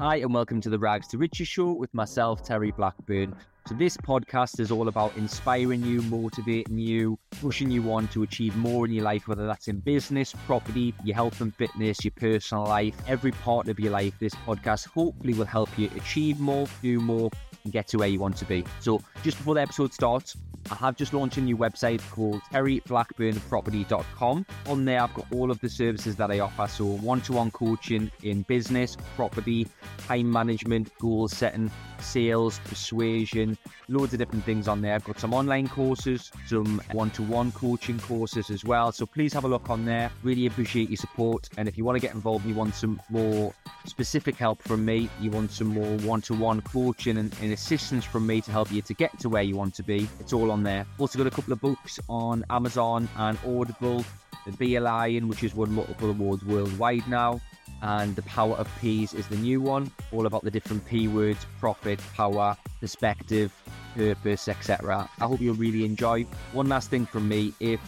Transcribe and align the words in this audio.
Hi, 0.00 0.18
and 0.18 0.32
welcome 0.32 0.60
to 0.60 0.70
the 0.70 0.78
Rags 0.78 1.08
to 1.08 1.18
Riches 1.18 1.48
show 1.48 1.72
with 1.72 1.92
myself, 1.92 2.44
Terry 2.44 2.70
Blackburn. 2.70 3.34
So, 3.66 3.74
this 3.74 3.96
podcast 3.96 4.60
is 4.60 4.70
all 4.70 4.86
about 4.86 5.16
inspiring 5.16 5.82
you, 5.82 6.02
motivating 6.02 6.78
you, 6.78 7.18
pushing 7.40 7.68
you 7.68 7.92
on 7.92 8.06
to 8.08 8.22
achieve 8.22 8.54
more 8.54 8.86
in 8.86 8.92
your 8.92 9.02
life, 9.02 9.26
whether 9.26 9.44
that's 9.44 9.66
in 9.66 9.80
business, 9.80 10.32
property, 10.46 10.94
your 11.02 11.16
health 11.16 11.40
and 11.40 11.52
fitness, 11.52 12.04
your 12.04 12.12
personal 12.12 12.62
life, 12.62 12.94
every 13.08 13.32
part 13.32 13.66
of 13.66 13.80
your 13.80 13.90
life. 13.90 14.14
This 14.20 14.36
podcast 14.46 14.86
hopefully 14.86 15.34
will 15.34 15.46
help 15.46 15.76
you 15.76 15.90
achieve 15.96 16.38
more, 16.38 16.68
do 16.80 17.00
more, 17.00 17.28
and 17.68 17.72
get 17.74 17.86
to 17.88 17.98
where 17.98 18.08
you 18.08 18.18
want 18.18 18.34
to 18.38 18.46
be. 18.46 18.64
So, 18.80 19.02
just 19.22 19.36
before 19.36 19.54
the 19.54 19.60
episode 19.60 19.92
starts, 19.92 20.38
I 20.70 20.74
have 20.76 20.96
just 20.96 21.12
launched 21.12 21.36
a 21.36 21.40
new 21.42 21.56
website 21.56 22.00
called 22.10 22.40
terryblackburnproperty.com. 22.52 24.46
On 24.66 24.84
there, 24.84 25.02
I've 25.02 25.14
got 25.14 25.26
all 25.32 25.50
of 25.50 25.60
the 25.60 25.68
services 25.68 26.16
that 26.16 26.30
I 26.30 26.40
offer. 26.40 26.66
So, 26.66 26.84
one 26.84 27.20
to 27.22 27.34
one 27.34 27.50
coaching 27.50 28.10
in 28.22 28.42
business, 28.42 28.96
property, 29.16 29.66
time 30.06 30.30
management, 30.30 30.90
goal 30.98 31.28
setting, 31.28 31.70
sales, 32.00 32.60
persuasion, 32.64 33.58
loads 33.88 34.12
of 34.14 34.18
different 34.18 34.44
things 34.44 34.68
on 34.68 34.80
there. 34.80 34.94
I've 34.94 35.04
got 35.04 35.18
some 35.18 35.34
online 35.34 35.68
courses, 35.68 36.30
some 36.46 36.80
one 36.92 37.10
to 37.12 37.22
one 37.22 37.52
coaching 37.52 37.98
courses 37.98 38.50
as 38.50 38.64
well. 38.64 38.92
So, 38.92 39.04
please 39.06 39.34
have 39.34 39.44
a 39.44 39.48
look 39.48 39.68
on 39.68 39.84
there. 39.84 40.10
Really 40.22 40.46
appreciate 40.46 40.88
your 40.88 40.96
support. 40.96 41.50
And 41.58 41.68
if 41.68 41.76
you 41.76 41.84
want 41.84 41.96
to 41.96 42.00
get 42.00 42.14
involved, 42.14 42.46
you 42.46 42.54
want 42.54 42.74
some 42.74 43.00
more 43.10 43.54
specific 43.86 44.36
help 44.36 44.62
from 44.62 44.84
me, 44.84 45.08
you 45.20 45.30
want 45.30 45.50
some 45.50 45.68
more 45.68 45.96
one 45.98 46.20
to 46.22 46.34
one 46.34 46.60
coaching 46.60 47.18
and, 47.18 47.34
and 47.40 47.57
assistance 47.58 48.04
from 48.04 48.26
me 48.26 48.40
to 48.40 48.50
help 48.52 48.70
you 48.70 48.80
to 48.80 48.94
get 48.94 49.18
to 49.18 49.28
where 49.28 49.42
you 49.42 49.56
want 49.56 49.74
to 49.74 49.82
be, 49.82 50.08
it's 50.20 50.32
all 50.32 50.50
on 50.50 50.62
there. 50.62 50.86
Also 50.98 51.18
got 51.18 51.26
a 51.26 51.30
couple 51.30 51.52
of 51.52 51.60
books 51.60 51.98
on 52.08 52.44
Amazon 52.50 53.08
and 53.16 53.36
Audible. 53.46 54.04
The 54.46 54.52
Be 54.52 54.76
a 54.76 54.80
Lion, 54.80 55.28
which 55.28 55.40
has 55.40 55.54
won 55.54 55.72
multiple 55.72 56.08
awards 56.08 56.44
worldwide 56.44 57.06
now, 57.08 57.40
and 57.82 58.14
The 58.14 58.22
Power 58.22 58.54
of 58.54 58.68
P's 58.80 59.12
is 59.12 59.26
the 59.26 59.36
new 59.36 59.60
one, 59.60 59.90
all 60.12 60.26
about 60.26 60.44
the 60.44 60.50
different 60.50 60.86
P 60.86 61.08
words 61.08 61.44
profit, 61.58 62.00
power, 62.14 62.56
perspective, 62.80 63.52
purpose, 63.94 64.48
etc. 64.48 65.10
I 65.20 65.24
hope 65.24 65.40
you'll 65.40 65.56
really 65.56 65.84
enjoy. 65.84 66.22
One 66.52 66.68
last 66.68 66.88
thing 66.90 67.06
from 67.06 67.28
me 67.28 67.52
if 67.60 67.80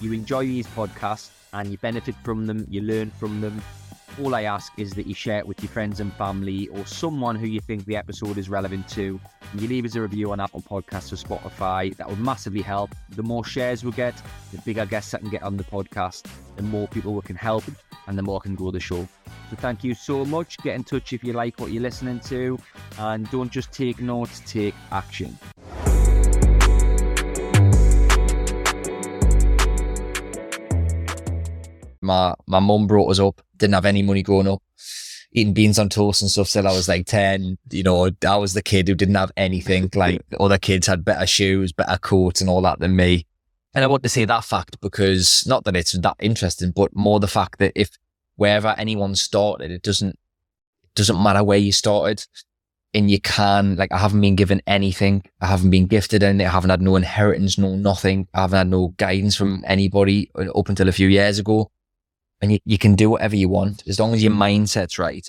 you 0.00 0.12
enjoy 0.12 0.46
these 0.46 0.66
podcasts 0.68 1.30
and 1.54 1.70
you 1.70 1.78
benefit 1.78 2.14
from 2.22 2.46
them, 2.46 2.66
you 2.68 2.82
learn 2.82 3.10
from 3.10 3.40
them, 3.40 3.62
all 4.22 4.34
I 4.34 4.42
ask 4.42 4.72
is 4.78 4.92
that 4.92 5.06
you 5.06 5.14
share 5.14 5.38
it 5.38 5.46
with 5.46 5.62
your 5.62 5.70
friends 5.70 6.00
and 6.00 6.12
family 6.14 6.68
or 6.68 6.86
someone 6.86 7.36
who 7.36 7.46
you 7.46 7.60
think 7.60 7.84
the 7.84 7.96
episode 7.96 8.38
is 8.38 8.48
relevant 8.48 8.88
to. 8.90 9.20
And 9.52 9.60
you 9.60 9.68
leave 9.68 9.84
us 9.84 9.94
a 9.94 10.00
review 10.00 10.32
on 10.32 10.40
Apple 10.40 10.62
Podcasts 10.62 11.12
or 11.12 11.16
Spotify. 11.16 11.96
That 11.96 12.08
would 12.08 12.20
massively 12.20 12.62
help. 12.62 12.94
The 13.10 13.22
more 13.22 13.44
shares 13.44 13.84
we 13.84 13.92
get, 13.92 14.14
the 14.52 14.58
bigger 14.58 14.86
guests 14.86 15.10
that 15.12 15.20
can 15.20 15.30
get 15.30 15.42
on 15.42 15.56
the 15.56 15.64
podcast, 15.64 16.26
the 16.56 16.62
more 16.62 16.88
people 16.88 17.14
we 17.14 17.22
can 17.22 17.36
help, 17.36 17.64
and 18.06 18.16
the 18.16 18.22
more 18.22 18.40
can 18.40 18.54
grow 18.54 18.70
the 18.70 18.80
show. 18.80 19.08
So 19.50 19.56
thank 19.56 19.82
you 19.82 19.94
so 19.94 20.24
much. 20.24 20.58
Get 20.58 20.74
in 20.74 20.84
touch 20.84 21.12
if 21.12 21.24
you 21.24 21.32
like 21.32 21.58
what 21.58 21.72
you're 21.72 21.82
listening 21.82 22.20
to, 22.20 22.58
and 22.98 23.30
don't 23.30 23.50
just 23.50 23.72
take 23.72 24.00
notes, 24.00 24.42
take 24.46 24.74
action. 24.92 25.38
my 32.04 32.34
my 32.46 32.60
mum 32.60 32.86
brought 32.86 33.10
us 33.10 33.18
up. 33.18 33.40
Didn't 33.56 33.74
have 33.74 33.86
any 33.86 34.02
money 34.02 34.22
growing 34.22 34.48
up. 34.48 34.62
Eating 35.32 35.52
beans 35.52 35.78
on 35.78 35.88
toast 35.88 36.22
and 36.22 36.30
stuff 36.30 36.50
till 36.50 36.68
I 36.68 36.72
was 36.72 36.88
like 36.88 37.06
ten. 37.06 37.58
You 37.70 37.82
know, 37.82 38.10
I 38.26 38.36
was 38.36 38.54
the 38.54 38.62
kid 38.62 38.86
who 38.86 38.94
didn't 38.94 39.16
have 39.16 39.32
anything. 39.36 39.90
Like 39.94 40.22
other 40.38 40.58
kids 40.58 40.86
had 40.86 41.04
better 41.04 41.26
shoes, 41.26 41.72
better 41.72 41.98
coats, 41.98 42.40
and 42.40 42.48
all 42.48 42.62
that 42.62 42.78
than 42.78 42.94
me. 42.94 43.26
And 43.74 43.82
I 43.82 43.88
want 43.88 44.04
to 44.04 44.08
say 44.08 44.24
that 44.24 44.44
fact 44.44 44.80
because 44.80 45.44
not 45.46 45.64
that 45.64 45.74
it's 45.74 45.92
that 45.92 46.16
interesting, 46.20 46.70
but 46.70 46.94
more 46.94 47.18
the 47.18 47.26
fact 47.26 47.58
that 47.58 47.72
if 47.74 47.90
wherever 48.36 48.74
anyone 48.78 49.16
started, 49.16 49.72
it 49.72 49.82
doesn't 49.82 50.10
it 50.10 50.94
doesn't 50.94 51.20
matter 51.20 51.42
where 51.42 51.58
you 51.58 51.72
started. 51.72 52.24
And 52.96 53.10
you 53.10 53.20
can, 53.20 53.74
like, 53.74 53.90
I 53.90 53.98
haven't 53.98 54.20
been 54.20 54.36
given 54.36 54.62
anything. 54.68 55.24
I 55.40 55.46
haven't 55.46 55.70
been 55.70 55.88
gifted 55.88 56.22
anything. 56.22 56.46
I 56.46 56.50
haven't 56.50 56.70
had 56.70 56.80
no 56.80 56.94
inheritance, 56.94 57.58
no 57.58 57.74
nothing. 57.74 58.28
I 58.32 58.42
haven't 58.42 58.56
had 58.56 58.68
no 58.68 58.94
guidance 58.98 59.34
from 59.34 59.64
anybody 59.66 60.30
uh, 60.36 60.48
up 60.56 60.68
until 60.68 60.88
a 60.88 60.92
few 60.92 61.08
years 61.08 61.40
ago 61.40 61.72
and 62.40 62.52
you, 62.52 62.58
you 62.64 62.78
can 62.78 62.94
do 62.94 63.10
whatever 63.10 63.36
you 63.36 63.48
want 63.48 63.82
as 63.86 63.98
long 63.98 64.14
as 64.14 64.22
your 64.22 64.32
mindset's 64.32 64.98
right. 64.98 65.28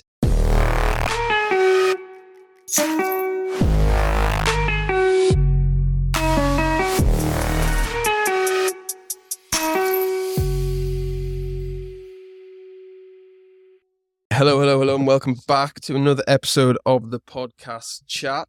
Hello, 14.32 14.60
hello, 14.60 14.78
hello, 14.78 14.96
and 14.96 15.06
welcome 15.06 15.34
back 15.48 15.80
to 15.80 15.96
another 15.96 16.22
episode 16.26 16.76
of 16.84 17.10
the 17.10 17.18
podcast 17.20 18.02
chat. 18.06 18.48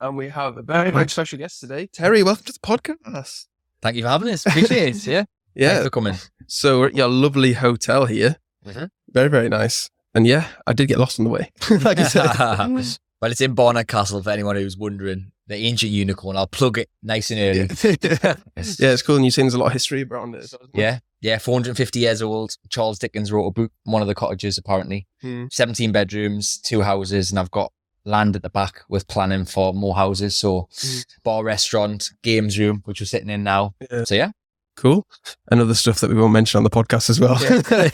And 0.00 0.16
we 0.16 0.28
have 0.28 0.56
a 0.56 0.62
very, 0.62 0.92
very 0.92 1.08
special 1.08 1.36
guest 1.36 1.58
today. 1.60 1.88
Terry, 1.88 2.22
welcome 2.22 2.44
to 2.44 2.52
the 2.52 2.60
podcast. 2.60 3.46
Thank 3.82 3.96
you 3.96 4.02
for 4.02 4.08
having 4.08 4.28
us. 4.28 4.46
Appreciate 4.46 4.94
it. 4.94 5.06
Yeah. 5.10 5.24
Yeah. 5.54 5.68
Thanks 5.70 5.84
for 5.84 5.90
coming. 5.90 6.14
So 6.46 6.80
we're 6.80 6.86
at 6.88 6.96
your 6.96 7.08
lovely 7.08 7.52
hotel 7.54 8.06
here. 8.06 8.36
Mhm. 8.66 8.90
Very, 9.12 9.28
very 9.28 9.48
nice. 9.48 9.90
And 10.14 10.26
yeah, 10.26 10.48
I 10.66 10.72
did 10.72 10.86
get 10.88 10.98
lost 10.98 11.18
on 11.20 11.24
the 11.24 11.30
way. 11.30 11.50
like 11.82 11.98
I 11.98 12.04
said. 12.04 12.26
well, 13.20 13.30
it's 13.30 13.40
in 13.40 13.54
Barnard 13.54 13.88
Castle 13.88 14.22
for 14.22 14.30
anyone 14.30 14.56
who's 14.56 14.76
wondering. 14.76 15.32
The 15.46 15.56
ancient 15.56 15.90
unicorn. 15.90 16.36
I'll 16.36 16.46
plug 16.46 16.78
it 16.78 16.88
nice 17.02 17.30
and 17.32 17.40
early. 17.40 17.68
yeah. 18.02 18.34
it's 18.56 19.02
cool. 19.02 19.16
And 19.16 19.24
you've 19.24 19.34
seen 19.34 19.46
there's 19.46 19.54
a 19.54 19.58
lot 19.58 19.66
of 19.66 19.72
history 19.72 20.04
around 20.04 20.36
it. 20.36 20.52
Yeah, 20.74 21.00
yeah, 21.20 21.38
450 21.38 21.98
years 21.98 22.22
old. 22.22 22.56
Charles 22.68 23.00
Dickens 23.00 23.32
wrote 23.32 23.46
a 23.46 23.50
book, 23.50 23.72
one 23.82 24.00
of 24.00 24.06
the 24.06 24.14
cottages, 24.14 24.58
apparently. 24.58 25.08
Hmm. 25.22 25.46
17 25.50 25.90
bedrooms, 25.90 26.58
two 26.58 26.82
houses, 26.82 27.30
and 27.32 27.38
I've 27.40 27.50
got 27.50 27.72
land 28.04 28.36
at 28.36 28.42
the 28.42 28.48
back 28.48 28.82
with 28.88 29.08
planning 29.08 29.44
for 29.44 29.74
more 29.74 29.96
houses. 29.96 30.36
So, 30.36 30.68
Mm. 30.72 31.04
bar, 31.24 31.42
restaurant, 31.44 32.10
games 32.22 32.56
room, 32.58 32.82
which 32.84 33.00
we're 33.00 33.06
sitting 33.06 33.28
in 33.28 33.42
now. 33.42 33.74
Yeah. 33.90 34.04
So, 34.04 34.14
yeah. 34.14 34.30
Cool. 34.76 35.06
And 35.50 35.60
other 35.60 35.74
stuff 35.74 36.00
that 36.00 36.08
we 36.08 36.16
won't 36.16 36.32
mention 36.32 36.56
on 36.58 36.64
the 36.64 36.70
podcast 36.70 37.10
as 37.10 37.20
well. 37.20 37.36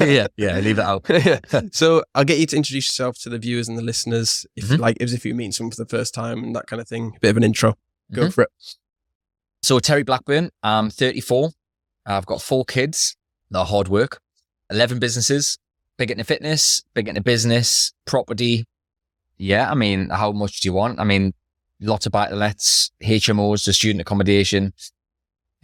yeah, 0.00 0.26
yeah, 0.36 0.58
leave 0.60 0.78
it 0.78 0.84
out. 0.84 1.04
yeah. 1.08 1.40
So 1.72 2.04
I'll 2.14 2.24
get 2.24 2.38
you 2.38 2.46
to 2.46 2.56
introduce 2.56 2.86
yourself 2.88 3.18
to 3.22 3.28
the 3.28 3.38
viewers 3.38 3.68
and 3.68 3.76
the 3.76 3.82
listeners, 3.82 4.46
if 4.54 4.66
Mhm. 4.66 4.78
like 4.78 4.96
as 5.02 5.12
if 5.12 5.24
you 5.24 5.34
meet 5.34 5.52
someone 5.54 5.72
for 5.72 5.82
the 5.82 5.88
first 5.88 6.14
time 6.14 6.44
and 6.44 6.54
that 6.54 6.66
kind 6.66 6.80
of 6.80 6.86
thing. 6.88 7.16
bit 7.20 7.30
of 7.30 7.36
an 7.36 7.42
intro. 7.42 7.76
Go 8.12 8.26
Mhm. 8.26 8.32
for 8.32 8.42
it. 8.44 8.50
So, 9.62 9.80
Terry 9.80 10.04
Blackburn, 10.04 10.50
I'm 10.62 10.90
34. 10.90 11.50
I've 12.04 12.26
got 12.26 12.40
four 12.40 12.64
kids. 12.64 13.16
They're 13.50 13.64
hard 13.64 13.88
work, 13.88 14.20
11 14.70 14.98
businesses, 15.00 15.58
big 15.98 16.10
into 16.12 16.22
fitness, 16.24 16.84
big 16.94 17.08
into 17.08 17.20
business, 17.22 17.92
property. 18.04 18.66
Yeah, 19.38 19.70
I 19.70 19.74
mean, 19.74 20.10
how 20.10 20.30
much 20.32 20.60
do 20.60 20.68
you 20.68 20.72
want? 20.72 21.00
I 21.00 21.04
mean, 21.04 21.34
lots 21.80 22.06
of 22.06 22.12
buy 22.12 22.28
to 22.28 22.36
lets, 22.36 22.90
HMOs, 23.02 23.64
the 23.64 23.72
student 23.72 24.00
accommodation, 24.02 24.72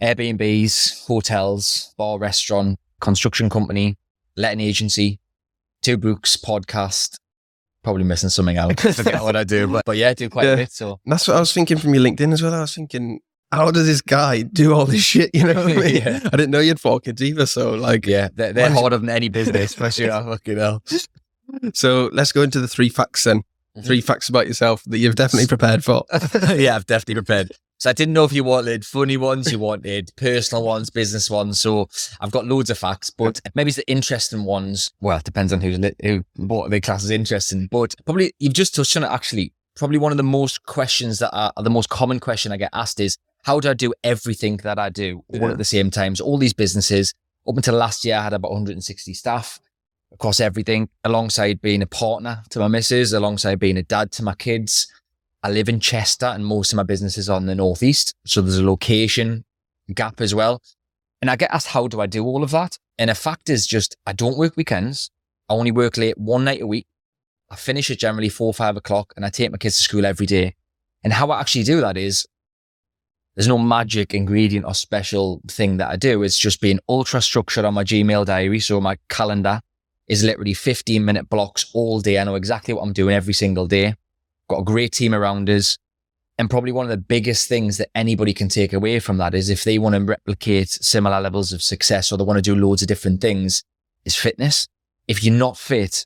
Airbnbs, 0.01 1.05
hotels, 1.07 1.93
bar, 1.97 2.17
restaurant, 2.19 2.79
construction 2.99 3.49
company, 3.49 3.97
letting 4.35 4.59
agency, 4.59 5.19
two 5.81 5.97
books, 5.97 6.37
podcast. 6.37 7.15
Probably 7.83 8.03
missing 8.03 8.29
something 8.29 8.57
out. 8.57 8.79
Forget 8.81 9.21
what 9.21 9.35
I 9.35 9.43
do, 9.43 9.67
but, 9.67 9.83
but 9.85 9.97
yeah, 9.97 10.09
I 10.09 10.13
do 10.13 10.29
quite 10.29 10.45
Yeah. 10.45 10.53
a 10.53 10.57
bit. 10.57 10.71
So 10.71 10.99
that's 11.05 11.27
what 11.27 11.37
I 11.37 11.39
was 11.39 11.51
thinking 11.53 11.77
from 11.77 11.93
your 11.93 12.03
LinkedIn 12.03 12.31
as 12.31 12.41
well. 12.41 12.53
I 12.53 12.61
was 12.61 12.73
thinking, 12.75 13.19
how 13.51 13.71
does 13.71 13.85
this 13.85 14.01
guy 14.01 14.41
do 14.41 14.73
all 14.73 14.85
this 14.85 15.03
shit? 15.03 15.29
You 15.33 15.43
know 15.45 15.61
I 15.63 15.65
mean? 15.75 15.95
Yeah. 15.97 16.19
I 16.25 16.29
didn't 16.29 16.51
know 16.51 16.59
you 16.59 16.69
had 16.69 16.79
four 16.79 16.99
kids 17.01 17.21
either. 17.21 17.45
So 17.45 17.71
like, 17.71 18.05
yeah, 18.07 18.29
they're, 18.33 18.53
they're 18.53 18.71
harder 18.71 18.97
than 18.97 19.09
any 19.09 19.27
business, 19.29 19.73
for 19.75 19.91
sure. 19.91 20.07
Fucking 20.09 20.57
hell. 20.57 20.81
so 21.73 22.09
let's 22.13 22.31
go 22.31 22.41
into 22.41 22.59
the 22.61 22.67
three 22.67 22.89
facts 22.89 23.25
then. 23.25 23.43
Mhm. 23.77 23.85
Three 23.85 24.01
facts 24.01 24.29
about 24.29 24.47
yourself 24.47 24.83
that 24.85 24.99
you've 24.99 25.15
definitely 25.15 25.47
prepared 25.47 25.83
for. 25.83 26.05
yeah, 26.55 26.75
I've 26.75 26.85
definitely 26.85 27.15
prepared. 27.15 27.51
So 27.83 27.89
I 27.89 27.93
didn't 27.93 28.13
know 28.13 28.23
if 28.23 28.31
you 28.31 28.45
wanted 28.45 28.85
funny 28.85 29.17
ones, 29.17 29.51
you 29.51 29.59
wanted 29.59 30.09
personal 30.15 30.63
ones, 30.63 30.89
business 30.89 31.29
ones. 31.29 31.59
So 31.59 31.89
I've 32.21 32.31
got 32.31 32.45
loads 32.47 32.69
of 32.69 32.77
facts, 32.77 33.09
but 33.09 33.41
maybe 33.55 33.67
it's 33.67 33.75
the 33.75 33.91
interesting 33.91 34.45
ones. 34.45 34.89
Well, 35.01 35.17
it 35.17 35.25
depends 35.25 35.51
on 35.51 35.59
who's 35.59 35.77
li- 35.77 35.93
who 36.01 36.23
what 36.37 36.71
the 36.71 36.79
class 36.79 37.03
is 37.03 37.09
interesting. 37.09 37.67
But 37.69 37.93
probably 38.05 38.31
you've 38.39 38.53
just 38.53 38.73
touched 38.73 38.95
on 38.95 39.03
it. 39.03 39.07
Actually, 39.11 39.51
probably 39.75 39.97
one 39.97 40.13
of 40.13 40.17
the 40.17 40.23
most 40.23 40.65
questions 40.65 41.19
that 41.19 41.35
are, 41.35 41.51
are 41.57 41.63
the 41.63 41.69
most 41.69 41.89
common 41.89 42.21
question 42.21 42.53
I 42.53 42.57
get 42.57 42.69
asked 42.71 43.01
is, 43.01 43.17
how 43.43 43.59
do 43.59 43.69
I 43.69 43.73
do 43.73 43.93
everything 44.01 44.55
that 44.63 44.79
I 44.79 44.87
do 44.89 45.25
all 45.33 45.41
Yeah. 45.41 45.49
at 45.51 45.57
the 45.57 45.65
same 45.65 45.91
time? 45.91 46.15
So 46.15 46.23
all 46.23 46.37
these 46.37 46.53
businesses. 46.53 47.13
Up 47.45 47.57
until 47.57 47.75
last 47.75 48.05
year, 48.05 48.15
I 48.15 48.23
had 48.23 48.31
about 48.31 48.51
160 48.51 49.13
staff 49.13 49.59
across 50.13 50.39
everything, 50.39 50.87
alongside 51.03 51.61
being 51.61 51.81
a 51.81 51.85
partner 51.87 52.43
to 52.51 52.59
my 52.59 52.69
missus, 52.69 53.11
alongside 53.11 53.59
being 53.59 53.75
a 53.75 53.83
dad 53.83 54.13
to 54.13 54.23
my 54.23 54.35
kids. 54.35 54.87
I 55.43 55.51
live 55.51 55.67
in 55.67 55.79
Chester 55.79 56.25
and 56.25 56.45
most 56.45 56.71
of 56.71 56.77
my 56.77 56.83
business 56.83 57.17
is 57.17 57.29
on 57.29 57.45
the 57.45 57.55
northeast. 57.55 58.15
So 58.25 58.41
there's 58.41 58.57
a 58.57 58.65
location 58.65 59.43
gap 59.93 60.21
as 60.21 60.33
well. 60.33 60.61
And 61.21 61.29
I 61.29 61.35
get 61.35 61.51
asked, 61.51 61.67
how 61.67 61.87
do 61.87 62.01
I 62.01 62.07
do 62.07 62.25
all 62.25 62.43
of 62.43 62.51
that? 62.51 62.77
And 62.97 63.09
a 63.09 63.15
fact 63.15 63.49
is 63.49 63.67
just, 63.67 63.95
I 64.05 64.13
don't 64.13 64.37
work 64.37 64.55
weekends. 64.55 65.11
I 65.49 65.53
only 65.53 65.71
work 65.71 65.97
late 65.97 66.17
one 66.17 66.45
night 66.45 66.61
a 66.61 66.67
week. 66.67 66.87
I 67.49 67.55
finish 67.55 67.91
at 67.91 67.99
generally 67.99 68.29
four, 68.29 68.47
or 68.47 68.53
five 68.53 68.77
o'clock 68.77 69.13
and 69.15 69.25
I 69.25 69.29
take 69.29 69.51
my 69.51 69.57
kids 69.57 69.77
to 69.77 69.83
school 69.83 70.05
every 70.05 70.25
day. 70.25 70.55
And 71.03 71.13
how 71.13 71.29
I 71.31 71.41
actually 71.41 71.65
do 71.65 71.81
that 71.81 71.97
is 71.97 72.25
there's 73.35 73.47
no 73.47 73.57
magic 73.57 74.13
ingredient 74.13 74.65
or 74.65 74.73
special 74.73 75.41
thing 75.47 75.77
that 75.77 75.89
I 75.89 75.97
do. 75.97 76.23
It's 76.23 76.37
just 76.37 76.61
being 76.61 76.79
ultra 76.87 77.21
structured 77.21 77.65
on 77.65 77.73
my 77.73 77.83
Gmail 77.83 78.25
diary. 78.25 78.59
So 78.59 78.79
my 78.79 78.97
calendar, 79.09 79.59
is 80.07 80.23
literally 80.23 80.53
15 80.53 81.03
minute 81.03 81.29
blocks 81.29 81.69
all 81.73 82.01
day. 82.01 82.19
I 82.19 82.23
know 82.23 82.35
exactly 82.35 82.73
what 82.73 82.81
I'm 82.81 82.93
doing 82.93 83.15
every 83.15 83.33
single 83.33 83.67
day. 83.67 83.95
Got 84.53 84.59
a 84.59 84.65
great 84.65 84.91
team 84.91 85.15
around 85.15 85.49
us. 85.49 85.79
And 86.37 86.47
probably 86.47 86.71
one 86.71 86.85
of 86.85 86.91
the 86.91 86.97
biggest 86.97 87.49
things 87.49 87.79
that 87.79 87.89
anybody 87.95 88.35
can 88.35 88.49
take 88.49 88.71
away 88.71 88.99
from 88.99 89.17
that 89.17 89.33
is 89.33 89.49
if 89.49 89.63
they 89.63 89.79
want 89.79 89.95
to 89.95 90.01
replicate 90.03 90.69
similar 90.69 91.19
levels 91.19 91.53
of 91.53 91.63
success 91.63 92.11
or 92.11 92.19
they 92.19 92.23
want 92.23 92.37
to 92.37 92.43
do 92.43 92.55
loads 92.55 92.83
of 92.83 92.87
different 92.87 93.19
things 93.19 93.63
is 94.05 94.15
fitness. 94.15 94.67
If 95.07 95.23
you're 95.23 95.33
not 95.33 95.57
fit, 95.57 96.05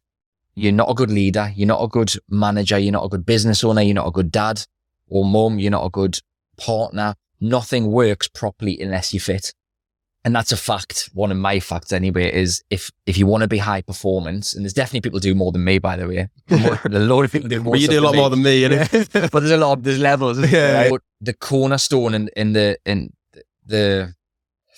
you're 0.56 0.72
not 0.72 0.90
a 0.90 0.94
good 0.94 1.12
leader. 1.12 1.52
You're 1.58 1.68
not 1.68 1.84
a 1.84 1.90
good 1.90 2.14
manager. 2.30 2.80
You're 2.80 2.94
not 2.94 3.04
a 3.04 3.10
good 3.10 3.26
business 3.26 3.66
owner. 3.66 3.82
You're 3.82 3.96
not 3.96 4.08
a 4.08 4.12
good 4.12 4.32
dad 4.32 4.64
or 5.10 5.26
mum. 5.26 5.60
You're 5.60 5.72
not 5.72 5.86
a 5.86 5.90
good 5.90 6.20
partner. 6.56 7.16
Nothing 7.42 7.92
works 7.92 8.30
properly 8.30 8.80
unless 8.80 9.14
you're 9.14 9.20
fit 9.20 9.54
and 10.28 10.36
that's 10.36 10.52
a 10.52 10.58
fact. 10.58 11.10
One 11.14 11.32
of 11.32 11.38
my 11.38 11.62
facts 11.62 11.94
anyway 11.94 12.30
is 12.34 12.62
if 12.70 12.92
if 13.06 13.18
you 13.18 13.26
want 13.26 13.44
to 13.44 13.48
be 13.48 13.60
high 13.60 13.82
performance, 13.82 14.54
and 14.54 14.66
there's 14.66 14.74
definitely 14.74 15.00
people 15.00 15.20
do 15.20 15.34
more 15.34 15.54
than 15.54 15.64
me, 15.64 15.80
by 15.80 15.96
the 15.96 16.06
way. 16.06 16.28
a 16.50 17.00
lot 17.00 17.24
of 17.24 17.32
people 17.32 17.48
do 17.48 17.64
more. 17.64 17.78
You 17.78 17.88
do 17.88 18.02
a 18.02 18.02
lot 18.02 18.14
more 18.14 18.30
than 18.30 18.44
me, 18.44 18.62
you 18.64 18.68
know? 18.70 18.86
but 18.92 19.40
there's 19.40 19.52
a 19.52 19.56
lot. 19.56 19.78
Of, 19.78 19.84
there's 19.86 20.00
levels. 20.00 20.38
Yeah. 20.52 20.90
But 20.90 21.02
the 21.22 21.34
cornerstone 21.34 22.14
in 22.14 22.30
in 22.36 22.52
the 22.52 22.78
in 22.86 23.14
the 23.66 24.16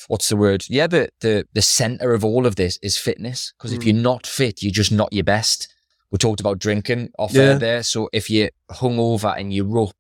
what's 0.08 0.30
the 0.30 0.36
word? 0.36 0.66
Yeah, 0.70 0.86
the 0.86 1.10
the 1.22 1.48
the 1.52 1.64
center 1.64 2.14
of 2.14 2.24
all 2.24 2.46
of 2.46 2.56
this 2.56 2.78
is 2.84 3.00
fitness. 3.00 3.52
Because 3.58 3.74
mm. 3.74 3.78
if 3.78 3.84
you're 3.86 3.96
not 3.96 4.28
fit, 4.28 4.62
you're 4.62 4.72
just 4.72 4.92
not 4.92 5.12
your 5.12 5.24
best. 5.24 5.68
We 6.12 6.20
talked 6.20 6.42
about 6.42 6.60
drinking 6.60 7.10
off 7.18 7.34
yeah. 7.34 7.56
there. 7.56 7.82
So 7.82 8.08
if 8.14 8.30
you're 8.30 8.52
hungover 8.70 9.36
and 9.36 9.52
you're 9.52 9.80
up 9.80 9.96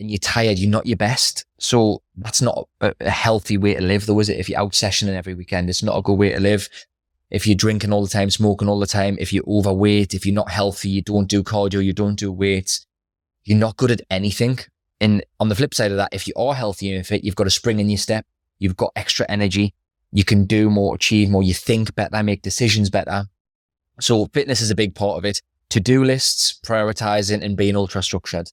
and 0.00 0.10
you're 0.10 0.18
tired, 0.18 0.58
you're 0.58 0.70
not 0.70 0.86
your 0.86 0.96
best. 0.96 1.44
So 1.58 2.02
that's 2.16 2.40
not 2.40 2.68
a, 2.80 2.94
healthy 3.08 3.56
way 3.56 3.74
to 3.74 3.82
live, 3.82 4.06
though, 4.06 4.20
is 4.20 4.28
it? 4.28 4.38
If 4.38 4.48
you're 4.48 4.60
out 4.60 4.72
sessioning 4.72 5.14
every 5.14 5.34
weekend, 5.34 5.68
it's 5.68 5.82
not 5.82 5.98
a 5.98 6.02
good 6.02 6.18
way 6.18 6.32
to 6.32 6.40
live. 6.40 6.68
If 7.30 7.46
you're 7.46 7.56
drinking 7.56 7.92
all 7.92 8.02
the 8.02 8.08
time, 8.08 8.30
smoking 8.30 8.68
all 8.68 8.78
the 8.78 8.86
time, 8.86 9.16
if 9.20 9.32
you're 9.32 9.44
overweight, 9.46 10.14
if 10.14 10.24
you're 10.24 10.34
not 10.34 10.50
healthy, 10.50 10.88
you 10.88 11.02
don't 11.02 11.28
do 11.28 11.42
cardio, 11.42 11.84
you 11.84 11.92
don't 11.92 12.18
do 12.18 12.32
weights, 12.32 12.86
you're 13.44 13.58
not 13.58 13.76
good 13.76 13.90
at 13.90 14.02
anything. 14.10 14.60
And 15.00 15.24
on 15.38 15.48
the 15.48 15.54
flip 15.54 15.74
side 15.74 15.90
of 15.90 15.96
that, 15.98 16.10
if 16.12 16.26
you 16.26 16.34
are 16.36 16.54
healthy 16.54 16.92
and 16.92 17.06
fit, 17.06 17.24
you've 17.24 17.36
got 17.36 17.46
a 17.46 17.50
spring 17.50 17.80
in 17.80 17.90
your 17.90 17.98
step, 17.98 18.24
you've 18.58 18.76
got 18.76 18.92
extra 18.96 19.26
energy, 19.28 19.74
you 20.12 20.24
can 20.24 20.44
do 20.44 20.70
more, 20.70 20.94
achieve 20.94 21.28
more, 21.28 21.42
you 21.42 21.54
think 21.54 21.94
better, 21.94 22.22
make 22.22 22.42
decisions 22.42 22.88
better. 22.88 23.26
So 24.00 24.26
fitness 24.32 24.60
is 24.60 24.70
a 24.70 24.74
big 24.76 24.94
part 24.94 25.18
of 25.18 25.24
it. 25.24 25.42
To-do 25.70 26.02
lists, 26.02 26.58
prioritizing 26.64 27.42
and 27.42 27.56
being 27.56 27.76
ultra 27.76 28.02
structured 28.02 28.50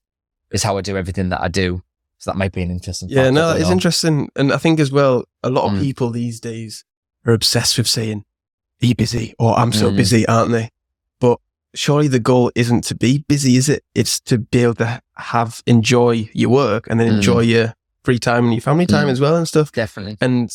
is 0.52 0.62
how 0.62 0.76
I 0.76 0.80
do 0.80 0.96
everything 0.96 1.30
that 1.30 1.40
I 1.40 1.48
do. 1.48 1.82
So 2.18 2.30
that 2.30 2.36
might 2.36 2.52
be 2.52 2.62
an 2.62 2.70
interesting. 2.70 3.08
Yeah, 3.08 3.30
no, 3.30 3.52
that 3.52 3.60
is 3.60 3.70
interesting, 3.70 4.30
and 4.36 4.52
I 4.52 4.56
think 4.56 4.80
as 4.80 4.90
well, 4.90 5.24
a 5.42 5.50
lot 5.50 5.64
of 5.64 5.72
mm. 5.72 5.82
people 5.82 6.10
these 6.10 6.40
days 6.40 6.84
are 7.26 7.34
obsessed 7.34 7.76
with 7.76 7.86
saying, 7.86 8.24
"Are 8.82 8.86
you 8.86 8.94
busy?" 8.94 9.34
or 9.38 9.56
"I'm 9.58 9.72
so 9.72 9.90
mm. 9.90 9.96
busy," 9.96 10.26
aren't 10.26 10.50
they? 10.50 10.70
But 11.20 11.38
surely 11.74 12.08
the 12.08 12.18
goal 12.18 12.50
isn't 12.54 12.84
to 12.84 12.94
be 12.94 13.18
busy, 13.28 13.56
is 13.56 13.68
it? 13.68 13.84
It's 13.94 14.18
to 14.20 14.38
be 14.38 14.62
able 14.62 14.74
to 14.76 15.02
have 15.16 15.62
enjoy 15.66 16.30
your 16.32 16.50
work 16.50 16.86
and 16.88 16.98
then 16.98 17.08
mm. 17.08 17.16
enjoy 17.16 17.40
your 17.40 17.74
free 18.02 18.18
time 18.18 18.44
and 18.44 18.54
your 18.54 18.62
family 18.62 18.86
time 18.86 19.08
mm. 19.08 19.12
as 19.12 19.20
well 19.20 19.36
and 19.36 19.46
stuff. 19.46 19.70
Definitely. 19.72 20.16
And 20.20 20.50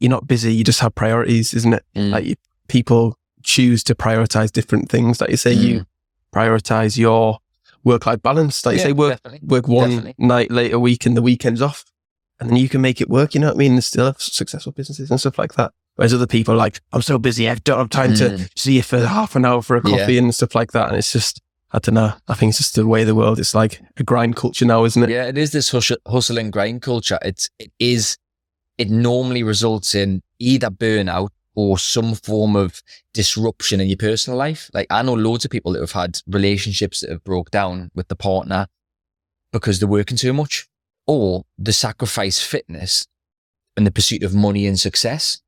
you're 0.00 0.10
not 0.10 0.28
busy; 0.28 0.54
you 0.54 0.64
just 0.64 0.80
have 0.80 0.94
priorities, 0.94 1.54
isn't 1.54 1.72
it? 1.72 1.84
Mm. 1.96 2.10
Like 2.10 2.38
people 2.68 3.16
choose 3.42 3.82
to 3.84 3.94
prioritize 3.94 4.52
different 4.52 4.90
things. 4.90 5.20
Like 5.20 5.30
you 5.30 5.38
say, 5.38 5.52
you 5.52 5.80
mm. 5.80 5.86
prioritize 6.32 6.98
your 6.98 7.38
work 7.84 8.06
life 8.06 8.22
balance. 8.22 8.64
Like 8.64 8.76
yeah, 8.76 8.82
you 8.82 8.88
say, 8.88 8.92
work 8.92 9.22
definitely. 9.22 9.46
work 9.46 9.68
one 9.68 9.90
definitely. 9.90 10.14
night 10.18 10.50
late 10.50 10.72
a 10.72 10.78
week 10.78 11.06
and 11.06 11.16
the 11.16 11.22
weekends 11.22 11.62
off, 11.62 11.84
and 12.38 12.50
then 12.50 12.56
you 12.56 12.68
can 12.68 12.80
make 12.80 13.00
it 13.00 13.08
work. 13.08 13.34
You 13.34 13.40
know 13.40 13.48
what 13.48 13.56
I 13.56 13.58
mean? 13.58 13.72
And 13.72 13.84
still 13.84 14.06
have 14.06 14.20
successful 14.20 14.72
businesses 14.72 15.10
and 15.10 15.20
stuff 15.20 15.38
like 15.38 15.54
that. 15.54 15.72
Whereas 15.96 16.14
other 16.14 16.26
people 16.26 16.54
are 16.54 16.56
like, 16.56 16.80
I'm 16.92 17.02
so 17.02 17.18
busy, 17.18 17.48
I 17.48 17.56
don't 17.56 17.78
have 17.78 17.90
time 17.90 18.12
mm. 18.12 18.18
to 18.18 18.48
see 18.56 18.76
you 18.76 18.82
for 18.82 19.04
half 19.04 19.36
an 19.36 19.44
hour 19.44 19.60
for 19.60 19.76
a 19.76 19.82
coffee 19.82 20.14
yeah. 20.14 20.22
and 20.22 20.34
stuff 20.34 20.54
like 20.54 20.72
that. 20.72 20.88
And 20.88 20.96
it's 20.96 21.12
just, 21.12 21.42
I 21.72 21.78
don't 21.78 21.94
know. 21.94 22.14
I 22.26 22.34
think 22.34 22.50
it's 22.50 22.58
just 22.58 22.74
the 22.74 22.86
way 22.86 23.04
the 23.04 23.14
world. 23.14 23.38
It's 23.38 23.54
like 23.54 23.82
a 23.98 24.02
grind 24.02 24.34
culture 24.34 24.64
now, 24.64 24.84
isn't 24.84 25.02
it? 25.02 25.10
Yeah, 25.10 25.26
it 25.26 25.36
is 25.36 25.52
this 25.52 25.70
hustle, 25.70 25.98
hustle 26.06 26.38
and 26.38 26.52
grind 26.52 26.80
culture. 26.80 27.18
It's 27.22 27.50
it 27.58 27.70
is. 27.78 28.16
It 28.78 28.88
normally 28.88 29.42
results 29.42 29.94
in 29.94 30.22
either 30.38 30.70
burnout 30.70 31.28
or 31.54 31.78
some 31.78 32.14
form 32.14 32.56
of 32.56 32.82
disruption 33.12 33.80
in 33.80 33.88
your 33.88 33.96
personal 33.96 34.38
life. 34.38 34.70
Like 34.72 34.86
I 34.90 35.02
know 35.02 35.14
loads 35.14 35.44
of 35.44 35.50
people 35.50 35.72
that 35.72 35.80
have 35.80 35.92
had 35.92 36.20
relationships 36.26 37.00
that 37.00 37.10
have 37.10 37.24
broke 37.24 37.50
down 37.50 37.90
with 37.94 38.08
the 38.08 38.16
partner 38.16 38.68
because 39.52 39.78
they're 39.78 39.88
working 39.88 40.16
too 40.16 40.32
much 40.32 40.68
or 41.06 41.44
the 41.58 41.72
sacrifice 41.72 42.40
fitness 42.40 43.06
in 43.76 43.84
the 43.84 43.90
pursuit 43.90 44.22
of 44.22 44.34
money 44.34 44.66
and 44.66 44.78
success. 44.78 45.40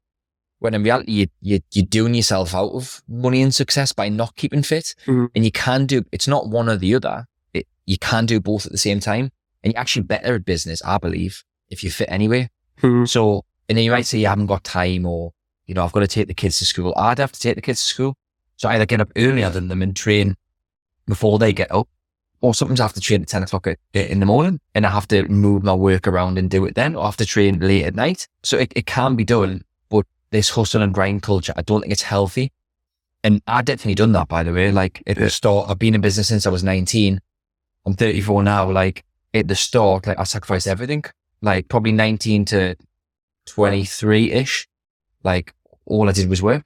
When 0.58 0.74
in 0.74 0.82
reality, 0.82 1.12
you, 1.12 1.26
you, 1.40 1.60
you're 1.72 1.86
doing 1.86 2.14
yourself 2.14 2.54
out 2.54 2.72
of 2.72 3.02
money 3.08 3.42
and 3.42 3.54
success 3.54 3.92
by 3.92 4.08
not 4.08 4.36
keeping 4.36 4.62
fit. 4.62 4.94
Mm-hmm. 5.06 5.26
And 5.34 5.44
you 5.44 5.50
can 5.50 5.86
do, 5.86 6.04
it's 6.12 6.28
not 6.28 6.48
one 6.48 6.68
or 6.68 6.76
the 6.76 6.94
other. 6.94 7.26
It, 7.52 7.66
you 7.84 7.98
can 7.98 8.26
do 8.26 8.40
both 8.40 8.66
at 8.66 8.72
the 8.72 8.78
same 8.78 9.00
time. 9.00 9.30
And 9.62 9.72
you're 9.72 9.80
actually 9.80 10.02
better 10.02 10.34
at 10.36 10.44
business, 10.44 10.80
I 10.84 10.98
believe, 10.98 11.42
if 11.68 11.82
you 11.82 11.90
fit 11.90 12.08
anyway. 12.10 12.48
Mm-hmm. 12.80 13.06
So, 13.06 13.44
and 13.68 13.76
then 13.76 13.84
you 13.84 13.90
might 13.90 14.06
say 14.06 14.18
you 14.18 14.26
haven't 14.26 14.46
got 14.46 14.64
time 14.64 15.04
or 15.06 15.32
you 15.66 15.74
know, 15.74 15.84
I've 15.84 15.92
got 15.92 16.00
to 16.00 16.08
take 16.08 16.28
the 16.28 16.34
kids 16.34 16.58
to 16.58 16.64
school. 16.64 16.92
I'd 16.96 17.18
have 17.18 17.32
to 17.32 17.40
take 17.40 17.54
the 17.54 17.62
kids 17.62 17.80
to 17.80 17.86
school. 17.86 18.16
So 18.56 18.68
I 18.68 18.74
either 18.74 18.86
get 18.86 19.00
up 19.00 19.10
earlier 19.16 19.50
than 19.50 19.68
them 19.68 19.82
and 19.82 19.94
train 19.94 20.36
before 21.06 21.38
they 21.38 21.52
get 21.52 21.72
up, 21.72 21.88
or 22.40 22.54
sometimes 22.54 22.80
I 22.80 22.84
have 22.84 22.92
to 22.94 23.00
train 23.00 23.22
at 23.22 23.28
10 23.28 23.44
o'clock 23.44 23.66
eh, 23.66 23.76
in 23.94 24.20
the 24.20 24.26
morning 24.26 24.60
and 24.74 24.86
I 24.86 24.90
have 24.90 25.08
to 25.08 25.24
move 25.28 25.62
my 25.62 25.74
work 25.74 26.06
around 26.06 26.38
and 26.38 26.50
do 26.50 26.64
it 26.64 26.74
then, 26.74 26.94
or 26.94 27.02
I 27.02 27.06
have 27.06 27.16
to 27.18 27.26
train 27.26 27.58
late 27.60 27.84
at 27.84 27.94
night. 27.94 28.28
So 28.42 28.58
it, 28.58 28.72
it 28.76 28.86
can 28.86 29.16
be 29.16 29.24
done, 29.24 29.62
but 29.88 30.06
this 30.30 30.50
hustle 30.50 30.82
and 30.82 30.92
grind 30.92 31.22
culture, 31.22 31.52
I 31.56 31.62
don't 31.62 31.80
think 31.80 31.92
it's 31.92 32.02
healthy. 32.02 32.52
And 33.24 33.40
I 33.46 33.62
definitely 33.62 33.94
done 33.94 34.12
that, 34.12 34.28
by 34.28 34.42
the 34.42 34.52
way. 34.52 34.72
Like 34.72 35.02
at 35.06 35.16
the 35.16 35.30
start, 35.30 35.70
I've 35.70 35.78
been 35.78 35.94
in 35.94 36.00
business 36.00 36.28
since 36.28 36.46
I 36.46 36.50
was 36.50 36.64
19. 36.64 37.20
I'm 37.86 37.94
34 37.94 38.42
now. 38.42 38.70
Like 38.70 39.04
at 39.32 39.48
the 39.48 39.54
start, 39.54 40.06
like 40.06 40.18
I 40.18 40.24
sacrificed 40.24 40.66
everything, 40.66 41.04
like 41.40 41.68
probably 41.68 41.92
19 41.92 42.44
to 42.46 42.76
23 43.46 44.32
ish. 44.32 44.68
Like 45.22 45.54
all 45.86 46.08
I 46.08 46.12
did 46.12 46.28
was 46.28 46.42
work. 46.42 46.64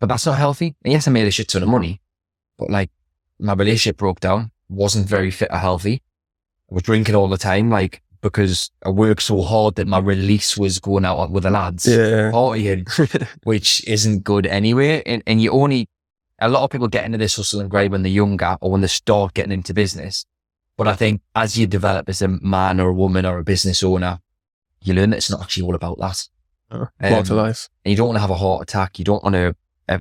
But 0.00 0.08
that's 0.08 0.26
not 0.26 0.38
healthy. 0.38 0.76
And 0.84 0.92
yes, 0.92 1.08
I 1.08 1.10
made 1.10 1.26
a 1.26 1.30
shit 1.30 1.48
ton 1.48 1.62
of 1.62 1.68
money, 1.68 2.00
but 2.56 2.70
like 2.70 2.90
my 3.38 3.54
relationship 3.54 3.96
broke 3.96 4.20
down, 4.20 4.52
wasn't 4.68 5.08
very 5.08 5.30
fit 5.30 5.50
or 5.50 5.58
healthy. 5.58 6.02
I 6.70 6.74
was 6.74 6.84
drinking 6.84 7.14
all 7.14 7.28
the 7.28 7.38
time, 7.38 7.70
like 7.70 8.02
because 8.20 8.70
I 8.84 8.90
worked 8.90 9.22
so 9.22 9.42
hard 9.42 9.76
that 9.76 9.86
my 9.86 9.98
release 9.98 10.56
was 10.56 10.78
going 10.78 11.04
out 11.04 11.30
with 11.30 11.44
the 11.44 11.50
lads, 11.50 11.86
yeah. 11.86 12.30
partying, 12.32 12.86
which 13.44 13.86
isn't 13.86 14.24
good 14.24 14.46
anyway. 14.46 15.02
And, 15.04 15.22
and 15.26 15.40
you 15.40 15.52
only, 15.52 15.88
a 16.40 16.48
lot 16.48 16.64
of 16.64 16.70
people 16.70 16.88
get 16.88 17.04
into 17.04 17.18
this 17.18 17.36
hustle 17.36 17.60
and 17.60 17.70
grind 17.70 17.92
when 17.92 18.02
they're 18.02 18.12
younger 18.12 18.56
or 18.60 18.70
when 18.70 18.80
they 18.80 18.88
start 18.88 19.34
getting 19.34 19.52
into 19.52 19.72
business. 19.72 20.24
But 20.76 20.88
I 20.88 20.94
think 20.94 21.22
as 21.34 21.58
you 21.58 21.66
develop 21.66 22.08
as 22.08 22.22
a 22.22 22.28
man 22.28 22.80
or 22.80 22.90
a 22.90 22.94
woman 22.94 23.26
or 23.26 23.38
a 23.38 23.44
business 23.44 23.82
owner, 23.82 24.20
you 24.82 24.94
learn 24.94 25.10
that 25.10 25.18
it's 25.18 25.30
not 25.30 25.42
actually 25.42 25.64
all 25.64 25.74
about 25.74 25.98
that. 25.98 26.28
Um, 26.70 27.24
to 27.24 27.34
life. 27.34 27.68
And 27.84 27.90
you 27.90 27.96
don't 27.96 28.08
want 28.08 28.16
to 28.16 28.20
have 28.20 28.30
a 28.30 28.34
heart 28.34 28.62
attack. 28.62 28.98
You 28.98 29.04
don't 29.04 29.22
want 29.22 29.34
to 29.34 29.56
uh, 29.88 29.98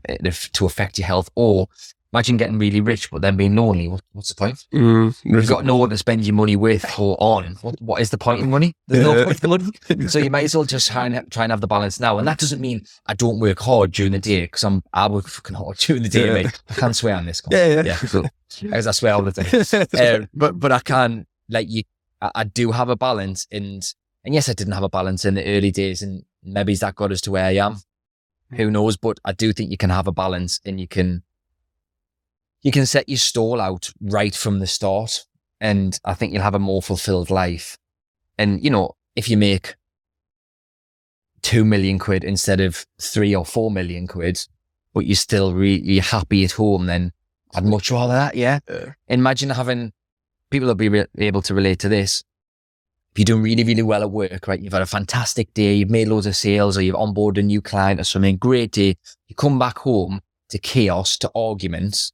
to 0.53 0.65
affect 0.65 0.97
your 0.97 1.07
health. 1.07 1.29
Or 1.35 1.67
imagine 2.13 2.37
getting 2.37 2.57
really 2.57 2.81
rich, 2.81 3.11
but 3.11 3.21
then 3.21 3.37
being 3.37 3.55
lonely. 3.55 3.87
What, 3.87 4.01
what's 4.13 4.29
the 4.29 4.35
point? 4.35 4.65
Mm, 4.73 5.15
You've 5.23 5.47
got 5.47 5.65
no 5.65 5.75
one 5.75 5.89
to 5.89 5.97
spend 5.97 6.25
your 6.25 6.35
money 6.35 6.55
with 6.55 6.85
or 6.97 7.17
on. 7.19 7.57
What, 7.61 7.81
what 7.81 8.01
is 8.01 8.09
the 8.09 8.17
point 8.17 8.41
in 8.41 8.49
money? 8.49 8.73
There's 8.87 9.03
no 9.03 9.25
point 9.25 9.43
in 9.43 9.49
money. 9.49 10.07
So 10.07 10.19
you 10.19 10.29
might 10.29 10.45
as 10.45 10.55
well 10.55 10.65
just 10.65 10.89
try 10.89 11.05
and, 11.05 11.31
try 11.31 11.43
and 11.43 11.51
have 11.51 11.61
the 11.61 11.67
balance 11.67 11.99
now. 11.99 12.17
And 12.17 12.27
that 12.27 12.37
doesn't 12.37 12.61
mean 12.61 12.85
I 13.05 13.13
don't 13.13 13.39
work 13.39 13.59
hard 13.59 13.91
during 13.91 14.11
the 14.11 14.19
day 14.19 14.41
because 14.41 14.63
I'm 14.63 14.83
I 14.93 15.07
work 15.07 15.27
fucking 15.27 15.55
hard 15.55 15.77
during 15.79 16.03
the 16.03 16.09
day, 16.09 16.27
yeah. 16.27 16.33
mate. 16.33 16.61
I 16.69 16.73
can't 16.73 16.95
swear 16.95 17.15
on 17.15 17.25
this. 17.25 17.41
Call. 17.41 17.57
Yeah, 17.57 17.67
yeah. 17.67 17.83
yeah. 17.83 17.95
So, 17.97 18.23
I 18.71 18.91
swear 18.91 19.13
all 19.13 19.23
the 19.23 19.31
time. 19.31 20.21
um, 20.21 20.29
but 20.33 20.59
but 20.59 20.71
I 20.71 20.79
can 20.79 21.25
like 21.49 21.67
you. 21.69 21.83
I, 22.21 22.31
I 22.35 22.43
do 22.45 22.71
have 22.71 22.89
a 22.89 22.95
balance, 22.95 23.47
and 23.51 23.83
and 24.23 24.33
yes, 24.33 24.49
I 24.49 24.53
didn't 24.53 24.73
have 24.73 24.83
a 24.83 24.89
balance 24.89 25.25
in 25.25 25.35
the 25.35 25.45
early 25.45 25.71
days, 25.71 26.01
and 26.01 26.23
maybe 26.43 26.75
that 26.75 26.95
got 26.95 27.11
us 27.11 27.21
to 27.21 27.31
where 27.31 27.45
I 27.45 27.55
am. 27.55 27.77
Who 28.51 28.67
hmm. 28.67 28.73
knows? 28.73 28.97
But 28.97 29.19
I 29.25 29.33
do 29.33 29.53
think 29.53 29.71
you 29.71 29.77
can 29.77 29.89
have 29.89 30.07
a 30.07 30.11
balance 30.11 30.59
and 30.65 30.79
you 30.79 30.87
can, 30.87 31.23
you 32.61 32.71
can 32.71 32.85
set 32.85 33.09
your 33.09 33.17
stall 33.17 33.61
out 33.61 33.91
right 34.01 34.35
from 34.35 34.59
the 34.59 34.67
start. 34.67 35.25
And 35.59 35.99
I 36.05 36.13
think 36.13 36.33
you'll 36.33 36.43
have 36.43 36.55
a 36.55 36.59
more 36.59 36.81
fulfilled 36.81 37.29
life. 37.29 37.77
And, 38.37 38.63
you 38.63 38.69
know, 38.69 38.95
if 39.15 39.29
you 39.29 39.37
make 39.37 39.75
two 41.41 41.65
million 41.65 41.97
quid 41.97 42.23
instead 42.23 42.59
of 42.59 42.85
three 43.01 43.35
or 43.35 43.45
four 43.45 43.71
million 43.71 44.07
quid, 44.07 44.39
but 44.93 45.05
you're 45.05 45.15
still 45.15 45.53
really 45.53 45.99
happy 45.99 46.43
at 46.43 46.51
home, 46.53 46.85
then 46.85 47.11
I'd 47.55 47.65
much 47.65 47.89
rather 47.89 48.13
that. 48.13 48.35
Yeah. 48.35 48.59
yeah. 48.69 48.93
Imagine 49.07 49.49
having 49.49 49.93
people 50.49 50.67
will 50.67 50.75
be 50.75 50.89
re- 50.89 51.05
able 51.17 51.41
to 51.43 51.53
relate 51.53 51.79
to 51.79 51.89
this 51.89 52.23
you're 53.17 53.25
doing 53.25 53.41
really, 53.41 53.63
really 53.63 53.83
well 53.83 54.01
at 54.01 54.11
work, 54.11 54.47
right? 54.47 54.59
You've 54.59 54.73
had 54.73 54.81
a 54.81 54.87
fantastic 54.87 55.53
day, 55.53 55.73
you've 55.75 55.89
made 55.89 56.07
loads 56.07 56.25
of 56.25 56.35
sales 56.35 56.77
or 56.77 56.81
you've 56.81 56.95
onboarded 56.95 57.39
a 57.39 57.43
new 57.43 57.61
client 57.61 57.99
or 57.99 58.03
something, 58.03 58.37
great 58.37 58.71
day. 58.71 58.95
You 59.27 59.35
come 59.35 59.57
back 59.57 59.79
home 59.79 60.21
to 60.49 60.57
chaos, 60.57 61.17
to 61.17 61.31
arguments. 61.35 62.11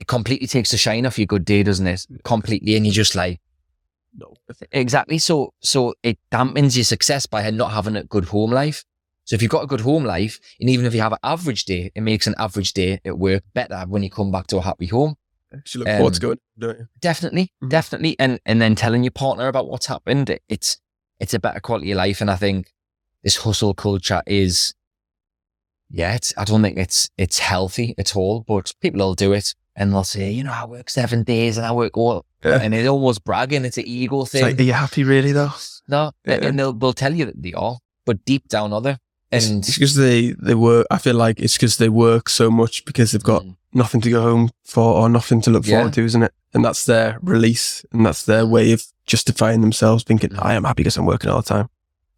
It 0.00 0.06
completely 0.06 0.46
takes 0.46 0.70
the 0.70 0.76
shine 0.76 1.06
off 1.06 1.18
your 1.18 1.26
good 1.26 1.44
day, 1.44 1.62
doesn't 1.62 1.86
it? 1.86 2.06
Completely. 2.24 2.76
And 2.76 2.86
you're 2.86 2.92
just 2.92 3.14
like, 3.14 3.40
no. 4.16 4.34
Exactly. 4.72 5.18
So, 5.18 5.54
so 5.60 5.94
it 6.02 6.18
dampens 6.30 6.76
your 6.76 6.84
success 6.84 7.26
by 7.26 7.48
not 7.50 7.72
having 7.72 7.96
a 7.96 8.04
good 8.04 8.26
home 8.26 8.50
life. 8.50 8.84
So 9.24 9.34
if 9.36 9.42
you've 9.42 9.50
got 9.50 9.62
a 9.62 9.68
good 9.68 9.80
home 9.80 10.04
life, 10.04 10.40
and 10.60 10.68
even 10.68 10.84
if 10.84 10.94
you 10.94 11.00
have 11.00 11.12
an 11.12 11.18
average 11.22 11.64
day, 11.64 11.92
it 11.94 12.00
makes 12.00 12.26
an 12.26 12.34
average 12.38 12.72
day 12.72 13.00
at 13.04 13.18
work 13.18 13.44
better 13.54 13.84
when 13.86 14.02
you 14.02 14.10
come 14.10 14.32
back 14.32 14.48
to 14.48 14.58
a 14.58 14.62
happy 14.62 14.86
home. 14.86 15.14
You 15.72 15.80
look 15.80 15.88
um, 15.88 15.96
forward 15.96 16.14
to 16.14 16.20
going, 16.20 16.38
don't 16.58 16.78
you? 16.78 16.86
Definitely, 17.00 17.44
mm-hmm. 17.44 17.68
definitely. 17.68 18.16
And 18.18 18.40
and 18.46 18.60
then 18.60 18.74
telling 18.74 19.02
your 19.04 19.12
partner 19.12 19.48
about 19.48 19.68
what's 19.68 19.86
happened, 19.86 20.38
it's 20.48 20.78
it's 21.20 21.34
a 21.34 21.38
better 21.38 21.60
quality 21.60 21.92
of 21.92 21.98
life. 21.98 22.20
And 22.20 22.30
I 22.30 22.36
think 22.36 22.72
this 23.22 23.36
hustle 23.36 23.74
culture 23.74 24.22
is 24.26 24.74
yeah, 25.92 26.14
it's, 26.14 26.32
I 26.36 26.44
don't 26.44 26.62
think 26.62 26.78
it's 26.78 27.10
it's 27.18 27.38
healthy 27.38 27.94
at 27.98 28.16
all, 28.16 28.44
but 28.48 28.72
people 28.80 29.00
will 29.00 29.14
do 29.14 29.32
it 29.32 29.54
and 29.76 29.92
they'll 29.92 30.04
say, 30.04 30.30
you 30.30 30.42
know, 30.42 30.52
I 30.52 30.64
work 30.64 30.90
seven 30.90 31.22
days 31.22 31.58
and 31.58 31.66
I 31.66 31.72
work 31.72 31.96
all, 31.96 32.24
yeah. 32.44 32.60
and 32.60 32.74
it's 32.74 32.88
almost 32.88 33.24
bragging. 33.24 33.64
It's 33.64 33.78
an 33.78 33.86
ego 33.86 34.24
thing. 34.24 34.42
Like, 34.42 34.58
are 34.58 34.62
you 34.62 34.72
happy 34.72 35.04
really 35.04 35.32
though? 35.32 35.52
No, 35.88 36.12
yeah. 36.24 36.38
and 36.42 36.58
they'll 36.58 36.72
they'll 36.72 36.92
tell 36.92 37.14
you 37.14 37.26
that 37.26 37.40
they 37.40 37.52
are, 37.52 37.78
but 38.06 38.24
deep 38.24 38.48
down 38.48 38.72
other. 38.72 38.98
And 39.30 39.58
it's 39.58 39.74
because 39.74 39.94
they 39.94 40.32
they 40.32 40.54
work. 40.54 40.86
I 40.90 40.98
feel 40.98 41.14
like 41.14 41.40
it's 41.40 41.54
because 41.54 41.76
they 41.76 41.88
work 41.88 42.28
so 42.28 42.50
much 42.50 42.84
because 42.84 43.12
they've 43.12 43.22
got 43.22 43.42
mm. 43.42 43.56
Nothing 43.74 44.00
to 44.02 44.10
go 44.10 44.22
home 44.22 44.50
for 44.64 44.94
or 44.94 45.08
nothing 45.08 45.40
to 45.42 45.50
look 45.50 45.66
yeah. 45.66 45.78
forward 45.78 45.94
to, 45.94 46.04
isn't 46.04 46.22
it? 46.22 46.32
And 46.54 46.64
that's 46.64 46.84
their 46.84 47.18
release, 47.22 47.84
and 47.92 48.04
that's 48.04 48.24
their 48.24 48.46
way 48.46 48.72
of 48.72 48.84
justifying 49.06 49.60
themselves, 49.60 50.04
thinking, 50.04 50.30
mm. 50.30 50.44
"I 50.44 50.54
am 50.54 50.64
happy 50.64 50.82
because 50.82 50.96
I'm 50.96 51.06
working 51.06 51.30
all 51.30 51.42
the 51.42 51.48
time." 51.48 51.68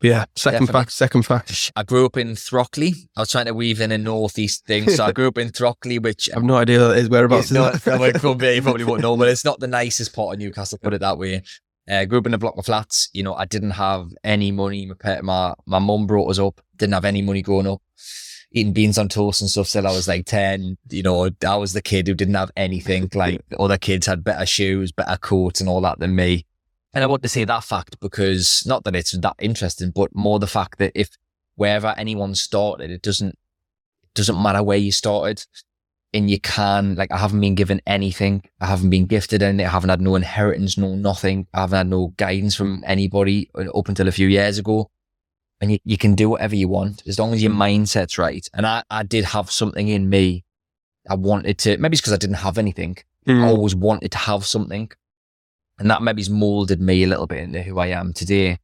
yeah, 0.05 0.27
second 0.37 0.67
Definitely. 0.67 0.81
fact. 0.81 0.93
Second 0.93 1.23
fact. 1.23 1.73
I 1.77 1.83
grew 1.83 2.05
up 2.05 2.17
in 2.17 2.35
Throckley. 2.35 3.09
I 3.17 3.21
was 3.21 3.31
trying 3.31 3.47
to 3.47 3.55
weave 3.55 3.81
in 3.81 3.91
a 3.91 3.99
northeast 3.99 4.67
thing, 4.67 4.91
so 4.91 5.05
I 5.05 5.13
grew 5.19 5.29
up 5.29 5.39
in 5.39 5.49
Throckley, 5.49 6.03
which 6.03 6.29
I 6.31 6.35
have 6.35 6.45
no 6.45 6.57
idea 6.57 6.89
what 6.89 6.99
is 6.99 7.09
whereabouts. 7.09 7.51
Yeah, 7.51 7.79
no, 7.87 8.03
it 8.03 8.17
could 8.17 8.39
be. 8.39 8.55
You 8.55 8.63
probably 8.63 8.85
won't 8.85 9.01
know, 9.01 9.17
but 9.17 9.29
it's 9.29 9.45
not 9.45 9.61
the 9.61 9.67
nicest 9.81 10.15
part 10.15 10.35
of 10.35 10.41
Newcastle. 10.41 10.79
Put 10.83 10.95
it 10.95 11.01
that 11.01 11.17
way. 11.17 11.43
Uh, 11.91 12.05
grew 12.05 12.19
up 12.19 12.27
in 12.27 12.35
a 12.35 12.39
block 12.39 12.55
of 12.57 12.67
flats. 12.67 13.09
You 13.13 13.23
know, 13.23 13.35
I 13.35 13.47
didn't 13.47 13.73
have 13.73 14.11
any 14.23 14.53
money. 14.53 14.87
My 14.87 15.21
my 15.23 15.55
my 15.65 15.79
mum 15.79 16.07
brought 16.07 16.31
us 16.31 16.39
up. 16.39 16.61
Didn't 16.77 16.95
have 16.95 17.07
any 17.07 17.23
money 17.23 17.41
growing 17.41 17.67
up. 17.67 17.81
Eating 18.57 18.73
beans 18.73 18.99
on 18.99 19.09
toast 19.09 19.41
and 19.41 19.51
stuff 19.51 19.69
till 19.69 19.87
I 19.87 19.91
was 19.91 20.07
like 20.07 20.27
ten. 20.27 20.79
You 20.89 21.03
know, 21.03 21.29
I 21.47 21.57
was 21.57 21.73
the 21.73 21.83
kid 21.83 22.07
who 22.07 22.15
didn't 22.15 22.35
have 22.35 22.53
anything. 22.57 23.11
Like 23.13 23.43
other 23.59 23.77
kids 23.77 24.07
had 24.07 24.23
better 24.23 24.47
shoes, 24.47 24.93
better 24.93 25.17
coats, 25.17 25.61
and 25.61 25.69
all 25.69 25.81
that 25.81 25.99
than 25.99 26.15
me. 26.15 26.47
And 26.95 27.03
I 27.03 27.09
want 27.09 27.25
to 27.25 27.29
say 27.29 27.45
that 27.45 27.65
fact 27.65 27.99
because 27.99 28.65
not 28.67 28.85
that 28.85 28.95
it's 28.95 29.11
that 29.11 29.35
interesting, 29.41 29.91
but 29.91 30.15
more 30.15 30.39
the 30.39 30.47
fact 30.47 30.79
that 30.79 30.93
if 30.95 31.11
wherever 31.57 31.93
anyone 31.97 32.37
started, 32.37 32.91
it 32.91 33.03
doesn't 33.03 33.31
it 33.31 34.15
doesn't 34.15 34.41
matter 34.41 34.63
where 34.63 34.79
you 34.79 34.93
started. 34.93 35.45
And 36.13 36.31
you 36.31 36.39
can 36.39 36.95
like 36.95 37.11
I 37.11 37.19
haven't 37.19 37.41
been 37.41 37.57
given 37.57 37.81
anything. 37.89 38.45
I 38.61 38.67
haven't 38.67 38.91
been 38.91 39.07
gifted 39.07 39.43
anything. 39.43 39.67
I 39.67 39.71
haven't 39.71 39.91
had 39.91 40.01
no 40.01 40.15
inheritance, 40.15 40.79
no 40.79 40.95
nothing. 40.95 41.49
I 41.53 41.63
haven't 41.63 41.77
had 41.77 41.89
no 41.89 42.15
guidance 42.17 42.55
from 42.55 42.85
anybody 42.87 43.51
uh, 43.57 43.77
up 43.77 43.89
until 43.89 44.07
a 44.07 44.13
few 44.13 44.29
years 44.29 44.59
ago. 44.59 44.93
And 45.61 45.73
you, 45.73 45.79
you 45.85 45.97
can 45.97 46.15
do 46.15 46.29
whatever 46.31 46.57
you 46.57 46.69
want 46.69 47.03
as 47.07 47.19
long 47.19 47.33
as 47.33 47.43
your 47.43 47.53
mindset's 47.53 48.19
right. 48.19 48.47
And 48.53 48.67
I, 48.67 48.83
I 48.91 49.03
did 49.03 49.25
have 49.25 49.51
something 49.51 49.89
in 49.89 50.09
me. 50.09 50.45
I 51.09 51.15
wanted 51.15 51.59
to 51.59 51.77
maybe 51.79 51.95
it's 51.95 52.01
because 52.01 52.13
I 52.13 52.19
didn't 52.19 52.37
have 52.37 52.59
anything. 52.59 52.97
Mm. 53.27 53.45
I 53.45 53.49
always 53.49 53.75
wanted 53.75 54.11
to 54.13 54.19
have 54.19 54.45
something. 54.45 54.91
And 55.79 55.91
that 55.91 56.03
maybe's 56.03 56.31
molded 56.31 56.81
me 56.81 57.03
a 57.03 57.07
little 57.07 57.27
bit 57.27 57.39
into 57.39 57.63
who 57.63 57.79
I 57.79 57.89
am 57.89 58.13
today. 58.13 58.59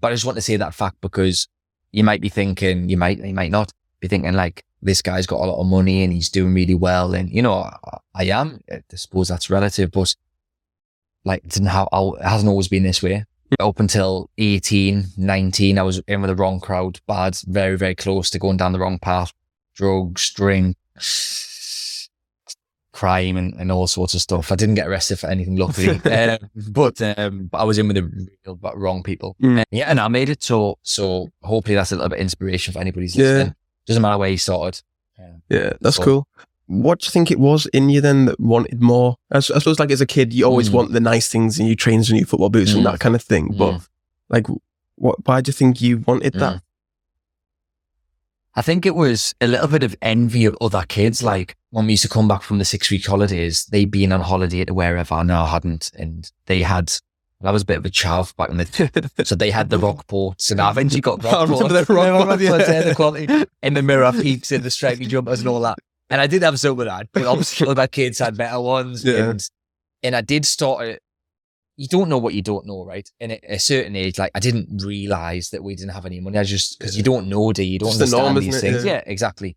But 0.00 0.08
I 0.08 0.14
just 0.14 0.24
want 0.24 0.36
to 0.36 0.42
say 0.42 0.56
that 0.56 0.74
fact 0.74 1.00
because 1.00 1.48
you 1.92 2.04
might 2.04 2.20
be 2.20 2.28
thinking, 2.28 2.88
you 2.88 2.96
might, 2.96 3.18
you 3.18 3.34
might 3.34 3.50
not 3.50 3.72
be 4.00 4.08
thinking 4.08 4.32
like, 4.34 4.64
this 4.82 5.02
guy's 5.02 5.26
got 5.26 5.40
a 5.40 5.46
lot 5.46 5.60
of 5.60 5.66
money 5.66 6.02
and 6.02 6.12
he's 6.12 6.28
doing 6.28 6.54
really 6.54 6.74
well. 6.74 7.14
And, 7.14 7.30
you 7.30 7.42
know, 7.42 7.54
I, 7.54 7.98
I 8.14 8.24
am, 8.24 8.60
I 8.70 8.82
suppose 8.94 9.28
that's 9.28 9.50
relative, 9.50 9.90
but 9.90 10.14
like, 11.24 11.44
it 11.44 11.50
didn't 11.50 11.68
have, 11.68 11.88
it 11.92 12.22
hasn't 12.22 12.48
always 12.48 12.68
been 12.68 12.82
this 12.82 13.02
way. 13.02 13.24
Up 13.60 13.78
until 13.78 14.30
18, 14.38 15.04
19, 15.16 15.78
I 15.78 15.82
was 15.82 16.00
in 16.08 16.20
with 16.20 16.28
the 16.28 16.36
wrong 16.36 16.60
crowd, 16.60 17.00
bad, 17.06 17.38
very, 17.46 17.76
very 17.76 17.94
close 17.94 18.30
to 18.30 18.38
going 18.38 18.56
down 18.56 18.72
the 18.72 18.78
wrong 18.78 18.98
path, 18.98 19.32
drugs, 19.74 20.30
drink, 20.32 20.76
crime 22.96 23.36
and, 23.36 23.52
and 23.60 23.70
all 23.70 23.86
sorts 23.86 24.14
of 24.14 24.22
stuff. 24.22 24.50
I 24.50 24.56
didn't 24.56 24.74
get 24.74 24.88
arrested 24.88 25.18
for 25.18 25.28
anything, 25.28 25.56
luckily, 25.56 26.00
uh, 26.04 26.38
but 26.70 27.00
um, 27.02 27.46
but 27.46 27.58
I 27.58 27.64
was 27.64 27.78
in 27.78 27.86
with 27.88 27.96
the 27.96 28.28
real 28.44 28.56
but 28.56 28.76
wrong 28.76 29.02
people. 29.02 29.36
Mm. 29.42 29.64
Yeah, 29.70 29.90
and 29.90 30.00
I 30.00 30.08
made 30.08 30.30
it. 30.30 30.42
So 30.42 30.78
so 30.82 31.28
hopefully 31.42 31.74
that's 31.74 31.92
a 31.92 31.96
little 31.96 32.08
bit 32.08 32.18
of 32.18 32.22
inspiration 32.22 32.72
for 32.72 32.80
anybody's 32.80 33.14
who's 33.14 33.24
listening. 33.24 33.54
Doesn't 33.86 34.02
matter 34.02 34.18
where 34.18 34.30
you 34.30 34.38
started. 34.38 34.82
Yeah, 35.18 35.32
yeah 35.48 35.72
that's 35.80 35.96
so. 35.96 36.04
cool. 36.04 36.28
What 36.66 37.00
do 37.00 37.06
you 37.06 37.10
think 37.10 37.30
it 37.30 37.38
was 37.38 37.66
in 37.66 37.88
you 37.88 38.00
then 38.00 38.24
that 38.26 38.40
wanted 38.40 38.82
more? 38.82 39.16
I, 39.30 39.38
I 39.38 39.40
suppose 39.40 39.78
like 39.78 39.90
as 39.90 40.00
a 40.00 40.06
kid, 40.06 40.32
you 40.32 40.44
always 40.44 40.68
mm. 40.70 40.74
want 40.74 40.92
the 40.92 41.00
nice 41.00 41.28
things 41.28 41.58
and 41.58 41.68
you 41.68 41.76
train 41.76 42.00
in 42.00 42.16
your 42.16 42.26
football 42.26 42.50
boots 42.50 42.72
mm. 42.72 42.78
and 42.78 42.86
that 42.86 43.00
kind 43.00 43.14
of 43.14 43.22
thing. 43.22 43.54
But 43.56 43.72
mm. 43.74 43.88
like, 44.28 44.46
what? 44.96 45.24
Why 45.26 45.40
do 45.40 45.50
you 45.50 45.52
think 45.52 45.80
you 45.80 45.98
wanted 45.98 46.34
that? 46.34 46.56
Mm. 46.56 46.62
I 48.58 48.62
think 48.62 48.86
it 48.86 48.94
was 48.94 49.34
a 49.42 49.46
little 49.46 49.68
bit 49.68 49.82
of 49.82 49.94
envy 50.00 50.46
of 50.46 50.56
other 50.62 50.82
kids. 50.88 51.22
Like 51.22 51.56
when 51.70 51.84
we 51.84 51.92
used 51.92 52.04
to 52.04 52.08
come 52.08 52.26
back 52.26 52.40
from 52.40 52.58
the 52.58 52.64
six 52.64 52.90
week 52.90 53.04
holidays, 53.04 53.66
they'd 53.66 53.90
been 53.90 54.12
on 54.12 54.22
holiday 54.22 54.64
to 54.64 54.72
wherever. 54.72 55.22
No, 55.22 55.42
I 55.42 55.48
hadn't. 55.48 55.90
And 55.94 56.32
they 56.46 56.62
had, 56.62 56.90
that 57.42 57.50
was 57.50 57.62
a 57.62 57.66
bit 57.66 57.76
of 57.76 57.84
a 57.84 57.90
chav 57.90 58.34
back 58.34 58.48
in 58.48 58.56
the, 58.56 59.10
so 59.24 59.34
they 59.34 59.50
had 59.50 59.68
the 59.68 59.76
Rockports 59.76 60.50
and 60.50 60.60
I 60.62 60.70
eventually 60.70 61.02
got 61.02 61.20
Rockports. 61.20 61.68
the 61.68 61.92
Rockports, 61.92 62.40
yeah. 62.40 62.80
the 62.80 62.94
quality 62.94 63.28
in 63.62 63.74
the 63.74 63.82
mirror 63.82 64.10
peaks 64.10 64.50
in 64.50 64.62
the 64.62 64.70
stripy 64.70 65.04
jumpers 65.04 65.40
and 65.40 65.48
all 65.50 65.60
that. 65.60 65.78
And 66.08 66.20
I 66.20 66.26
did 66.26 66.42
have 66.42 66.58
some 66.60 66.78
of 66.78 66.86
that, 66.86 67.08
but 67.12 67.24
obviously 67.24 67.72
my 67.74 67.86
kids 67.86 68.18
had 68.18 68.36
better 68.36 68.60
ones. 68.60 69.04
Yeah. 69.04 69.30
And, 69.30 69.50
and 70.02 70.16
I 70.16 70.20
did 70.20 70.44
start 70.44 70.86
it. 70.86 71.02
you 71.76 71.88
don't 71.88 72.08
know 72.08 72.18
what 72.18 72.34
you 72.34 72.42
don't 72.42 72.66
know, 72.66 72.84
right? 72.84 73.08
And 73.20 73.32
at 73.32 73.40
a 73.48 73.58
certain 73.58 73.96
age, 73.96 74.18
like 74.18 74.30
I 74.34 74.40
didn't 74.40 74.82
realize 74.84 75.50
that 75.50 75.64
we 75.64 75.74
didn't 75.74 75.92
have 75.92 76.06
any 76.06 76.20
money. 76.20 76.38
I 76.38 76.44
just 76.44 76.78
because 76.78 76.96
you 76.96 77.02
don't 77.02 77.28
know, 77.28 77.52
do 77.52 77.62
you? 77.62 77.72
you 77.72 77.78
don't 77.78 77.88
it's 77.88 78.00
understand 78.00 78.34
norm, 78.34 78.44
these 78.44 78.60
things. 78.60 78.84
Yeah. 78.84 78.92
yeah. 78.92 79.02
exactly. 79.06 79.56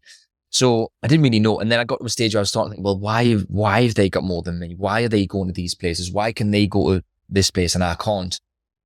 So 0.50 0.92
I 1.04 1.08
didn't 1.08 1.24
really 1.24 1.40
know. 1.40 1.60
And 1.60 1.72
then 1.72 1.80
I 1.80 1.84
got 1.84 2.00
to 2.00 2.06
a 2.06 2.10
stage 2.10 2.34
where 2.34 2.40
I 2.40 2.42
was 2.42 2.50
starting 2.50 2.72
to 2.72 2.76
think, 2.76 2.86
well, 2.86 3.00
why 3.00 3.34
why 3.34 3.84
have 3.84 3.94
they 3.94 4.10
got 4.10 4.24
more 4.24 4.42
than 4.42 4.60
me? 4.60 4.74
Why 4.76 5.04
are 5.04 5.10
they 5.10 5.28
going 5.28 5.48
to 5.48 5.54
these 5.54 5.76
places? 5.76 6.12
Why 6.12 6.32
can 6.32 6.52
they 6.52 6.66
go 6.66 6.96
to 6.96 7.04
this 7.30 7.52
place 7.52 7.76
and 7.76 7.84
I 7.84 7.96
can't? 7.96 8.40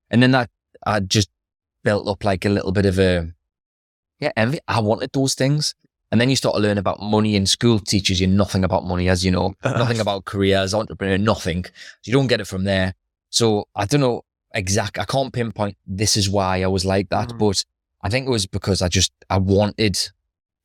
And 0.10 0.22
then 0.22 0.32
that 0.32 0.50
I 0.86 1.00
just 1.00 1.29
built 1.84 2.08
up 2.08 2.24
like 2.25 2.43
a 2.46 2.50
little 2.50 2.74
bit 2.74 2.86
of 2.86 3.00
a 3.00 3.32
yeah, 4.20 4.32
envy. 4.36 4.60
I 4.67 4.79
wanted 4.79 5.12
those 5.13 5.36
things. 5.36 5.75
And 6.13 6.22
then 6.22 6.29
you 6.29 6.36
start 6.36 6.53
to 6.53 6.62
learn 6.62 6.77
about 6.77 7.01
money 7.01 7.36
in 7.36 7.48
school 7.48 7.79
teaches 7.79 8.22
you 8.22 8.27
nothing 8.27 8.63
about 8.63 8.86
money, 8.86 9.10
as 9.10 9.25
you 9.25 9.32
know, 9.32 9.55
nothing 9.63 10.00
about 10.00 10.25
careers, 10.25 10.72
entrepreneur, 10.72 11.17
nothing. 11.17 11.65
So 11.65 11.72
you 12.03 12.13
don't 12.13 12.27
get 12.27 12.39
it 12.39 12.46
from 12.46 12.65
there. 12.65 12.93
So 13.32 13.67
I 13.75 13.86
don't 13.86 14.01
know 14.01 14.24
exact. 14.53 15.00
I 15.00 15.05
can't 15.05 15.34
pinpoint 15.34 15.75
this 15.88 16.15
is 16.15 16.29
why 16.29 16.62
I 16.62 16.67
was 16.67 16.86
like 16.86 17.10
that, 17.10 17.29
mm. 17.29 17.39
but 17.39 17.65
I 18.03 18.10
think 18.10 18.27
it 18.27 18.29
was 18.29 18.46
because 18.46 18.84
I 18.84 18.89
just 18.89 19.12
I 19.32 19.39
wanted 19.39 19.98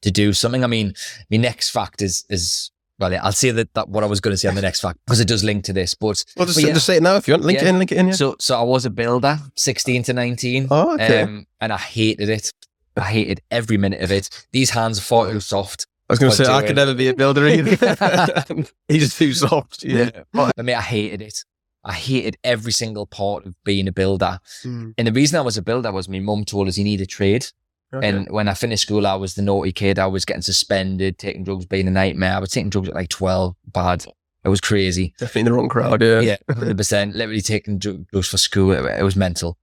to 0.03 0.11
do 0.11 0.35
something. 0.35 0.65
I 0.65 0.67
mean, 0.67 0.93
my 1.31 1.39
next 1.39 1.71
fact 1.71 2.03
is 2.03 2.27
is 2.29 2.71
well, 2.99 3.11
yeah, 3.11 3.25
I'll 3.25 3.33
say 3.33 3.51
that, 3.51 3.73
that 3.73 3.89
what 3.89 4.05
I 4.05 4.07
was 4.07 4.21
going 4.21 4.35
to 4.35 4.37
say 4.37 4.49
on 4.49 4.55
the 4.55 4.61
next 4.61 4.83
fact 4.83 4.99
because 5.07 5.19
it 5.19 5.29
does 5.29 5.45
link 5.45 5.65
to 5.65 5.73
this. 5.73 5.95
But 5.95 6.27
well, 6.37 6.45
just, 6.45 6.59
but 6.59 6.67
yeah. 6.67 6.75
just 6.75 6.85
say 6.85 6.97
it 6.97 7.03
now 7.03 7.17
if 7.17 7.27
you 7.27 7.33
want. 7.33 7.45
Link 7.45 7.61
yeah. 7.61 7.65
it 7.65 7.69
in, 7.71 7.79
link 7.79 7.91
it 7.91 7.97
in. 7.97 8.09
Yeah. 8.09 8.13
So, 8.13 8.37
so 8.39 8.61
I 8.61 8.63
was 8.65 8.85
a 8.85 8.91
builder, 8.91 9.39
sixteen 9.57 10.03
to 10.03 10.13
nineteen. 10.13 10.69
Oh, 10.71 10.93
okay. 10.97 11.23
Um, 11.23 11.47
and 11.59 11.73
I 11.73 11.79
hated 11.79 12.29
it. 12.29 12.53
I 12.99 13.05
hated 13.05 13.41
every 13.51 13.77
minute 13.77 14.01
of 14.01 14.11
it. 14.11 14.47
These 14.53 14.71
hands 14.71 14.99
are 14.99 15.03
far 15.03 15.31
too 15.31 15.41
soft. 15.41 15.87
I 16.09 16.13
was 16.15 16.19
going 16.19 16.31
to 16.31 16.37
say 16.37 16.51
I 16.51 16.67
could 16.67 16.77
never 16.77 16.95
be 16.95 17.09
a 17.09 17.15
builder 17.15 17.47
either. 17.47 18.65
He's 18.89 19.17
too 19.17 19.35
soft. 19.35 19.85
Yeah, 19.85 20.11
yeah. 20.35 20.51
I 20.57 20.63
mean, 20.63 20.77
I 20.77 20.81
hated 20.81 21.21
it. 21.21 21.45
I 21.85 21.93
hated 21.93 22.37
every 22.43 22.73
single 22.73 23.07
part 23.07 23.47
of 23.47 23.55
being 23.65 23.89
a 23.89 23.93
builder. 23.93 24.41
Mm. 24.65 24.95
And 24.97 25.07
the 25.07 25.13
reason 25.13 25.39
I 25.39 25.43
was 25.43 25.57
a 25.57 25.63
builder 25.63 25.93
was 25.93 26.09
my 26.09 26.19
mum 26.19 26.45
told 26.45 26.69
us 26.69 26.79
you 26.79 26.85
need 26.85 27.01
a 27.01 27.07
trade. 27.07 27.47
Okay. 27.93 28.07
And 28.07 28.29
when 28.31 28.49
I 28.49 28.55
finished 28.55 28.83
school, 28.83 29.07
I 29.07 29.15
was 29.15 29.35
the 29.35 29.43
naughty 29.43 29.73
kid. 29.73 29.99
I 29.99 30.07
was 30.07 30.25
getting 30.25 30.43
suspended, 30.43 31.19
taking 31.19 31.45
drugs, 31.45 31.67
being 31.67 31.89
a 31.89 31.91
nightmare. 31.91 32.35
I 32.35 32.39
was 32.39 32.51
taking 32.51 32.71
drugs 32.71 32.89
at 32.89 32.95
like 32.95 33.09
12, 33.09 33.55
bad. 33.73 34.05
It 34.45 34.49
was 34.49 34.61
crazy. 34.61 35.15
Definitely 35.19 35.45
the 35.45 35.53
wrong 35.53 35.69
crowd, 35.69 36.03
yeah. 36.03 36.21
Yeah, 36.21 36.37
100%. 36.51 37.15
Literally 37.15 37.41
taking 37.41 37.79
drugs 37.79 38.29
for 38.29 38.39
school. 38.39 38.73
It, 38.73 38.85
it, 38.85 39.03
was 39.03 39.17
mental. 39.17 39.57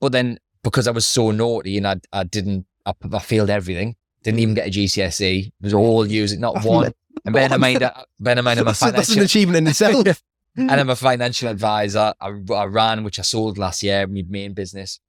But 0.00 0.12
then 0.12 0.38
because 0.62 0.86
I 0.86 0.92
was 0.92 1.06
so 1.06 1.32
naughty 1.32 1.76
and 1.76 1.86
I, 1.86 2.00
I 2.12 2.24
didn't, 2.24 2.66
I, 2.86 2.92
I 3.12 3.18
failed 3.18 3.50
everything. 3.50 3.96
Didn't 4.22 4.40
even 4.40 4.54
get 4.54 4.68
a 4.68 4.70
GCSE. 4.70 5.46
It 5.46 5.52
was 5.60 5.74
all 5.74 6.06
using, 6.06 6.40
not 6.40 6.64
one. 6.64 6.92
And 7.24 7.34
bear 7.34 7.52
in 7.52 7.60
mind, 7.60 7.90
bear 8.18 8.38
in 8.38 8.44
mind, 8.44 8.60
I'm 8.60 8.68
a 8.68 8.74
financial, 8.74 8.96
that's 8.96 9.16
an 9.16 9.22
achievement 9.22 9.58
in 9.58 9.66
itself. 9.68 10.22
and 10.56 10.70
I'm 10.70 10.90
a 10.90 10.96
financial 10.96 11.48
advisor. 11.48 12.14
I, 12.20 12.32
I, 12.52 12.64
ran, 12.64 13.04
which 13.04 13.18
I 13.18 13.22
sold 13.22 13.58
last 13.58 13.82
year, 13.82 14.06
my 14.06 14.22
main 14.28 14.54
business, 14.54 15.00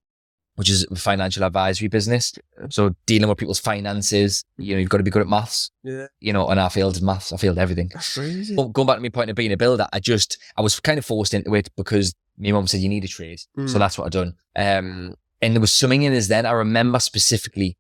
which 0.56 0.70
is 0.70 0.86
a 0.90 0.96
financial 0.96 1.44
advisory 1.44 1.88
business. 1.88 2.34
So 2.70 2.96
dealing 3.06 3.28
with 3.28 3.38
people's 3.38 3.60
finances, 3.60 4.44
you 4.58 4.76
know, 4.76 4.80
you've 4.80 4.90
got 4.90 4.98
to 4.98 5.04
be 5.04 5.12
good 5.12 5.22
at 5.22 5.28
maths. 5.28 5.72
Yeah. 5.84 6.08
You 6.20 6.34
know, 6.34 6.48
and 6.48 6.60
I 6.60 6.70
failed 6.70 7.02
maths. 7.02 7.34
I 7.34 7.38
failed 7.38 7.58
everything. 7.58 7.90
That's 7.94 8.14
crazy. 8.14 8.56
But 8.56 8.74
going 8.74 8.88
back 8.88 8.98
to 8.98 9.02
my 9.02 9.10
point 9.10 9.30
of 9.30 9.36
being 9.36 9.52
a 9.52 9.58
builder, 9.58 9.88
I 9.92 10.00
just, 10.00 10.38
I 10.56 10.62
was 10.62 10.80
kind 10.80 10.98
of 10.98 11.06
forced 11.06 11.34
into 11.34 11.54
it 11.56 11.70
because 11.76 12.14
my 12.38 12.52
mum 12.52 12.68
said, 12.68 12.82
you 12.82 12.90
need 12.90 13.04
a 13.04 13.08
trade. 13.08 13.40
Mm. 13.58 13.70
So 13.70 13.80
that's 13.80 13.98
what 13.98 14.06
I 14.06 14.10
done. 14.10 14.36
Um, 14.56 15.16
and 15.44 15.54
there 15.54 15.62
was 15.62 15.74
something 15.74 16.04
in 16.04 16.14
us 16.14 16.28
then. 16.28 16.46
I 16.46 16.52
remember 16.52 17.00
specifically 17.00 17.78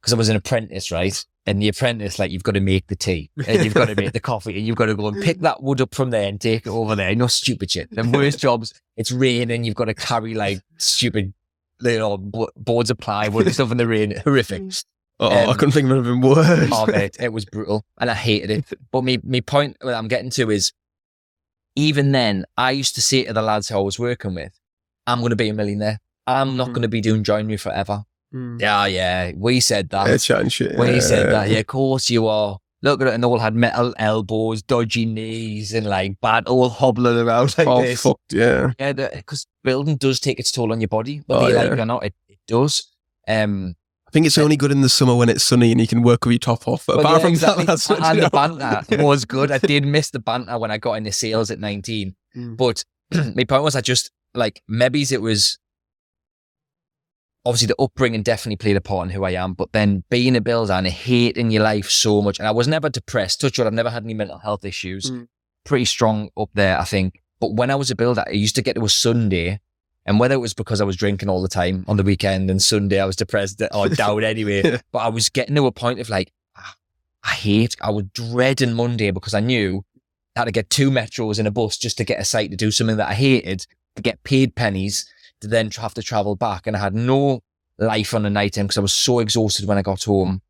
because 0.00 0.12
I 0.12 0.16
was 0.16 0.28
an 0.28 0.36
apprentice, 0.36 0.90
right? 0.90 1.24
And 1.46 1.60
the 1.60 1.68
apprentice, 1.68 2.18
like, 2.18 2.30
you've 2.30 2.42
got 2.42 2.52
to 2.52 2.60
make 2.60 2.86
the 2.88 2.96
tea 2.96 3.30
and 3.46 3.64
you've 3.64 3.74
got 3.74 3.86
to 3.86 3.94
make 3.94 4.12
the 4.12 4.20
coffee 4.32 4.56
and 4.58 4.66
you've 4.66 4.76
got 4.76 4.86
to 4.86 4.94
go 4.94 5.08
and 5.08 5.22
pick 5.22 5.40
that 5.40 5.62
wood 5.62 5.80
up 5.80 5.94
from 5.94 6.10
there 6.10 6.28
and 6.28 6.38
take 6.38 6.66
it 6.66 6.70
over 6.70 6.94
there. 6.94 7.14
No 7.14 7.26
stupid 7.26 7.70
shit. 7.70 7.90
The 7.90 8.02
worst 8.14 8.38
jobs, 8.38 8.74
it's 8.96 9.10
raining. 9.10 9.64
You've 9.64 9.74
got 9.74 9.86
to 9.86 9.94
carry 9.94 10.34
like 10.34 10.60
stupid, 10.76 11.32
little 11.80 12.18
boards 12.18 12.90
of 12.90 12.98
plywood 12.98 13.46
and 13.46 13.54
stuff 13.54 13.70
in 13.70 13.78
the 13.78 13.86
rain. 13.86 14.14
Horrific. 14.24 14.62
Oh, 15.20 15.30
um, 15.30 15.48
I 15.48 15.54
couldn't 15.54 15.72
think 15.72 15.90
of 15.90 15.96
anything 15.96 16.20
worse. 16.20 16.68
Oh, 16.72 16.86
mate, 16.86 17.16
it 17.20 17.32
was 17.32 17.44
brutal, 17.44 17.84
and 17.98 18.10
I 18.10 18.14
hated 18.14 18.50
it. 18.50 18.78
But 18.90 19.04
me, 19.04 19.18
me 19.22 19.40
point 19.40 19.76
that 19.80 19.94
I'm 19.94 20.08
getting 20.08 20.30
to 20.30 20.50
is, 20.50 20.72
even 21.76 22.10
then, 22.10 22.46
I 22.56 22.72
used 22.72 22.96
to 22.96 23.02
say 23.02 23.24
to 23.24 23.32
the 23.32 23.40
lads 23.40 23.68
who 23.68 23.76
I 23.76 23.80
was 23.80 23.98
working 23.98 24.34
with, 24.34 24.58
"I'm 25.06 25.20
going 25.20 25.30
to 25.30 25.36
be 25.36 25.48
a 25.48 25.54
millionaire. 25.54 26.00
I'm 26.26 26.56
not 26.56 26.68
mm. 26.68 26.72
going 26.72 26.82
to 26.82 26.88
be 26.88 27.00
doing 27.00 27.24
joinery 27.24 27.56
forever." 27.56 28.04
Mm. 28.34 28.60
Yeah, 28.60 28.86
yeah, 28.86 29.32
we 29.36 29.60
said 29.60 29.90
that. 29.90 30.08
Yeah, 30.08 30.48
shit, 30.48 30.76
we 30.76 31.00
said 31.00 31.30
that. 31.30 31.48
Yeah, 31.48 31.58
of 31.58 31.66
course 31.66 32.10
you 32.10 32.26
are. 32.26 32.58
Look 32.82 33.00
at 33.00 33.06
it, 33.06 33.14
and 33.14 33.24
all 33.24 33.38
had 33.38 33.54
metal 33.54 33.94
elbows, 33.98 34.62
dodgy 34.62 35.06
knees, 35.06 35.72
and 35.72 35.86
like 35.86 36.20
bad, 36.20 36.46
all 36.48 36.68
hobbling 36.68 37.16
around 37.16 37.56
like 37.56 37.66
oh, 37.66 37.80
this. 37.80 38.02
Fucked, 38.02 38.32
yeah, 38.32 38.72
yeah, 38.78 38.92
because 38.92 39.46
building 39.62 39.96
does 39.96 40.20
take 40.20 40.38
its 40.38 40.50
toll 40.50 40.72
on 40.72 40.80
your 40.80 40.88
body, 40.88 41.22
whether 41.26 41.44
oh, 41.44 41.48
you 41.48 41.54
yeah. 41.54 41.62
like 41.62 41.72
it 41.72 41.80
or 41.80 41.86
not. 41.86 42.04
It, 42.04 42.14
it 42.28 42.38
does. 42.46 42.90
Um, 43.26 43.76
I 44.06 44.10
think 44.10 44.26
it's 44.26 44.38
only 44.38 44.56
good 44.56 44.70
in 44.70 44.80
the 44.80 44.88
summer 44.88 45.16
when 45.16 45.28
it's 45.28 45.42
sunny 45.42 45.72
and 45.72 45.80
you 45.80 45.88
can 45.88 46.02
work 46.02 46.24
with 46.24 46.32
your 46.32 46.38
top 46.38 46.68
off. 46.68 46.86
But 46.86 47.00
apart 47.00 47.16
yeah, 47.16 47.18
from 47.20 47.30
exactly. 47.30 47.64
that, 47.64 47.78
that's 47.78 47.90
and 47.90 48.22
the 48.22 48.30
banter 48.30 49.02
was 49.04 49.24
good. 49.24 49.50
I 49.50 49.58
did 49.58 49.84
miss 49.84 50.10
the 50.10 50.20
banter 50.20 50.56
when 50.58 50.70
I 50.70 50.78
got 50.78 50.94
into 50.94 51.10
sales 51.10 51.50
at 51.50 51.58
19. 51.58 52.14
Mm. 52.36 52.56
But 52.56 52.84
my 53.34 53.44
point 53.44 53.62
was, 53.64 53.74
I 53.74 53.80
just 53.80 54.12
like 54.34 54.62
maybe 54.68 55.04
it 55.10 55.22
was 55.22 55.58
obviously 57.44 57.66
the 57.66 57.82
upbringing 57.82 58.22
definitely 58.22 58.56
played 58.56 58.76
a 58.76 58.80
part 58.80 59.06
in 59.06 59.10
who 59.10 59.24
I 59.24 59.32
am. 59.32 59.54
But 59.54 59.72
then 59.72 60.04
being 60.10 60.36
a 60.36 60.40
builder 60.40 60.72
and 60.72 60.86
hating 60.86 61.50
your 61.50 61.62
life 61.62 61.90
so 61.90 62.22
much, 62.22 62.38
and 62.38 62.48
I 62.48 62.52
was 62.52 62.68
never 62.68 62.88
depressed. 62.88 63.40
Touch 63.40 63.58
wood, 63.58 63.66
I've 63.66 63.72
never 63.72 63.90
had 63.90 64.04
any 64.04 64.14
mental 64.14 64.38
health 64.38 64.64
issues. 64.64 65.10
Mm. 65.10 65.28
Pretty 65.64 65.84
strong 65.84 66.30
up 66.36 66.50
there, 66.54 66.78
I 66.78 66.84
think. 66.84 67.20
But 67.40 67.54
when 67.54 67.70
I 67.70 67.74
was 67.74 67.90
a 67.90 67.96
builder, 67.96 68.24
I 68.26 68.32
used 68.32 68.54
to 68.56 68.62
get 68.62 68.74
to 68.76 68.84
a 68.84 68.88
Sunday 68.88 69.60
and 70.06 70.20
whether 70.20 70.34
it 70.34 70.38
was 70.38 70.54
because 70.54 70.80
I 70.80 70.84
was 70.84 70.96
drinking 70.96 71.28
all 71.28 71.42
the 71.42 71.48
time 71.48 71.84
on 71.88 71.96
the 71.96 72.02
weekend 72.02 72.50
and 72.50 72.60
Sunday 72.60 73.00
I 73.00 73.06
was 73.06 73.16
depressed 73.16 73.62
or 73.72 73.88
down 73.88 74.24
anyway, 74.24 74.62
yeah. 74.62 74.80
but 74.92 74.98
I 75.00 75.08
was 75.08 75.28
getting 75.30 75.54
to 75.56 75.66
a 75.66 75.72
point 75.72 76.00
of 76.00 76.08
like, 76.08 76.32
ah, 76.56 76.76
I 77.24 77.30
hate, 77.30 77.76
I 77.80 77.90
was 77.90 78.04
dreading 78.12 78.74
Monday 78.74 79.10
because 79.10 79.34
I 79.34 79.40
knew 79.40 79.84
I 80.36 80.40
had 80.40 80.44
to 80.44 80.52
get 80.52 80.68
two 80.68 80.90
metros 80.90 81.38
in 81.38 81.46
a 81.46 81.50
bus 81.50 81.78
just 81.78 81.96
to 81.98 82.04
get 82.04 82.20
a 82.20 82.24
site 82.24 82.50
to 82.50 82.56
do 82.56 82.70
something 82.70 82.96
that 82.96 83.08
I 83.08 83.14
hated, 83.14 83.66
to 83.96 84.02
get 84.02 84.22
paid 84.24 84.54
pennies, 84.54 85.08
to 85.44 85.48
then 85.48 85.70
have 85.70 85.94
to 85.94 86.02
travel 86.02 86.36
back. 86.36 86.66
And 86.66 86.76
I 86.76 86.80
had 86.80 86.94
no 86.94 87.40
life 87.78 88.14
on 88.14 88.22
the 88.22 88.30
night 88.30 88.58
end 88.58 88.68
because 88.68 88.78
I 88.78 88.82
was 88.82 88.92
so 88.92 89.20
exhausted 89.20 89.66
when 89.66 89.78
I 89.78 89.82
got 89.82 90.04
home. 90.04 90.42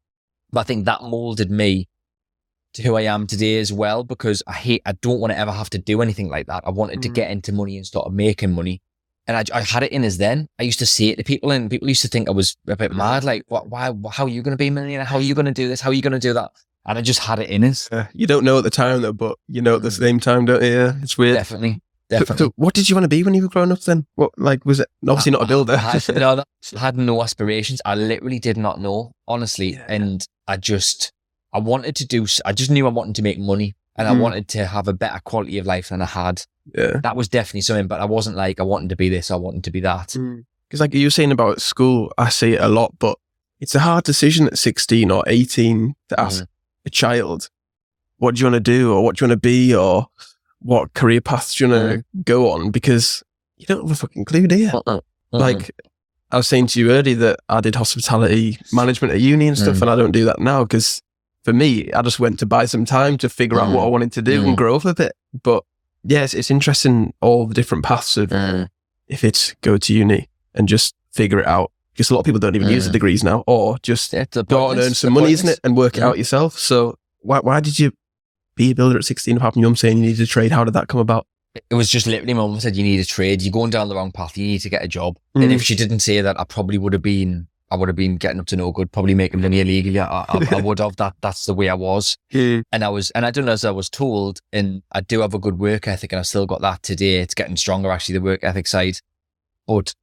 But 0.50 0.60
I 0.60 0.64
think 0.64 0.84
that 0.84 1.02
molded 1.02 1.50
me 1.50 1.88
to 2.74 2.82
who 2.82 2.96
I 2.96 3.02
am 3.02 3.26
today 3.26 3.58
as 3.58 3.72
well 3.72 4.04
because 4.04 4.42
I 4.46 4.52
hate, 4.52 4.82
I 4.84 4.92
don't 4.92 5.20
want 5.20 5.32
to 5.32 5.38
ever 5.38 5.52
have 5.52 5.70
to 5.70 5.78
do 5.78 6.02
anything 6.02 6.28
like 6.28 6.46
that. 6.46 6.64
I 6.66 6.70
wanted 6.70 6.98
mm. 6.98 7.02
to 7.02 7.08
get 7.08 7.30
into 7.30 7.52
money 7.52 7.76
and 7.76 7.86
start 7.86 8.12
making 8.12 8.52
money 8.52 8.82
and 9.26 9.36
I, 9.36 9.58
I 9.58 9.62
had 9.62 9.82
it 9.82 9.92
in 9.92 10.04
as 10.04 10.18
then. 10.18 10.48
I 10.58 10.64
used 10.64 10.78
to 10.80 10.86
say 10.86 11.08
it 11.08 11.16
to 11.16 11.24
people, 11.24 11.50
and 11.50 11.70
people 11.70 11.88
used 11.88 12.02
to 12.02 12.08
think 12.08 12.28
I 12.28 12.32
was 12.32 12.56
a 12.68 12.76
bit 12.76 12.92
mad. 12.92 13.24
Like, 13.24 13.44
what? 13.48 13.68
Why? 13.68 13.92
How 14.10 14.24
are 14.24 14.28
you 14.28 14.42
going 14.42 14.52
to 14.52 14.58
be 14.58 14.68
a 14.68 14.70
millionaire? 14.70 15.04
How 15.04 15.16
are 15.16 15.22
you 15.22 15.34
going 15.34 15.46
to 15.46 15.52
do 15.52 15.68
this? 15.68 15.80
How 15.80 15.90
are 15.90 15.94
you 15.94 16.02
going 16.02 16.12
to 16.12 16.18
do 16.18 16.34
that? 16.34 16.50
And 16.86 16.98
I 16.98 17.02
just 17.02 17.20
had 17.20 17.38
it 17.38 17.48
in 17.48 17.64
us. 17.64 17.90
Uh, 17.90 18.06
you 18.12 18.26
don't 18.26 18.44
know 18.44 18.58
at 18.58 18.64
the 18.64 18.70
time 18.70 19.00
though, 19.00 19.14
but 19.14 19.38
you 19.48 19.62
know 19.62 19.76
at 19.76 19.82
the 19.82 19.88
mm. 19.88 19.98
same 19.98 20.20
time, 20.20 20.44
don't 20.44 20.62
you? 20.62 20.68
Yeah, 20.68 20.92
it's 21.02 21.16
weird. 21.16 21.36
Definitely, 21.36 21.80
definitely. 22.08 22.36
So, 22.36 22.44
so 22.46 22.52
what 22.56 22.74
did 22.74 22.88
you 22.88 22.96
want 22.96 23.04
to 23.04 23.08
be 23.08 23.22
when 23.22 23.34
you 23.34 23.42
were 23.42 23.48
growing 23.48 23.72
up? 23.72 23.80
Then, 23.80 24.06
what 24.14 24.30
like 24.38 24.64
was 24.64 24.80
it? 24.80 24.88
Obviously, 25.06 25.32
not 25.32 25.42
a 25.42 25.46
builder. 25.46 25.74
I, 25.74 25.76
had, 25.76 26.08
no, 26.16 26.44
I 26.76 26.78
had 26.78 26.96
no 26.96 27.22
aspirations. 27.22 27.80
I 27.84 27.94
literally 27.94 28.38
did 28.38 28.56
not 28.56 28.80
know, 28.80 29.12
honestly, 29.26 29.74
yeah. 29.74 29.86
and 29.88 30.26
I 30.46 30.56
just 30.56 31.12
I 31.52 31.58
wanted 31.58 31.96
to 31.96 32.06
do. 32.06 32.26
I 32.44 32.52
just 32.52 32.70
knew 32.70 32.86
I 32.86 32.90
wanted 32.90 33.14
to 33.16 33.22
make 33.22 33.38
money, 33.38 33.74
and 33.96 34.08
mm. 34.08 34.10
I 34.10 34.20
wanted 34.20 34.48
to 34.48 34.66
have 34.66 34.88
a 34.88 34.92
better 34.92 35.20
quality 35.24 35.58
of 35.58 35.66
life 35.66 35.88
than 35.88 36.02
I 36.02 36.06
had. 36.06 36.42
Yeah. 36.74 37.00
That 37.02 37.16
was 37.16 37.28
definitely 37.28 37.62
something, 37.62 37.86
but 37.86 38.00
I 38.00 38.06
wasn't 38.06 38.36
like, 38.36 38.58
I 38.60 38.62
wanted 38.62 38.88
to 38.90 38.96
be 38.96 39.08
this, 39.08 39.30
I 39.30 39.36
wanted 39.36 39.64
to 39.64 39.70
be 39.70 39.80
that. 39.80 40.08
Because, 40.08 40.20
mm. 40.20 40.80
like 40.80 40.94
you 40.94 41.06
were 41.06 41.10
saying 41.10 41.32
about 41.32 41.60
school, 41.60 42.12
I 42.16 42.30
see 42.30 42.54
it 42.54 42.60
a 42.60 42.68
lot, 42.68 42.94
but 42.98 43.18
it's 43.60 43.74
a 43.74 43.80
hard 43.80 44.04
decision 44.04 44.46
at 44.46 44.58
16 44.58 45.10
or 45.10 45.22
18 45.26 45.94
to 46.08 46.20
ask 46.20 46.42
mm. 46.42 46.46
a 46.86 46.90
child, 46.90 47.48
what 48.18 48.34
do 48.34 48.40
you 48.40 48.46
want 48.46 48.54
to 48.54 48.60
do 48.60 48.92
or 48.92 49.04
what 49.04 49.16
do 49.16 49.24
you 49.24 49.28
want 49.28 49.42
to 49.42 49.48
be 49.48 49.74
or 49.74 50.06
what 50.64 50.94
career 50.94 51.20
path 51.20 51.54
do 51.54 51.64
you 51.64 51.70
want 51.70 51.90
to 51.92 51.98
mm. 51.98 52.24
go 52.24 52.50
on? 52.50 52.70
Because 52.70 53.22
you 53.56 53.66
don't 53.66 53.82
have 53.82 53.90
a 53.90 53.94
fucking 53.94 54.24
clue, 54.24 54.46
do 54.46 54.56
you? 54.56 54.70
Uh-uh. 54.72 55.00
Like, 55.30 55.70
I 56.30 56.38
was 56.38 56.48
saying 56.48 56.68
to 56.68 56.80
you 56.80 56.90
earlier 56.90 57.16
that 57.16 57.40
I 57.48 57.60
did 57.60 57.74
hospitality 57.74 58.58
management 58.72 59.12
at 59.12 59.20
uni 59.20 59.46
and 59.46 59.58
stuff, 59.58 59.76
mm. 59.76 59.82
and 59.82 59.90
I 59.90 59.96
don't 59.96 60.12
do 60.12 60.24
that 60.24 60.40
now 60.40 60.64
because 60.64 61.02
for 61.44 61.52
me, 61.52 61.92
I 61.92 62.02
just 62.02 62.18
went 62.18 62.38
to 62.38 62.46
buy 62.46 62.64
some 62.64 62.84
time 62.84 63.18
to 63.18 63.28
figure 63.28 63.60
out 63.60 63.68
what 63.68 63.82
mm. 63.82 63.84
I 63.84 63.88
wanted 63.88 64.12
to 64.12 64.22
do 64.22 64.42
and 64.42 64.54
mm. 64.54 64.56
grow 64.56 64.76
up 64.76 64.86
a 64.86 64.94
bit. 64.94 65.12
But 65.42 65.64
yes, 66.02 66.32
it's 66.32 66.50
interesting 66.50 67.12
all 67.20 67.46
the 67.46 67.54
different 67.54 67.84
paths 67.84 68.16
of 68.16 68.30
mm. 68.30 68.68
if 69.06 69.22
it's 69.22 69.54
go 69.60 69.76
to 69.76 69.92
uni 69.92 70.30
and 70.54 70.66
just 70.66 70.94
figure 71.12 71.40
it 71.40 71.46
out. 71.46 71.70
Because 71.92 72.10
a 72.10 72.14
lot 72.14 72.20
of 72.20 72.26
people 72.26 72.40
don't 72.40 72.56
even 72.56 72.68
mm. 72.68 72.72
use 72.72 72.84
the 72.84 72.90
mm. 72.90 72.94
degrees 72.94 73.22
now, 73.22 73.44
or 73.46 73.78
just 73.82 74.12
yeah, 74.14 74.24
go 74.48 74.70
and 74.70 74.80
earn 74.80 74.94
some 74.94 75.12
money, 75.12 75.32
isn't 75.32 75.48
it, 75.48 75.60
and 75.62 75.76
work 75.76 75.98
it 75.98 76.02
out 76.02 76.18
yourself. 76.18 76.58
So 76.58 76.98
why 77.20 77.40
why 77.40 77.60
did 77.60 77.78
you 77.78 77.92
be 78.56 78.70
a 78.70 78.74
builder 78.74 78.98
at 78.98 79.04
sixteen? 79.04 79.36
Apart 79.36 79.54
from 79.54 79.62
your 79.62 79.70
mum 79.70 79.76
saying 79.76 79.98
you 79.98 80.06
need 80.06 80.16
to 80.16 80.26
trade, 80.26 80.52
how 80.52 80.64
did 80.64 80.74
that 80.74 80.88
come 80.88 81.00
about? 81.00 81.26
It 81.70 81.74
was 81.74 81.88
just 81.88 82.06
literally 82.06 82.34
my 82.34 82.40
mum 82.40 82.58
said 82.58 82.76
you 82.76 82.82
need 82.82 83.00
a 83.00 83.04
trade. 83.04 83.42
You're 83.42 83.52
going 83.52 83.70
down 83.70 83.88
the 83.88 83.94
wrong 83.94 84.10
path. 84.10 84.36
You 84.36 84.46
need 84.46 84.60
to 84.60 84.70
get 84.70 84.84
a 84.84 84.88
job. 84.88 85.18
Mm. 85.36 85.44
And 85.44 85.52
if 85.52 85.62
she 85.62 85.76
didn't 85.76 86.00
say 86.00 86.20
that, 86.20 86.38
I 86.38 86.44
probably 86.44 86.78
would 86.78 86.92
have 86.92 87.02
been 87.02 87.46
I 87.70 87.76
would 87.76 87.88
have 87.88 87.96
been 87.96 88.16
getting 88.16 88.38
up 88.38 88.46
to 88.46 88.56
no 88.56 88.70
good, 88.70 88.92
probably 88.92 89.14
making 89.14 89.40
money 89.40 89.60
illegally. 89.60 89.98
I, 89.98 90.24
I, 90.28 90.48
I 90.52 90.60
would 90.60 90.78
have. 90.78 90.94
That 90.96 91.14
that's 91.20 91.46
the 91.46 91.54
way 91.54 91.68
I 91.68 91.74
was. 91.74 92.16
And 92.72 92.84
I 92.84 92.88
was, 92.88 93.10
and 93.10 93.24
I 93.24 93.30
don't 93.30 93.46
know 93.46 93.52
as 93.52 93.64
I 93.64 93.70
was 93.70 93.88
told, 93.88 94.40
and 94.52 94.82
I 94.92 95.00
do 95.00 95.20
have 95.20 95.34
a 95.34 95.38
good 95.38 95.58
work 95.58 95.88
ethic, 95.88 96.12
and 96.12 96.18
I've 96.18 96.26
still 96.26 96.46
got 96.46 96.60
that 96.60 96.82
today. 96.82 97.16
It's 97.16 97.34
getting 97.34 97.56
stronger, 97.56 97.90
actually, 97.90 98.14
the 98.14 98.24
work 98.24 98.44
ethic 98.44 98.66
side. 98.66 98.98
But 99.66 99.94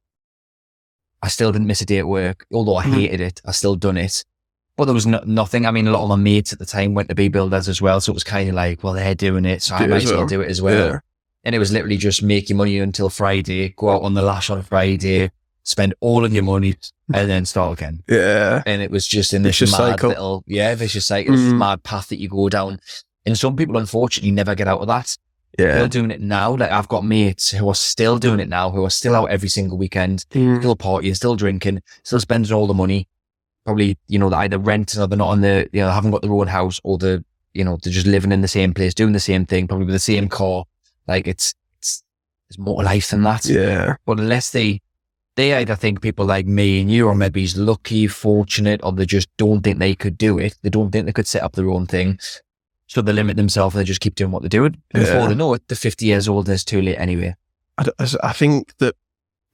I 1.22 1.28
still 1.28 1.52
didn't 1.52 1.66
miss 1.66 1.80
a 1.80 1.86
day 1.86 1.98
at 1.98 2.06
work, 2.06 2.46
although 2.52 2.76
I 2.76 2.84
mm. 2.84 2.94
hated 2.94 3.20
it. 3.20 3.40
I 3.44 3.52
still 3.52 3.76
done 3.76 3.96
it. 3.96 4.24
But 4.76 4.86
there 4.86 4.94
was 4.94 5.06
no, 5.06 5.22
nothing. 5.26 5.66
I 5.66 5.70
mean, 5.70 5.86
a 5.86 5.90
lot 5.90 6.02
of 6.02 6.08
my 6.08 6.16
mates 6.16 6.52
at 6.52 6.58
the 6.58 6.66
time 6.66 6.94
went 6.94 7.08
to 7.10 7.14
be 7.14 7.28
builders 7.28 7.68
as 7.68 7.82
well, 7.82 8.00
so 8.00 8.12
it 8.12 8.14
was 8.14 8.24
kind 8.24 8.48
of 8.48 8.54
like, 8.54 8.82
well, 8.82 8.94
they're 8.94 9.14
doing 9.14 9.44
it, 9.44 9.62
so 9.62 9.76
do 9.76 9.84
I 9.84 9.86
might 9.86 10.04
as 10.04 10.12
well. 10.12 10.26
do 10.26 10.40
it 10.40 10.50
as 10.50 10.62
well. 10.62 10.92
Yeah. 10.92 11.00
And 11.44 11.54
it 11.54 11.58
was 11.58 11.72
literally 11.72 11.96
just 11.96 12.22
make 12.22 12.48
your 12.48 12.56
money 12.56 12.78
until 12.78 13.10
Friday, 13.10 13.70
go 13.76 13.90
out 13.90 14.02
on 14.02 14.14
the 14.14 14.22
lash 14.22 14.48
on 14.48 14.62
Friday, 14.62 15.30
spend 15.64 15.94
all 16.00 16.24
of 16.24 16.32
your 16.32 16.42
money 16.42 16.76
and 17.12 17.28
then 17.28 17.44
start 17.44 17.78
again. 17.78 18.02
Yeah. 18.08 18.62
And 18.64 18.82
it 18.82 18.90
was 18.90 19.06
just 19.06 19.32
in 19.32 19.42
this 19.42 19.58
vicious 19.58 19.72
mad 19.72 19.92
cycle. 19.92 20.08
little, 20.10 20.44
yeah, 20.46 20.74
vicious 20.74 21.06
cycle, 21.06 21.34
mm. 21.34 21.56
mad 21.56 21.82
path 21.82 22.08
that 22.08 22.20
you 22.20 22.28
go 22.28 22.48
down. 22.48 22.80
And 23.26 23.38
some 23.38 23.56
people, 23.56 23.76
unfortunately, 23.76 24.30
never 24.30 24.54
get 24.54 24.68
out 24.68 24.80
of 24.80 24.86
that. 24.88 25.16
Yeah. 25.58 25.74
They're 25.74 25.88
doing 25.88 26.10
it 26.10 26.20
now. 26.20 26.56
Like 26.56 26.70
I've 26.70 26.88
got 26.88 27.04
mates 27.04 27.50
who 27.50 27.68
are 27.68 27.74
still 27.74 28.18
doing 28.18 28.40
it 28.40 28.48
now, 28.48 28.70
who 28.70 28.84
are 28.84 28.90
still 28.90 29.14
out 29.14 29.30
every 29.30 29.48
single 29.48 29.76
weekend, 29.76 30.24
mm. 30.30 30.58
still 30.60 30.76
partying, 30.76 31.14
still 31.14 31.36
drinking, 31.36 31.82
still 32.02 32.20
spending 32.20 32.52
all 32.52 32.66
the 32.66 32.74
money. 32.74 33.08
Probably, 33.64 33.96
you 34.08 34.18
know, 34.18 34.28
they're 34.28 34.40
either 34.40 34.58
renting 34.58 35.00
or 35.00 35.06
they're 35.06 35.18
not 35.18 35.28
on 35.28 35.40
the, 35.40 35.68
you 35.72 35.80
know, 35.80 35.90
haven't 35.90 36.10
got 36.10 36.22
their 36.22 36.32
own 36.32 36.48
house 36.48 36.80
or 36.82 36.98
they're, 36.98 37.22
you 37.54 37.64
know, 37.64 37.78
they're 37.82 37.92
just 37.92 38.06
living 38.06 38.32
in 38.32 38.40
the 38.40 38.48
same 38.48 38.74
place, 38.74 38.94
doing 38.94 39.12
the 39.12 39.20
same 39.20 39.46
thing, 39.46 39.68
probably 39.68 39.86
with 39.86 39.94
the 39.94 40.00
same 40.00 40.28
car. 40.28 40.64
Like 41.06 41.26
it's, 41.26 41.54
it's, 41.78 42.02
there's 42.48 42.58
more 42.58 42.82
life 42.82 43.10
than 43.10 43.22
that. 43.22 43.44
Yeah. 43.46 43.96
But 44.04 44.18
unless 44.18 44.50
they 44.50 44.80
they 45.36 45.54
either 45.54 45.74
think 45.74 46.02
people 46.02 46.26
like 46.26 46.46
me 46.46 46.80
and 46.80 46.90
you 46.90 47.08
are 47.08 47.14
maybe 47.14 47.46
lucky, 47.56 48.06
fortunate, 48.06 48.80
or 48.82 48.92
they 48.92 49.06
just 49.06 49.28
don't 49.38 49.62
think 49.62 49.78
they 49.78 49.94
could 49.94 50.18
do 50.18 50.38
it. 50.38 50.56
They 50.62 50.70
don't 50.70 50.90
think 50.90 51.06
they 51.06 51.12
could 51.12 51.26
set 51.26 51.42
up 51.42 51.52
their 51.54 51.70
own 51.70 51.86
thing. 51.86 52.18
So 52.86 53.00
they 53.00 53.12
limit 53.12 53.36
themselves 53.38 53.74
and 53.74 53.80
they 53.80 53.86
just 53.86 54.02
keep 54.02 54.14
doing 54.14 54.30
what 54.30 54.42
they're 54.42 54.48
doing. 54.50 54.82
Yeah. 54.94 55.00
before 55.00 55.28
they 55.28 55.34
know 55.34 55.54
it, 55.54 55.66
they're 55.68 55.76
50 55.76 56.04
years 56.04 56.28
old 56.28 56.48
and 56.48 56.54
it's 56.54 56.64
too 56.64 56.82
late 56.82 56.96
anyway. 56.96 57.34
I, 57.78 57.86
I 58.22 58.32
think 58.34 58.76
that 58.78 58.94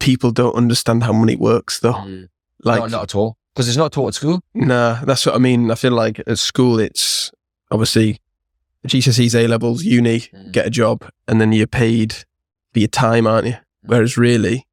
people 0.01 0.33
don't 0.33 0.57
understand 0.57 1.05
how 1.05 1.12
money 1.12 1.37
works 1.37 1.79
though. 1.79 1.92
Mm. 1.92 2.29
Like, 2.64 2.81
no, 2.81 2.87
not 2.87 3.03
at 3.05 3.14
all. 3.14 3.38
Because 3.59 3.66
it's 3.66 3.77
not 3.77 3.90
taught 3.90 4.07
at 4.07 4.14
school. 4.14 4.40
Nah, 4.55 5.05
that's 5.05 5.27
what 5.27 5.35
I 5.35 5.38
mean. 5.38 5.68
I 5.73 5.75
feel 5.75 5.90
like 5.90 6.21
at 6.29 6.38
school, 6.38 6.79
it's 6.79 7.33
obviously 7.73 8.21
GCSEs, 8.87 9.35
A 9.35 9.49
levels, 9.49 9.83
uni, 9.83 10.21
mm. 10.21 10.53
get 10.53 10.64
a 10.64 10.71
job, 10.71 11.11
and 11.27 11.40
then 11.40 11.51
you're 11.51 11.66
paid 11.66 12.12
for 12.73 12.79
your 12.79 12.87
time, 12.87 13.27
aren't 13.27 13.49
you? 13.49 13.55
Mm. 13.55 13.61
Whereas 13.83 14.16
really, 14.16 14.64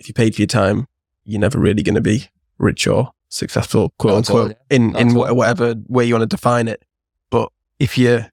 if 0.00 0.08
you're 0.08 0.14
paid 0.14 0.34
for 0.34 0.40
your 0.40 0.48
time, 0.48 0.88
you're 1.22 1.40
never 1.40 1.60
really 1.60 1.84
going 1.84 1.94
to 1.94 2.00
be 2.00 2.26
rich 2.58 2.88
or 2.88 3.12
successful, 3.28 3.92
quote 3.96 4.28
unquote, 4.28 4.56
in, 4.70 4.96
in 4.96 5.14
whatever 5.14 5.76
way 5.86 6.04
you 6.04 6.14
want 6.14 6.28
to 6.28 6.36
define 6.36 6.66
it. 6.66 6.84
But 7.30 7.52
if 7.78 7.96
you 7.96 8.24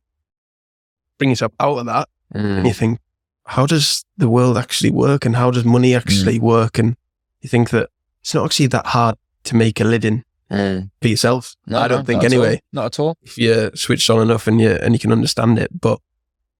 bring 1.19 1.29
yourself 1.29 1.51
out 1.59 1.77
of 1.77 1.85
that 1.85 2.09
mm. 2.33 2.57
and 2.57 2.65
you 2.65 2.73
think, 2.73 2.97
how 3.45 3.67
does 3.67 4.03
the 4.17 4.27
world 4.27 4.57
actually 4.57 4.89
work 4.89 5.23
and 5.23 5.35
how 5.35 5.51
does 5.51 5.65
money 5.65 5.93
actually 5.93 6.39
mm. 6.39 6.41
work? 6.41 6.79
And 6.79 6.97
you 7.41 7.47
think 7.47 7.69
that 7.69 7.91
it's 8.21 8.33
not 8.33 8.45
actually 8.45 8.67
that 8.67 8.87
hard 8.87 9.17
to 9.43 9.55
make 9.55 9.79
a 9.79 9.83
living 9.83 10.23
mm. 10.49 10.89
for 11.01 11.07
yourself. 11.07 11.55
No, 11.67 11.79
I 11.79 11.87
don't 11.87 11.99
no, 11.99 12.05
think 12.05 12.23
anyway. 12.23 12.61
Not 12.71 12.85
at 12.85 12.99
all. 12.99 13.17
If 13.21 13.37
you're 13.37 13.75
switched 13.75 14.09
on 14.09 14.21
enough 14.21 14.47
and 14.47 14.59
you 14.59 14.71
and 14.71 14.93
you 14.93 14.99
can 14.99 15.11
understand 15.11 15.59
it. 15.59 15.79
But 15.79 15.99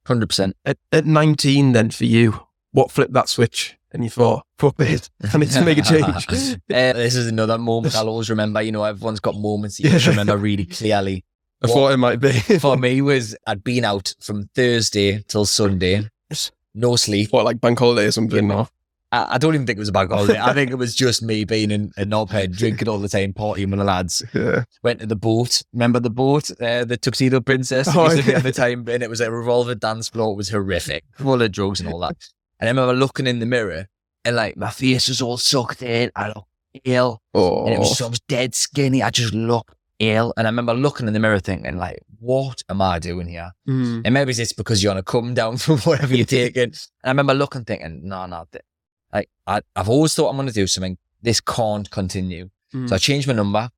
hundred 0.06 0.28
percent. 0.28 0.56
At, 0.66 0.78
at 0.92 1.06
nineteen, 1.06 1.74
then 1.74 1.92
for 1.92 2.06
you, 2.06 2.48
what 2.72 2.92
flipped 2.92 3.14
that 3.14 3.30
switch? 3.30 3.78
and 3.94 4.04
you 4.04 4.10
thought, 4.10 4.46
fuck 4.58 4.76
this, 4.78 5.10
I 5.32 5.38
need 5.38 5.52
to 5.52 5.64
make 5.64 5.78
a 5.78 5.84
change. 5.84 6.28
uh, 6.30 6.56
this 6.68 7.16
is 7.16 7.28
another 7.28 7.58
moment 7.58 7.96
I'll 7.96 8.10
always 8.10 8.30
remember. 8.30 8.62
You 8.62 8.72
know, 8.72 8.84
everyone's 8.84 9.20
got 9.20 9.36
moments 9.36 9.80
you 9.80 9.90
yeah. 9.90 10.10
remember 10.10 10.36
really 10.36 10.66
clearly. 10.66 11.24
I 11.64 11.68
what, 11.68 11.74
thought 11.74 11.92
it 11.94 11.98
might 11.98 12.20
be. 12.20 12.32
for 12.60 12.76
me 12.76 13.02
was 13.02 13.38
I'd 13.48 13.64
been 13.64 13.86
out 13.86 14.14
from 14.20 14.50
Thursday 14.56 15.24
till 15.28 15.46
Sunday, 15.46 16.10
no 16.74 16.96
sleep. 16.96 17.32
What, 17.32 17.46
like 17.46 17.62
bank 17.62 17.80
holiday 17.80 18.08
or 18.08 18.12
something? 18.12 18.50
Yeah. 18.50 18.66
I, 19.14 19.36
I, 19.36 19.38
don't 19.38 19.54
even 19.54 19.68
think 19.68 19.78
it 19.78 19.80
was 19.80 19.90
a 19.90 19.94
bad 19.94 20.10
holiday. 20.10 20.40
I 20.40 20.54
think 20.54 20.72
it 20.72 20.76
was 20.76 20.96
just 20.96 21.22
me 21.22 21.46
being 21.46 21.70
in 21.70 21.92
a 21.98 22.04
knobhead, 22.04 22.58
drinking 22.58 22.88
all 22.88 22.98
the 22.98 23.08
time, 23.08 23.32
partying 23.32 23.70
with 23.70 23.78
the 23.78 23.86
lads. 23.86 24.24
Yeah. 24.34 24.64
Went 24.82 25.02
to 25.02 25.06
the 25.06 25.16
boat. 25.16 25.62
Remember 25.72 26.00
the 26.00 26.10
boat, 26.10 26.50
uh, 26.60 26.84
the 26.84 26.98
Tuxedo 26.98 27.40
Princess? 27.40 27.88
Oh, 27.96 28.12
yeah. 28.12 28.38
At 28.38 28.44
the 28.44 28.52
time, 28.52 28.88
and 28.90 29.04
it 29.04 29.10
was 29.10 29.22
a 29.22 29.32
revolver 29.32 29.76
dance 29.76 30.10
floor. 30.10 30.34
It 30.34 30.38
was 30.38 30.50
horrific, 30.50 31.04
full 31.16 31.42
of 31.42 31.52
drugs 31.52 31.80
and 31.80 31.90
all 31.90 32.00
that. 32.00 32.18
And 32.60 32.70
I 32.70 32.72
remember 32.72 32.94
looking 32.94 33.28
in 33.28 33.40
the 33.40 33.46
mirror, 33.46 33.88
and 34.24 34.36
like 34.38 34.56
my 34.56 34.70
face 34.70 35.10
was 35.10 35.22
all 35.22 35.36
sucked 35.36 35.82
in. 35.82 36.12
I 36.16 36.30
looked 36.30 36.48
ill, 36.86 37.22
oh. 37.34 37.66
and 37.66 37.74
it 37.74 37.80
was 37.80 37.98
so 37.98 38.06
I 38.06 38.10
was 38.10 38.22
dead 38.22 38.56
skinny. 38.56 39.04
I 39.04 39.10
just 39.10 39.34
looked 39.34 39.76
ill, 40.00 40.34
and 40.38 40.48
I 40.48 40.50
remember 40.50 40.74
looking 40.74 41.08
in 41.08 41.14
the 41.14 41.20
mirror, 41.20 41.40
thinking 41.40 41.78
like, 41.78 42.00
"What 42.20 42.64
am 42.70 42.82
I 42.82 43.00
doing 43.00 43.28
here?" 43.28 43.52
Mm. 43.68 44.04
And 44.06 44.14
maybe 44.14 44.32
it's 44.32 44.54
because 44.54 44.82
you're 44.82 44.92
on 44.92 44.98
a 44.98 45.04
come 45.04 45.34
down 45.34 45.58
from 45.64 45.80
whatever 45.80 46.16
you're 46.16 46.26
taking. 46.26 46.64
And 46.64 46.80
I 47.04 47.10
remember 47.10 47.34
looking, 47.34 47.66
thinking, 47.66 48.02
"No, 48.04 48.28
no, 48.28 48.46
like 49.14 49.30
I, 49.48 49.62
have 49.76 49.90
always 49.90 50.16
thought 50.16 50.30
I'm 50.30 50.36
going 50.36 50.48
to 50.48 50.54
do 50.54 50.68
something. 50.68 50.98
This 51.22 51.40
can't 51.40 51.90
continue. 51.92 52.50
Mm. 52.74 52.90
So 52.90 52.96
I 52.96 52.98
changed 52.98 53.28
my 53.28 53.34
number. 53.34 53.70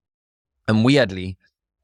And 0.67 0.83
weirdly, 0.83 1.37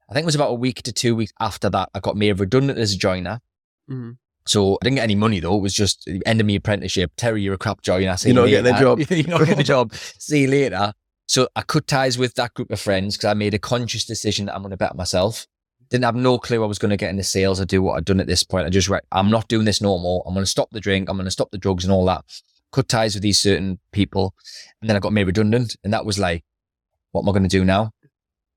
I 0.08 0.14
think 0.14 0.24
it 0.24 0.26
was 0.26 0.34
about 0.34 0.50
a 0.50 0.54
week 0.54 0.82
to 0.82 0.92
two 0.92 1.14
weeks 1.14 1.32
after 1.40 1.70
that, 1.70 1.90
I 1.94 2.00
got 2.00 2.16
made 2.16 2.38
redundant 2.40 2.78
as 2.78 2.94
a 2.94 2.98
joiner. 2.98 3.40
Mm. 3.88 4.16
So 4.44 4.74
I 4.74 4.78
didn't 4.84 4.96
get 4.96 5.04
any 5.04 5.14
money 5.14 5.38
though. 5.38 5.56
It 5.56 5.60
was 5.60 5.74
just 5.74 6.04
the 6.04 6.20
end 6.26 6.40
of 6.40 6.46
my 6.46 6.54
apprenticeship. 6.54 7.12
Terry, 7.16 7.42
you're 7.42 7.54
a 7.54 7.58
crap 7.58 7.82
joiner. 7.82 8.16
See 8.16 8.30
you're 8.30 8.42
not 8.42 8.48
getting 8.48 8.74
a 8.74 8.80
job. 8.80 8.98
you're 9.10 9.28
not 9.28 9.40
getting 9.40 9.60
a 9.60 9.64
job. 9.64 9.94
See 9.94 10.42
you 10.42 10.48
later. 10.48 10.92
So 11.26 11.48
I 11.54 11.62
cut 11.62 11.86
ties 11.86 12.18
with 12.18 12.34
that 12.34 12.52
group 12.54 12.70
of 12.70 12.80
friends 12.80 13.16
because 13.16 13.30
I 13.30 13.34
made 13.34 13.54
a 13.54 13.58
conscious 13.58 14.04
decision 14.04 14.46
that 14.46 14.54
I'm 14.54 14.62
going 14.62 14.72
to 14.72 14.76
bet 14.76 14.96
myself. 14.96 15.46
Didn't 15.88 16.04
have 16.04 16.16
no 16.16 16.38
clue 16.38 16.62
I 16.62 16.66
was 16.66 16.78
going 16.78 16.90
to 16.90 16.96
get 16.96 17.10
into 17.10 17.22
sales 17.22 17.60
or 17.60 17.64
do 17.64 17.82
what 17.82 17.96
I'd 17.96 18.04
done 18.04 18.18
at 18.18 18.26
this 18.26 18.42
point. 18.42 18.66
I 18.66 18.70
just, 18.70 18.90
I'm 19.12 19.30
not 19.30 19.46
doing 19.48 19.64
this 19.64 19.80
no 19.80 19.98
more. 19.98 20.24
I'm 20.26 20.34
going 20.34 20.44
to 20.44 20.50
stop 20.50 20.70
the 20.72 20.80
drink. 20.80 21.08
I'm 21.08 21.16
going 21.16 21.26
to 21.26 21.30
stop 21.30 21.50
the 21.52 21.58
drugs 21.58 21.84
and 21.84 21.92
all 21.92 22.04
that 22.06 22.24
cut 22.72 22.88
ties 22.88 23.14
with 23.14 23.22
these 23.22 23.38
certain 23.38 23.78
people. 23.92 24.34
And 24.80 24.88
then 24.88 24.96
I 24.96 25.00
got 25.00 25.12
made 25.12 25.26
redundant. 25.26 25.76
And 25.84 25.92
that 25.92 26.04
was 26.04 26.18
like, 26.18 26.44
what 27.12 27.22
am 27.22 27.28
I 27.28 27.32
going 27.32 27.42
to 27.42 27.48
do 27.48 27.64
now? 27.64 27.92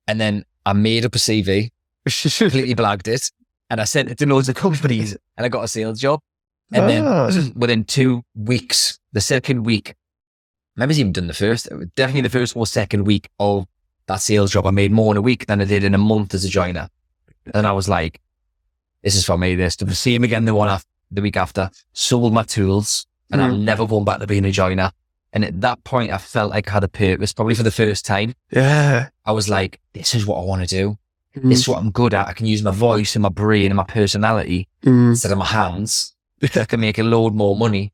And 0.07 0.19
then 0.19 0.45
I 0.65 0.73
made 0.73 1.05
up 1.05 1.15
a 1.15 1.19
CV, 1.19 1.71
completely 2.05 2.75
blagged 2.83 3.07
it, 3.07 3.31
and 3.69 3.81
I 3.81 3.83
sent 3.83 4.09
it 4.09 4.17
to 4.19 4.25
loads 4.25 4.49
of 4.49 4.55
companies 4.55 5.17
and 5.37 5.45
I 5.45 5.49
got 5.49 5.63
a 5.63 5.67
sales 5.67 5.99
job. 5.99 6.19
And 6.71 6.89
then 6.89 7.03
ah. 7.05 7.29
within 7.55 7.83
two 7.83 8.23
weeks, 8.35 8.99
the 9.13 9.21
second 9.21 9.63
week, 9.63 9.95
maybe 10.75 10.91
it's 10.91 10.99
even 10.99 11.11
done 11.11 11.27
the 11.27 11.33
first, 11.33 11.69
definitely 11.95 12.21
the 12.21 12.29
first 12.29 12.55
or 12.55 12.65
second 12.65 13.05
week 13.05 13.29
of 13.39 13.67
that 14.07 14.21
sales 14.21 14.51
job, 14.51 14.67
I 14.67 14.71
made 14.71 14.91
more 14.91 15.11
in 15.11 15.17
a 15.17 15.21
week 15.21 15.47
than 15.47 15.61
I 15.61 15.65
did 15.65 15.83
in 15.83 15.95
a 15.95 15.99
month 15.99 16.33
as 16.33 16.45
a 16.45 16.49
joiner. 16.49 16.89
And 17.53 17.65
I 17.65 17.71
was 17.71 17.89
like, 17.89 18.21
this 19.03 19.15
is 19.15 19.25
for 19.25 19.37
me, 19.37 19.55
this. 19.55 19.75
To 19.77 19.95
see 19.95 20.15
him 20.15 20.23
again 20.23 20.45
the 20.45 20.55
one 20.55 20.69
after, 20.69 20.87
the 21.11 21.21
week 21.21 21.37
after, 21.37 21.69
sold 21.93 22.33
my 22.33 22.43
tools, 22.43 23.05
and 23.31 23.41
mm. 23.41 23.45
I've 23.45 23.57
never 23.57 23.87
gone 23.87 24.05
back 24.05 24.19
to 24.19 24.27
being 24.27 24.45
a 24.45 24.51
joiner. 24.51 24.91
And 25.33 25.43
at 25.43 25.59
that 25.61 25.83
point, 25.83 26.11
I 26.11 26.17
felt 26.17 26.51
like 26.51 26.69
I 26.69 26.73
had 26.73 26.83
a 26.83 26.87
purpose, 26.87 27.33
probably 27.33 27.55
for 27.55 27.63
the 27.63 27.71
first 27.71 28.05
time. 28.05 28.35
Yeah. 28.51 29.09
I 29.25 29.31
was 29.33 29.49
like, 29.49 29.81
this 29.93 30.15
is 30.15 30.25
what 30.25 30.39
I 30.39 30.45
want 30.45 30.61
to 30.61 30.67
do. 30.67 30.97
Mm. 31.35 31.49
This 31.49 31.59
is 31.59 31.67
what 31.67 31.79
I'm 31.79 31.91
good 31.91 32.13
at. 32.13 32.27
I 32.27 32.33
can 32.33 32.45
use 32.45 32.63
my 32.63 32.71
voice 32.71 33.15
and 33.15 33.23
my 33.23 33.29
brain 33.29 33.65
and 33.65 33.75
my 33.75 33.83
personality 33.83 34.69
mm. 34.83 35.09
instead 35.09 35.31
of 35.31 35.37
my 35.37 35.45
hands. 35.45 36.15
I 36.41 36.65
can 36.65 36.79
make 36.79 36.97
a 36.97 37.03
load 37.03 37.33
more 37.33 37.55
money. 37.55 37.91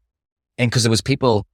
And 0.58 0.70
because 0.70 0.84
there 0.84 0.92
was 0.92 1.02
people, 1.02 1.48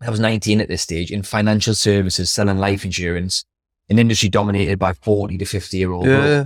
I 0.00 0.10
was 0.10 0.20
19 0.20 0.60
at 0.60 0.68
this 0.68 0.82
stage 0.82 1.10
in 1.10 1.22
financial 1.22 1.74
services, 1.74 2.30
selling 2.30 2.58
life 2.58 2.84
insurance, 2.84 3.44
an 3.88 3.98
industry 3.98 4.28
dominated 4.28 4.78
by 4.78 4.92
40 4.92 5.38
to 5.38 5.44
50 5.44 5.76
year 5.76 5.92
old 5.92 6.06
yeah. 6.06 6.44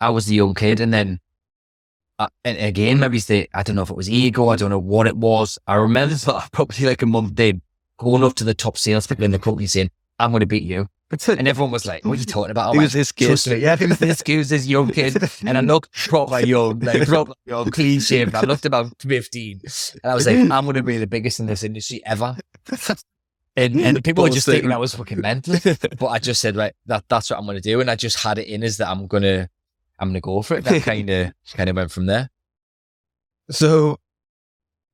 I 0.00 0.10
was 0.10 0.26
the 0.26 0.36
young 0.36 0.54
kid. 0.54 0.80
And 0.80 0.94
then 0.94 1.20
uh, 2.18 2.28
and 2.44 2.58
again, 2.58 3.00
maybe 3.00 3.18
say, 3.18 3.48
I 3.54 3.62
don't 3.62 3.76
know 3.76 3.82
if 3.82 3.90
it 3.90 3.96
was 3.96 4.08
ego, 4.08 4.48
I 4.48 4.56
don't 4.56 4.70
know 4.70 4.78
what 4.78 5.06
it 5.06 5.16
was. 5.16 5.58
I 5.66 5.74
remember 5.74 6.14
probably 6.52 6.86
like 6.86 7.02
a 7.02 7.06
month 7.06 7.38
in 7.40 7.62
going 7.98 8.24
up 8.24 8.34
to 8.34 8.44
the 8.44 8.54
top 8.54 8.78
sales 8.78 9.06
people 9.06 9.24
in 9.24 9.30
the 9.30 9.38
company 9.38 9.66
saying, 9.66 9.90
I'm 10.18 10.30
going 10.30 10.40
to 10.40 10.46
beat 10.46 10.62
you. 10.62 10.88
And 11.28 11.46
everyone 11.46 11.70
was 11.70 11.86
like, 11.86 12.04
what 12.04 12.14
are 12.14 12.16
you 12.16 12.24
talking 12.24 12.50
about? 12.50 12.74
Who's 12.74 12.92
this 12.92 13.12
kid? 13.12 13.38
Yeah, 13.46 13.76
who's 13.76 13.98
this 13.98 14.20
kid? 14.24 14.44
this 14.46 14.66
young 14.66 14.90
kid? 14.90 15.16
And 15.46 15.56
I 15.56 15.60
looked 15.60 15.92
proper 15.92 16.40
young, 16.40 16.80
like 16.80 17.06
proper 17.06 17.34
young, 17.46 17.70
clean 17.70 18.00
shaved. 18.00 18.34
I 18.34 18.40
looked 18.40 18.64
about 18.64 19.00
15. 19.00 19.60
And 20.02 20.10
I 20.10 20.14
was 20.14 20.26
like, 20.26 20.38
I'm 20.38 20.48
going 20.48 20.74
to 20.74 20.82
be 20.82 20.98
the 20.98 21.06
biggest 21.06 21.38
in 21.38 21.46
this 21.46 21.62
industry 21.62 22.02
ever. 22.04 22.36
And, 23.56 23.80
and 23.80 24.02
people 24.02 24.24
were 24.24 24.30
just 24.30 24.46
thinking 24.46 24.72
I 24.72 24.78
was 24.78 24.96
fucking 24.96 25.20
mental. 25.20 25.54
But 25.98 26.06
I 26.06 26.18
just 26.18 26.40
said, 26.40 26.56
right, 26.56 26.72
that, 26.86 27.04
that's 27.08 27.30
what 27.30 27.38
I'm 27.38 27.44
going 27.44 27.58
to 27.58 27.62
do. 27.62 27.80
And 27.80 27.90
I 27.90 27.94
just 27.94 28.18
had 28.18 28.38
it 28.38 28.48
in 28.48 28.64
as 28.64 28.78
that 28.78 28.88
I'm 28.88 29.06
going 29.06 29.22
to 29.22 29.48
I'm 29.98 30.08
gonna 30.08 30.20
go 30.20 30.42
for 30.42 30.56
it. 30.56 30.64
That 30.64 30.82
kind 30.82 31.08
of 31.10 31.32
kind 31.54 31.70
of 31.70 31.76
went 31.76 31.90
from 31.90 32.06
there. 32.06 32.30
So, 33.50 33.98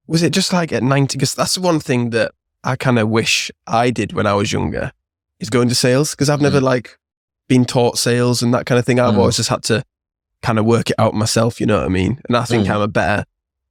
was 0.06 0.22
it 0.22 0.32
just 0.32 0.52
like 0.52 0.72
at 0.72 0.82
ninety? 0.82 1.16
Because 1.16 1.34
that's 1.34 1.56
one 1.58 1.80
thing 1.80 2.10
that 2.10 2.32
I 2.64 2.76
kind 2.76 2.98
of 2.98 3.08
wish 3.08 3.50
I 3.66 3.90
did 3.90 4.12
when 4.12 4.26
I 4.26 4.34
was 4.34 4.52
younger 4.52 4.92
is 5.38 5.50
going 5.50 5.68
to 5.68 5.74
sales 5.74 6.10
because 6.10 6.28
I've 6.28 6.42
never 6.42 6.60
mm. 6.60 6.64
like 6.64 6.98
been 7.48 7.64
taught 7.64 7.98
sales 7.98 8.42
and 8.42 8.52
that 8.54 8.66
kind 8.66 8.78
of 8.78 8.84
thing. 8.84 9.00
I've 9.00 9.14
mm. 9.14 9.18
always 9.18 9.36
just 9.36 9.48
had 9.48 9.62
to 9.64 9.84
kind 10.42 10.58
of 10.58 10.64
work 10.64 10.90
it 10.90 10.96
out 10.98 11.14
myself. 11.14 11.60
You 11.60 11.66
know 11.66 11.78
what 11.78 11.86
I 11.86 11.88
mean? 11.88 12.20
And 12.28 12.36
I 12.36 12.44
think 12.44 12.66
mm. 12.66 12.70
I'm 12.70 12.82
a 12.82 12.88
better 12.88 13.24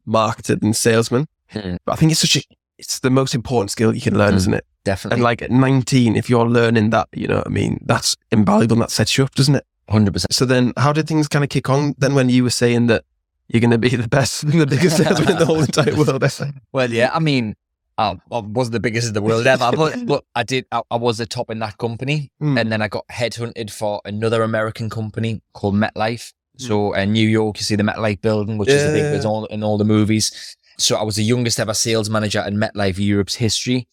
marketer 0.07 0.59
than 0.59 0.73
salesman. 0.73 1.27
Mm. 1.53 1.77
But 1.85 1.93
I 1.93 1.95
think 1.95 2.11
it's 2.11 2.21
such 2.21 2.37
a 2.37 2.41
it's 2.77 2.99
the 2.99 3.09
most 3.09 3.35
important 3.35 3.71
skill 3.71 3.93
you 3.93 4.01
can 4.01 4.17
learn, 4.17 4.33
mm. 4.33 4.37
isn't 4.37 4.53
it? 4.53 4.65
Definitely. 4.85 5.15
And 5.15 5.23
like 5.23 5.41
at 5.41 5.51
19, 5.51 6.15
if 6.15 6.29
you're 6.29 6.47
learning 6.47 6.91
that, 6.91 7.09
you 7.13 7.27
know 7.27 7.37
what 7.37 7.47
I 7.47 7.49
mean? 7.49 7.83
That's 7.85 8.15
invaluable 8.31 8.75
and 8.75 8.81
that 8.83 8.91
sets 8.91 9.17
you 9.17 9.25
up, 9.25 9.35
doesn't 9.35 9.55
it? 9.55 9.65
Hundred 9.89 10.13
percent. 10.13 10.33
So 10.33 10.45
then, 10.45 10.73
how 10.77 10.93
did 10.93 11.07
things 11.07 11.27
kind 11.27 11.43
of 11.43 11.49
kick 11.49 11.69
on 11.69 11.95
then 11.97 12.13
when 12.13 12.29
you 12.29 12.43
were 12.43 12.51
saying 12.51 12.87
that 12.87 13.05
you're 13.47 13.61
going 13.61 13.71
to 13.71 13.79
be 13.79 13.89
the 13.89 14.07
best, 14.07 14.45
the 14.51 14.65
biggest 14.65 14.97
salesman 15.03 15.31
in 15.31 15.39
the 15.39 15.45
whole 15.45 15.61
entire 15.61 15.95
world? 15.95 16.23
well, 16.71 16.91
yeah. 16.91 17.09
I 17.13 17.19
mean, 17.19 17.55
I, 17.97 18.17
I 18.31 18.39
wasn't 18.39 18.73
the 18.73 18.79
biggest 18.79 19.07
in 19.07 19.13
the 19.13 19.21
world 19.21 19.47
ever, 19.47 19.71
but, 19.75 20.05
but 20.05 20.23
I 20.35 20.43
did. 20.43 20.65
I, 20.71 20.83
I, 20.91 20.97
was 20.97 21.17
the 21.17 21.25
top 21.25 21.49
in 21.49 21.59
that 21.59 21.77
company, 21.79 22.31
mm. 22.41 22.59
and 22.59 22.71
then 22.71 22.81
I 22.81 22.87
got 22.87 23.07
headhunted 23.07 23.71
for 23.71 23.99
another 24.05 24.43
American 24.43 24.89
company 24.89 25.41
called 25.53 25.73
MetLife. 25.73 26.33
Mm. 26.59 26.67
So 26.67 26.93
in 26.93 27.13
New 27.13 27.27
York, 27.27 27.57
you 27.57 27.63
see 27.63 27.75
the 27.75 27.83
MetLife 27.83 28.21
building, 28.21 28.59
which 28.59 28.69
yeah. 28.69 28.75
is 28.75 28.85
the 28.85 28.91
big 28.91 29.19
in 29.19 29.25
all 29.25 29.45
in 29.45 29.63
all 29.63 29.77
the 29.79 29.85
movies. 29.85 30.55
So 30.77 30.95
I 30.95 31.03
was 31.03 31.15
the 31.15 31.23
youngest 31.23 31.59
ever 31.59 31.73
sales 31.73 32.09
manager 32.09 32.43
in 32.47 32.57
MetLife 32.57 32.99
Europe's 32.99 33.35
history. 33.35 33.87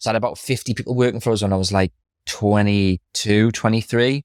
So 0.00 0.10
I 0.10 0.12
had 0.12 0.16
about 0.16 0.36
50 0.36 0.74
people 0.74 0.94
working 0.94 1.20
for 1.20 1.32
us 1.32 1.40
when 1.40 1.52
I 1.52 1.56
was 1.56 1.72
like 1.72 1.92
22, 2.26 3.52
23 3.52 4.24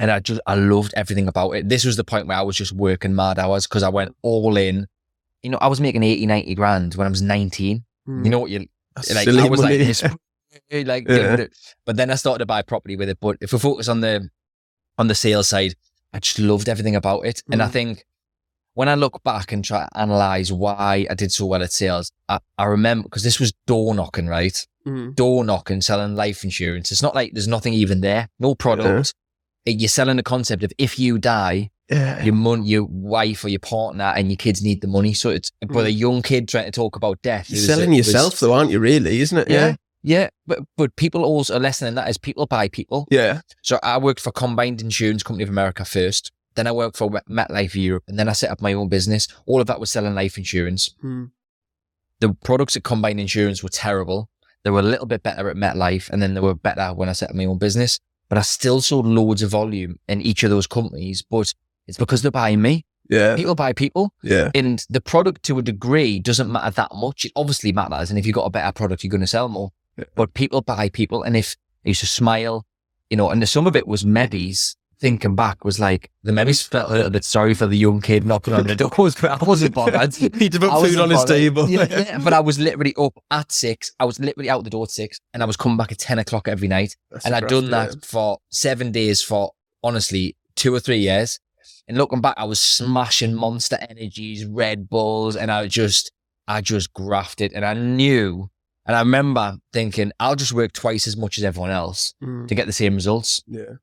and 0.00 0.10
I 0.10 0.18
just 0.18 0.40
I 0.46 0.54
loved 0.54 0.94
everything 0.96 1.28
about 1.28 1.52
it. 1.52 1.68
This 1.68 1.84
was 1.84 1.96
the 1.96 2.04
point 2.04 2.26
where 2.26 2.38
I 2.38 2.42
was 2.42 2.56
just 2.56 2.72
working 2.72 3.14
mad 3.14 3.38
hours 3.38 3.66
because 3.66 3.82
I 3.82 3.90
went 3.90 4.16
all 4.22 4.56
in. 4.56 4.86
You 5.42 5.50
know, 5.50 5.58
I 5.60 5.68
was 5.68 5.80
making 5.80 6.02
80, 6.02 6.26
90 6.26 6.54
grand 6.54 6.94
when 6.94 7.06
I 7.06 7.10
was 7.10 7.20
19. 7.20 7.84
Mm. 8.08 8.24
You 8.24 8.30
know 8.30 8.38
what 8.38 8.50
you 8.50 8.66
like 9.14 9.28
I 9.28 9.48
was 9.48 9.60
money. 9.60 9.78
like 9.78 9.78
this 9.78 10.04
like 10.86 11.08
yeah. 11.08 11.46
but 11.84 11.96
then 11.96 12.10
I 12.10 12.14
started 12.14 12.38
to 12.38 12.46
buy 12.46 12.62
property 12.62 12.96
with 12.96 13.10
it. 13.10 13.18
But 13.20 13.36
if 13.42 13.52
we 13.52 13.58
focus 13.58 13.88
on 13.88 14.00
the 14.00 14.30
on 14.96 15.08
the 15.08 15.14
sales 15.14 15.48
side, 15.48 15.74
I 16.14 16.18
just 16.18 16.38
loved 16.38 16.70
everything 16.70 16.96
about 16.96 17.26
it. 17.26 17.36
Mm. 17.36 17.52
And 17.52 17.62
I 17.62 17.66
hmm. 17.66 17.72
think 17.72 18.04
when 18.72 18.88
I 18.88 18.94
look 18.94 19.22
back 19.22 19.52
and 19.52 19.62
try 19.62 19.84
to 19.84 19.98
analyze 19.98 20.50
why 20.50 21.06
I 21.10 21.14
did 21.14 21.30
so 21.30 21.44
well 21.44 21.62
at 21.62 21.72
sales, 21.72 22.10
I, 22.26 22.38
I 22.56 22.64
remember 22.64 23.04
because 23.04 23.22
this 23.22 23.38
was 23.38 23.52
door 23.66 23.94
knocking, 23.94 24.28
right? 24.28 24.66
Mm. 24.86 25.14
Door 25.14 25.44
knocking, 25.44 25.82
selling 25.82 26.16
life 26.16 26.42
insurance. 26.42 26.90
It's 26.90 27.02
not 27.02 27.14
like 27.14 27.32
there's 27.34 27.48
nothing 27.48 27.74
even 27.74 28.00
there, 28.00 28.30
no 28.38 28.54
product 28.54 29.12
you're 29.64 29.88
selling 29.88 30.16
the 30.16 30.22
concept 30.22 30.62
of 30.62 30.72
if 30.78 30.98
you 30.98 31.18
die, 31.18 31.70
yeah. 31.90 32.22
your 32.22 32.34
mon- 32.34 32.64
your 32.64 32.84
wife 32.84 33.44
or 33.44 33.48
your 33.48 33.60
partner 33.60 34.12
and 34.16 34.30
your 34.30 34.36
kids 34.36 34.62
need 34.62 34.80
the 34.80 34.88
money. 34.88 35.12
So 35.12 35.30
it's 35.30 35.50
mm. 35.64 35.72
but 35.72 35.86
a 35.86 35.92
young 35.92 36.22
kid 36.22 36.48
trying 36.48 36.66
to 36.66 36.70
talk 36.70 36.96
about 36.96 37.20
death. 37.22 37.50
You're 37.50 37.60
selling 37.60 37.92
yourself 37.92 38.32
was, 38.32 38.40
though, 38.40 38.52
aren't 38.52 38.70
you? 38.70 38.78
Really, 38.78 39.20
isn't 39.20 39.36
it? 39.36 39.50
Yeah. 39.50 39.68
yeah. 39.68 39.76
Yeah, 40.02 40.30
but 40.46 40.60
but 40.78 40.96
people 40.96 41.24
also 41.24 41.58
a 41.58 41.60
lesson 41.60 41.86
in 41.86 41.94
that 41.96 42.08
is 42.08 42.16
people 42.16 42.46
buy 42.46 42.68
people. 42.68 43.06
Yeah. 43.10 43.42
So 43.62 43.78
I 43.82 43.98
worked 43.98 44.20
for 44.20 44.32
Combined 44.32 44.80
Insurance 44.80 45.22
Company 45.22 45.42
of 45.42 45.50
America 45.50 45.84
first. 45.84 46.32
Then 46.54 46.66
I 46.66 46.72
worked 46.72 46.96
for 46.96 47.10
MetLife 47.10 47.74
Europe, 47.74 48.04
and 48.08 48.18
then 48.18 48.26
I 48.26 48.32
set 48.32 48.50
up 48.50 48.62
my 48.62 48.72
own 48.72 48.88
business. 48.88 49.28
All 49.44 49.60
of 49.60 49.66
that 49.66 49.78
was 49.78 49.90
selling 49.90 50.14
life 50.14 50.38
insurance. 50.38 50.94
Hmm. 51.02 51.26
The 52.20 52.32
products 52.32 52.76
at 52.76 52.82
Combined 52.82 53.20
Insurance 53.20 53.62
were 53.62 53.68
terrible. 53.68 54.30
They 54.64 54.70
were 54.70 54.80
a 54.80 54.82
little 54.82 55.06
bit 55.06 55.22
better 55.22 55.50
at 55.50 55.56
MetLife, 55.56 56.08
and 56.08 56.22
then 56.22 56.32
they 56.32 56.40
were 56.40 56.54
better 56.54 56.94
when 56.94 57.10
I 57.10 57.12
set 57.12 57.28
up 57.28 57.36
my 57.36 57.44
own 57.44 57.58
business 57.58 58.00
but 58.30 58.38
I 58.38 58.42
still 58.42 58.80
sold 58.80 59.06
loads 59.06 59.42
of 59.42 59.50
volume 59.50 59.98
in 60.08 60.22
each 60.22 60.42
of 60.44 60.50
those 60.50 60.66
companies. 60.66 61.20
But 61.20 61.52
it's 61.86 61.98
because 61.98 62.22
they're 62.22 62.30
buying 62.30 62.62
me. 62.62 62.86
Yeah. 63.10 63.34
People 63.34 63.56
buy 63.56 63.72
people. 63.72 64.14
Yeah. 64.22 64.50
And 64.54 64.82
the 64.88 65.00
product 65.00 65.42
to 65.44 65.58
a 65.58 65.62
degree 65.62 66.20
doesn't 66.20 66.50
matter 66.50 66.70
that 66.70 66.94
much. 66.94 67.24
It 67.24 67.32
obviously 67.34 67.72
matters. 67.72 68.08
And 68.08 68.18
if 68.18 68.24
you've 68.24 68.36
got 68.36 68.44
a 68.44 68.50
better 68.50 68.72
product, 68.72 69.02
you're 69.02 69.10
going 69.10 69.20
to 69.20 69.26
sell 69.26 69.48
more. 69.48 69.72
Yeah. 69.98 70.04
But 70.14 70.32
people 70.34 70.62
buy 70.62 70.88
people. 70.90 71.24
And 71.24 71.36
if 71.36 71.56
they 71.82 71.90
used 71.90 72.00
to 72.00 72.06
smile, 72.06 72.64
you 73.10 73.16
know, 73.16 73.30
and 73.30 73.46
some 73.48 73.66
of 73.66 73.74
it 73.74 73.88
was 73.88 74.04
maybe's 74.04 74.76
thinking 75.00 75.34
back 75.34 75.64
was 75.64 75.80
like 75.80 76.10
the 76.22 76.32
maybe 76.32 76.52
felt 76.52 76.90
a 76.90 76.94
little 76.94 77.10
bit 77.10 77.24
sorry 77.24 77.54
for 77.54 77.66
the 77.66 77.76
young 77.76 78.00
kid 78.00 78.24
knocking 78.24 78.52
on 78.52 78.66
the 78.66 78.76
doors, 78.76 79.14
but 79.20 79.42
I 79.42 79.44
wasn't 79.44 79.74
bothered. 79.74 80.14
He'd 80.16 80.60
put 80.60 80.82
food 80.82 81.00
on 81.00 81.10
his 81.10 81.24
table. 81.24 81.68
Yeah, 81.68 82.18
but 82.18 82.32
I 82.32 82.40
was 82.40 82.58
literally 82.58 82.94
up 82.96 83.14
at 83.30 83.50
six. 83.50 83.92
I 83.98 84.04
was 84.04 84.20
literally 84.20 84.50
out 84.50 84.64
the 84.64 84.70
door 84.70 84.84
at 84.84 84.90
six, 84.90 85.18
and 85.32 85.42
I 85.42 85.46
was 85.46 85.56
coming 85.56 85.78
back 85.78 85.90
at 85.90 85.98
ten 85.98 86.18
o'clock 86.18 86.48
every 86.48 86.68
night. 86.68 86.96
That's 87.10 87.24
and 87.24 87.34
I'd 87.34 87.48
done 87.48 87.70
that 87.70 88.04
for 88.04 88.38
seven 88.50 88.92
days 88.92 89.22
for 89.22 89.52
honestly 89.82 90.36
two 90.54 90.74
or 90.74 90.80
three 90.80 90.98
years. 90.98 91.40
And 91.88 91.98
looking 91.98 92.20
back, 92.20 92.34
I 92.36 92.44
was 92.44 92.60
smashing 92.60 93.34
Monster 93.34 93.78
Energies, 93.88 94.44
Red 94.44 94.88
Bulls, 94.88 95.34
and 95.34 95.50
I 95.50 95.66
just, 95.66 96.12
I 96.46 96.60
just 96.60 96.92
grafted, 96.92 97.52
and 97.52 97.64
I 97.64 97.74
knew 97.74 98.48
And 98.86 98.96
I 98.96 99.00
remember 99.00 99.56
thinking, 99.72 100.12
I'll 100.20 100.36
just 100.36 100.52
work 100.52 100.72
twice 100.72 101.06
as 101.06 101.16
much 101.16 101.38
as 101.38 101.44
everyone 101.44 101.70
else 101.70 102.14
mm. 102.22 102.46
to 102.46 102.54
get 102.54 102.66
the 102.66 102.72
same 102.72 102.94
results. 102.94 103.42
Yeah. 103.46 103.74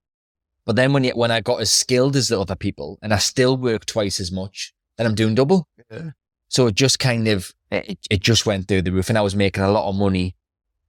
But 0.67 0.75
then 0.75 0.91
when 0.91 1.05
when 1.11 1.31
I 1.31 1.39
got 1.39 1.61
as 1.61 1.71
skilled 1.71 2.17
as 2.17 2.27
the 2.27 2.39
other 2.39 2.55
people 2.55 2.99
and 3.01 3.13
I 3.13 3.19
still 3.19 3.55
work 3.55 3.85
twice 3.85 4.19
as 4.19 4.33
much, 4.33 4.73
then 4.97 5.07
I'm 5.07 5.15
doing 5.15 5.33
double. 5.33 5.65
Yeah. 5.89 6.09
So 6.49 6.67
it 6.67 6.75
just 6.75 6.99
kind 6.99 7.29
of, 7.29 7.53
it, 7.71 7.97
it 8.11 8.21
just 8.21 8.45
went 8.45 8.67
through 8.67 8.81
the 8.81 8.91
roof 8.91 9.07
and 9.07 9.17
I 9.17 9.21
was 9.21 9.33
making 9.33 9.63
a 9.63 9.71
lot 9.71 9.87
of 9.87 9.95
money 9.95 10.35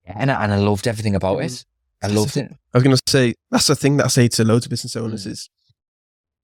and 0.05 0.29
I, 0.29 0.43
and 0.43 0.53
I 0.53 0.57
loved 0.57 0.85
everything 0.85 1.15
about 1.15 1.41
it. 1.43 1.63
I 2.03 2.07
loved 2.07 2.35
it. 2.35 2.51
I 2.73 2.77
was 2.77 2.83
going 2.83 2.95
to 2.95 3.01
say, 3.07 3.35
that's 3.51 3.67
the 3.67 3.75
thing 3.75 3.95
that 3.97 4.05
I 4.05 4.09
say 4.09 4.27
to 4.27 4.43
loads 4.43 4.65
of 4.65 4.69
business 4.69 4.97
owners 4.97 5.25
mm. 5.25 5.31
is 5.31 5.49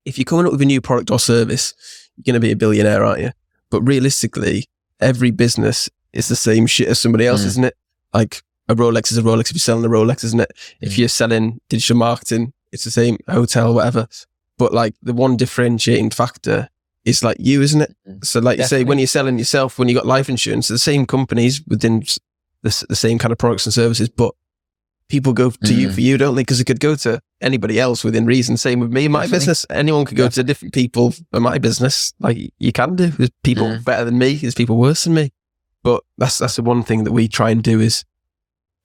if 0.06 0.16
you're 0.16 0.24
coming 0.24 0.46
up 0.46 0.52
with 0.52 0.62
a 0.62 0.66
new 0.66 0.80
product 0.80 1.10
or 1.10 1.18
service, 1.18 1.74
you're 2.16 2.24
going 2.32 2.40
to 2.40 2.46
be 2.46 2.52
a 2.52 2.56
billionaire, 2.56 3.04
aren't 3.04 3.20
you? 3.20 3.32
But 3.68 3.82
realistically, 3.82 4.64
every 4.98 5.30
business 5.30 5.90
is 6.14 6.28
the 6.28 6.36
same 6.36 6.66
shit 6.66 6.88
as 6.88 6.98
somebody 6.98 7.26
else, 7.26 7.42
mm. 7.42 7.48
isn't 7.48 7.64
it? 7.64 7.76
Like 8.14 8.42
a 8.66 8.74
Rolex 8.74 9.12
is 9.12 9.18
a 9.18 9.22
Rolex 9.22 9.50
if 9.50 9.56
you're 9.56 9.60
selling 9.60 9.84
a 9.84 9.88
Rolex, 9.88 10.24
isn't 10.24 10.40
it? 10.40 10.52
If 10.80 10.92
mm. 10.92 10.98
you're 10.98 11.08
selling 11.08 11.60
digital 11.68 11.96
marketing, 11.96 12.54
it's 12.72 12.84
the 12.84 12.90
same 12.90 13.18
hotel, 13.28 13.74
whatever. 13.74 14.08
But 14.58 14.72
like 14.72 14.94
the 15.02 15.12
one 15.12 15.36
differentiating 15.36 16.10
factor 16.10 16.68
is 17.04 17.22
like 17.22 17.36
you, 17.38 17.62
isn't 17.62 17.80
it? 17.80 17.96
Mm. 18.08 18.24
So 18.24 18.40
like 18.40 18.58
Definitely. 18.58 18.78
you 18.78 18.84
say, 18.84 18.88
when 18.88 18.98
you're 18.98 19.06
selling 19.06 19.38
yourself, 19.38 19.78
when 19.78 19.88
you 19.88 19.94
got 19.94 20.06
life 20.06 20.28
insurance, 20.28 20.68
the 20.68 20.78
same 20.78 21.06
companies 21.06 21.62
within 21.66 22.00
the, 22.62 22.86
the 22.88 22.96
same 22.96 23.18
kind 23.18 23.32
of 23.32 23.38
products 23.38 23.66
and 23.66 23.72
services, 23.72 24.08
but 24.08 24.34
people 25.08 25.32
go 25.32 25.50
to 25.50 25.56
mm. 25.72 25.76
you 25.76 25.92
for 25.92 26.00
you, 26.00 26.18
don't 26.18 26.34
they? 26.34 26.42
Because 26.42 26.60
it 26.60 26.64
could 26.64 26.80
go 26.80 26.96
to 26.96 27.20
anybody 27.40 27.78
else 27.78 28.02
within 28.02 28.26
reason. 28.26 28.56
Same 28.56 28.80
with 28.80 28.92
me, 28.92 29.08
my 29.08 29.20
Definitely. 29.20 29.38
business. 29.38 29.66
Anyone 29.70 30.04
could 30.04 30.16
go 30.16 30.28
to 30.28 30.42
different 30.42 30.74
people 30.74 31.14
for 31.30 31.40
my 31.40 31.58
business. 31.58 32.12
Like 32.18 32.38
you 32.58 32.72
can 32.72 32.96
do. 32.96 33.08
There's 33.08 33.30
people 33.44 33.66
mm. 33.66 33.84
better 33.84 34.04
than 34.04 34.18
me. 34.18 34.34
There's 34.34 34.54
people 34.54 34.76
worse 34.76 35.04
than 35.04 35.14
me. 35.14 35.32
But 35.82 36.02
that's 36.18 36.38
that's 36.38 36.56
the 36.56 36.62
one 36.62 36.82
thing 36.82 37.04
that 37.04 37.12
we 37.12 37.28
try 37.28 37.50
and 37.50 37.62
do 37.62 37.80
is 37.80 38.04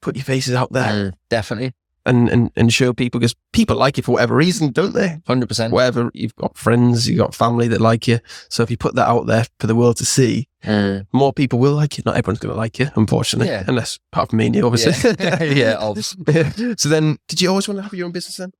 put 0.02 0.15
your 0.15 0.26
faces 0.26 0.54
out 0.54 0.72
there. 0.72 0.91
Mm, 0.91 1.13
definitely 1.30 1.74
and, 2.06 2.30
and, 2.30 2.52
and 2.56 2.74
show 2.74 2.94
people 2.94 3.20
because 3.20 3.36
people 3.54 3.76
like 3.76 3.98
you 3.98 4.04
for 4.04 4.14
whatever 4.14 4.36
reason, 4.36 4.72
don't 4.72 4.94
they? 4.94 5.22
100%. 5.28 5.72
Whatever, 5.72 6.10
you've 6.14 6.36
got 6.36 6.58
friends, 6.58 7.08
you've 7.08 7.20
got 7.20 7.36
family 7.36 7.68
that 7.68 7.82
like 7.82 8.08
you. 8.08 8.20
So 8.50 8.64
if 8.64 8.72
you 8.72 8.78
put 8.78 8.96
that 8.96 9.08
out 9.08 9.28
there 9.28 9.46
for 9.60 9.68
the 9.68 9.76
world 9.76 9.98
to 9.98 10.06
see, 10.06 10.48
mm. 10.64 11.06
more 11.12 11.34
people 11.34 11.60
will 11.60 11.74
like 11.74 11.98
you. 11.98 12.04
Not 12.06 12.18
everyone's 12.18 12.40
going 12.40 12.54
to 12.54 12.58
like 12.58 12.80
you, 12.80 12.90
unfortunately. 12.96 13.48
Yeah. 13.48 13.64
Unless, 13.68 14.00
apart 14.12 14.30
from 14.30 14.38
me 14.38 14.48
and 14.48 14.56
you, 14.56 14.66
obviously. 14.66 15.16
Yeah, 15.20 15.44
yeah 15.44 15.76
obviously. 15.80 16.76
So 16.78 16.90
then, 16.90 17.18
did 17.28 17.42
you 17.42 17.50
always 17.50 17.68
want 17.68 17.78
to 17.78 17.84
have 17.84 17.94
your 17.94 18.06
own 18.06 18.12
business 18.12 18.38
then? 18.38 18.52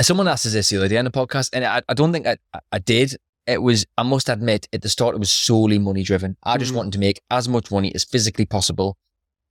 Someone 0.00 0.28
asked 0.28 0.46
us 0.46 0.52
this 0.52 0.68
the 0.68 0.76
other 0.76 0.88
day 0.88 0.98
on 0.98 1.04
the 1.04 1.10
podcast, 1.10 1.50
and 1.52 1.64
I, 1.64 1.82
I 1.88 1.94
don't 1.94 2.12
think 2.12 2.26
I, 2.26 2.36
I 2.70 2.78
did. 2.78 3.16
It 3.46 3.62
was, 3.62 3.86
I 3.96 4.02
must 4.02 4.28
admit, 4.28 4.68
at 4.72 4.82
the 4.82 4.88
start, 4.88 5.14
it 5.14 5.18
was 5.18 5.30
solely 5.30 5.78
money 5.78 6.02
driven. 6.02 6.36
I 6.42 6.58
just 6.58 6.72
mm. 6.72 6.76
wanted 6.76 6.92
to 6.94 6.98
make 6.98 7.20
as 7.30 7.48
much 7.48 7.70
money 7.70 7.94
as 7.94 8.04
physically 8.04 8.44
possible. 8.44 8.96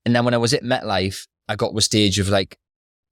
And 0.05 0.15
then 0.15 0.25
when 0.25 0.33
I 0.33 0.37
was 0.37 0.53
at 0.53 0.63
MetLife, 0.63 1.27
I 1.47 1.55
got 1.55 1.71
to 1.71 1.77
a 1.77 1.81
stage 1.81 2.19
of 2.19 2.29
like, 2.29 2.57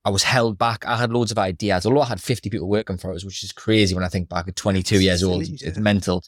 I 0.05 0.09
was 0.09 0.23
held 0.23 0.57
back. 0.57 0.85
I 0.85 0.97
had 0.97 1.11
loads 1.11 1.31
of 1.31 1.37
ideas, 1.37 1.85
although 1.85 2.01
I 2.01 2.07
had 2.07 2.21
50 2.21 2.49
people 2.49 2.67
working 2.67 2.97
for 2.97 3.13
us, 3.13 3.23
which 3.23 3.43
is 3.43 3.51
crazy 3.51 3.95
when 3.95 4.03
I 4.03 4.09
think 4.09 4.27
back 4.27 4.47
at 4.47 4.55
22 4.55 5.01
years 5.01 5.23
old. 5.23 5.43
It's 5.43 5.77
mental. 5.77 6.23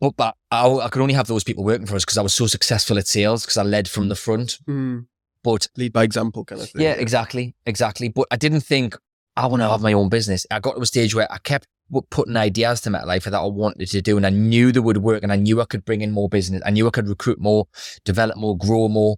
But, 0.00 0.16
but 0.16 0.36
I, 0.50 0.68
I, 0.68 0.88
could 0.88 1.02
only 1.02 1.14
have 1.14 1.26
those 1.26 1.42
people 1.42 1.64
working 1.64 1.86
for 1.86 1.96
us 1.96 2.04
because 2.04 2.18
I 2.18 2.22
was 2.22 2.34
so 2.34 2.46
successful 2.46 2.98
at 2.98 3.06
sales 3.06 3.44
because 3.44 3.56
I 3.56 3.62
led 3.62 3.88
from 3.88 4.08
the 4.08 4.14
front. 4.14 4.58
Mm. 4.68 5.06
But 5.42 5.68
lead 5.76 5.92
by 5.92 6.04
example 6.04 6.44
kind 6.44 6.60
of 6.60 6.70
thing. 6.70 6.82
Yeah, 6.82 6.92
exactly. 6.92 7.54
Exactly. 7.64 8.08
But 8.08 8.26
I 8.30 8.36
didn't 8.36 8.60
think 8.60 8.96
I 9.36 9.46
want 9.46 9.62
to 9.62 9.68
have 9.68 9.80
my 9.80 9.92
own 9.92 10.08
business. 10.08 10.46
I 10.50 10.60
got 10.60 10.74
to 10.74 10.80
a 10.80 10.86
stage 10.86 11.14
where 11.14 11.30
I 11.32 11.38
kept 11.38 11.66
putting 12.10 12.36
ideas 12.36 12.80
to 12.82 12.90
MetLife 12.90 13.24
that 13.24 13.34
I 13.34 13.46
wanted 13.46 13.88
to 13.88 14.02
do 14.02 14.16
and 14.16 14.26
I 14.26 14.30
knew 14.30 14.72
they 14.72 14.80
would 14.80 14.98
work 14.98 15.22
and 15.22 15.32
I 15.32 15.36
knew 15.36 15.60
I 15.60 15.66
could 15.66 15.84
bring 15.84 16.00
in 16.00 16.10
more 16.10 16.28
business. 16.28 16.62
I 16.66 16.70
knew 16.70 16.86
I 16.86 16.90
could 16.90 17.08
recruit 17.08 17.40
more, 17.40 17.68
develop 18.04 18.36
more, 18.36 18.56
grow 18.56 18.88
more 18.88 19.16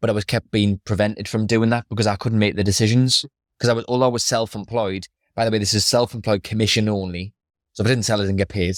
but 0.00 0.10
I 0.10 0.12
was 0.12 0.24
kept 0.24 0.50
being 0.50 0.80
prevented 0.84 1.28
from 1.28 1.46
doing 1.46 1.70
that 1.70 1.86
because 1.88 2.06
I 2.06 2.16
couldn't 2.16 2.38
make 2.38 2.56
the 2.56 2.64
decisions. 2.64 3.24
Because 3.58 3.68
I 3.68 3.72
was, 3.74 3.84
although 3.88 4.06
I 4.06 4.08
was 4.08 4.24
self-employed, 4.24 5.06
by 5.34 5.44
the 5.44 5.50
way, 5.50 5.58
this 5.58 5.74
is 5.74 5.84
self-employed 5.84 6.42
commission 6.42 6.88
only. 6.88 7.34
So 7.72 7.82
if 7.82 7.86
I 7.86 7.90
didn't 7.90 8.04
sell 8.04 8.20
it 8.20 8.28
and 8.28 8.38
get 8.38 8.48
paid 8.48 8.74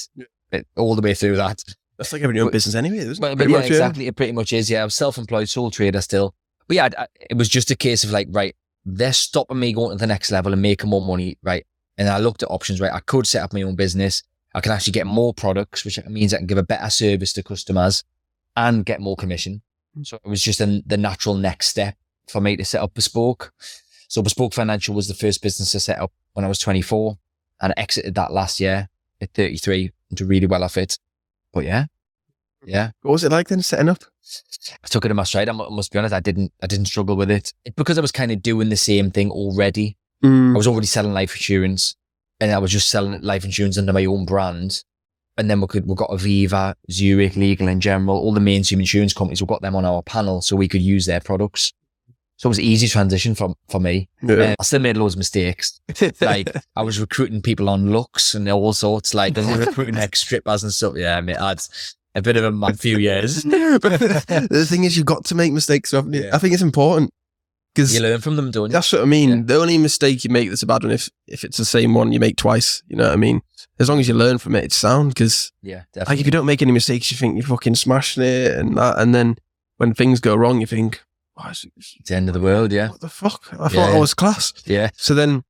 all 0.77 0.95
the 0.97 1.03
way 1.03 1.15
through 1.15 1.37
that. 1.37 1.63
That's 1.99 2.13
like 2.13 2.23
having 2.23 2.37
your 2.37 2.47
own 2.47 2.51
business 2.51 2.75
anyway, 2.75 2.99
isn't 2.99 3.25
it? 3.25 3.39
But 3.39 3.49
yeah, 3.49 3.59
much, 3.59 3.67
exactly. 3.67 4.05
Yeah. 4.05 4.09
It 4.09 4.17
pretty 4.17 4.33
much 4.33 4.53
is. 4.53 4.69
Yeah, 4.69 4.83
I 4.83 4.85
was 4.85 4.95
self-employed, 4.95 5.49
sole 5.49 5.71
trader 5.71 6.01
still. 6.01 6.35
But 6.67 6.75
yeah, 6.77 6.89
I, 6.99 7.07
it 7.31 7.37
was 7.37 7.49
just 7.49 7.71
a 7.71 7.77
case 7.77 8.03
of 8.03 8.11
like, 8.11 8.27
right, 8.31 8.57
they're 8.85 9.13
stopping 9.13 9.61
me 9.61 9.73
going 9.73 9.97
to 9.97 10.01
the 10.01 10.07
next 10.07 10.33
level 10.33 10.53
and 10.53 10.61
making 10.61 10.91
more 10.91 11.01
money, 11.01 11.39
right? 11.43 11.65
And 11.97 12.09
I 12.09 12.19
looked 12.19 12.43
at 12.43 12.51
options, 12.51 12.81
right? 12.81 12.93
I 12.93 13.01
could 13.01 13.27
set 13.27 13.43
up 13.43 13.53
my 13.53 13.63
own 13.63 13.77
business. 13.77 14.23
I 14.55 14.61
can 14.61 14.73
actually 14.73 14.93
get 14.93 15.07
more 15.07 15.33
products, 15.33 15.85
which 15.85 15.99
means 16.07 16.35
I 16.35 16.39
can 16.39 16.47
give 16.47 16.59
a 16.59 16.63
better 16.63 16.91
service 16.91 17.33
to 17.35 17.43
customers 17.43 18.03
and 18.57 18.85
get 18.85 19.01
more 19.01 19.17
commission. 19.17 19.63
So 20.03 20.19
it 20.25 20.29
was 20.29 20.43
just 20.43 20.61
a, 20.61 20.83
the 20.87 20.97
natural 20.97 21.35
next 21.35 21.69
step 21.69 21.97
for 22.29 22.41
me 22.41 22.57
to 22.57 22.65
set 22.65 22.83
up 22.83 22.95
Bespoke. 22.95 23.53
So 24.09 24.23
Bespoke 24.23 24.55
Financial 24.55 24.95
was 24.95 25.09
the 25.09 25.15
first 25.15 25.43
business 25.43 25.75
I 25.75 25.79
set 25.79 25.99
up 25.99 26.13
when 26.33 26.45
I 26.45 26.49
was 26.49 26.59
24 26.59 27.19
and 27.61 27.73
I 27.77 27.81
exited 27.81 28.15
that 28.15 28.33
last 28.33 28.61
year 28.61 28.89
at 29.21 29.33
33 29.35 29.93
and 30.11 30.19
do 30.19 30.25
really 30.25 30.47
well 30.47 30.65
off 30.65 30.77
it. 30.77 30.99
But 31.53 31.65
yeah, 31.65 31.87
yeah. 32.65 32.91
What 33.03 33.13
was 33.13 33.25
it 33.25 33.33
like 33.33 33.49
then 33.49 33.63
setting 33.63 33.89
up? 33.89 34.05
I 34.83 34.87
took 34.89 35.05
it 35.05 35.11
in 35.11 35.17
my 35.17 35.25
stride. 35.25 35.49
I 35.49 35.53
must 35.53 35.93
be 35.93 35.99
honest. 35.99 36.15
I 36.15 36.21
didn't, 36.21 36.53
I 36.63 36.67
didn't 36.67 36.87
struggle 36.87 37.17
with 37.17 37.31
it, 37.31 37.53
it 37.65 37.77
because 37.77 37.99
I 37.99 38.03
was 38.03 38.13
kind 38.13 38.33
of 38.33 38.43
doing 38.43 38.69
the 38.69 38.77
same 38.77 39.11
thing 39.11 39.31
already. 39.31 39.97
Mm. 40.25 40.55
I 40.55 40.57
was 40.57 40.67
already 40.67 40.87
selling 40.87 41.13
life 41.13 41.35
insurance 41.35 41.97
and 42.41 42.51
I 42.51 42.59
was 42.59 42.71
just 42.71 42.89
selling 42.89 43.21
life 43.21 43.45
insurance 43.45 43.77
under 43.77 43.93
my 43.93 44.05
own 44.05 44.25
brand 44.25 44.85
and 45.37 45.51
then 45.51 45.61
we 45.61 45.67
could 45.67 45.87
we've 45.87 45.97
got 45.97 46.11
Aviva, 46.11 46.75
Zurich, 46.91 47.37
Legal 47.37 47.75
& 47.75 47.79
General, 47.79 48.17
all 48.17 48.35
the 48.35 48.41
mainstream 48.41 48.81
insurance 48.81 49.13
companies. 49.13 49.41
We've 49.41 49.49
got 49.49 49.63
them 49.63 49.77
on 49.77 49.85
our 49.85 50.03
panel, 50.03 50.43
so 50.43 50.57
we 50.57 50.69
could 50.69 50.83
use 50.83 51.07
their 51.07 51.21
products. 51.21 51.73
So 52.37 52.49
it 52.49 52.51
was 52.51 52.59
an 52.59 52.65
easy 52.65 52.89
transition 52.89 53.35
for 53.35 53.55
for 53.69 53.81
me. 53.81 54.09
Yeah. 54.23 54.35
Uh, 54.35 54.55
I 54.59 54.63
still 54.65 54.81
made 54.81 54.97
loads 54.97 55.15
of 55.15 55.19
mistakes. 55.19 55.81
like 56.21 56.51
I 56.75 56.83
was 56.83 57.01
recruiting 57.01 57.41
people 57.41 57.69
on 57.69 57.93
looks 57.93 58.35
and 58.35 58.49
all 58.49 58.73
sorts, 58.73 59.15
like 59.15 59.37
recruiting 59.37 59.97
ex 59.97 60.21
strippers 60.21 60.63
and 60.63 60.73
stuff. 60.73 60.95
Yeah, 60.97 61.17
I 61.17 61.21
mean, 61.21 61.37
I'd 61.37 61.61
a 62.15 62.23
bit 62.23 62.37
of 62.37 62.45
a 62.45 62.53
mad 62.53 62.79
few 62.79 62.99
years. 62.99 63.43
the 63.43 64.67
thing 64.69 64.85
is, 64.85 64.97
you've 64.97 65.07
got 65.07 65.25
to 65.27 65.35
make 65.35 65.53
mistakes. 65.53 65.93
haven't 65.93 66.15
Yeah. 66.15 66.31
I 66.33 66.39
think 66.39 66.53
it's 66.53 66.63
important. 66.63 67.11
Because 67.75 67.95
you 67.95 68.03
learn 68.03 68.21
from 68.21 68.37
them, 68.37 68.51
don't 68.51 68.69
you? 68.69 68.73
That's 68.73 68.93
what 68.93 69.03
I 69.03 69.07
mean. 69.07 69.31
Yeah. 69.31 69.43
The 69.45 69.61
only 69.61 69.79
mistake 69.79 70.25
you 70.25 70.31
make 70.31 70.49
that's 70.51 70.63
a 70.63 70.67
bad 70.67 70.83
one 70.83 70.93
if 70.93 71.09
if 71.27 71.43
it's 71.43 71.57
the 71.57 71.65
same 71.65 71.95
one 71.95 72.13
you 72.13 72.21
make 72.21 72.37
twice. 72.37 72.83
You 72.87 72.97
know 72.97 73.05
what 73.05 73.13
I 73.13 73.17
mean? 73.17 73.43
As 73.79 73.89
long 73.89 73.99
as 73.99 74.09
you 74.09 74.15
learn 74.15 74.39
from 74.39 74.55
it, 74.57 74.65
it's 74.65 74.77
sound. 74.77 75.11
Because 75.11 75.53
yeah, 75.63 75.85
definitely. 75.93 76.13
like 76.13 76.21
if 76.21 76.27
you 76.27 76.33
don't 76.33 76.47
make 76.47 76.63
any 76.63 76.73
mistakes, 76.73 77.11
you 77.11 77.17
think 77.17 77.37
you're 77.37 77.47
fucking 77.47 77.77
smashing 77.77 78.23
it 78.23 78.53
and 78.53 78.77
that, 78.77 78.99
and 78.99 79.15
then 79.15 79.37
when 79.79 79.95
things 79.95 80.21
go 80.21 80.37
wrong, 80.37 80.61
you 80.61 80.67
think, 80.67 81.03
oh, 81.37 81.49
it's, 81.49 81.67
it's, 81.77 81.97
the 82.05 82.15
end 82.15 82.29
of 82.29 82.35
the 82.35 82.41
world. 82.41 82.73
Yeah. 82.73 82.91
What 82.91 83.01
the 83.01 83.09
fuck? 83.09 83.49
I 83.53 83.69
thought 83.69 83.91
yeah. 83.91 83.97
I 83.97 83.99
was 83.99 84.15
class. 84.15 84.53
Yeah. 84.65 84.91
So 84.97 85.15
then, 85.15 85.43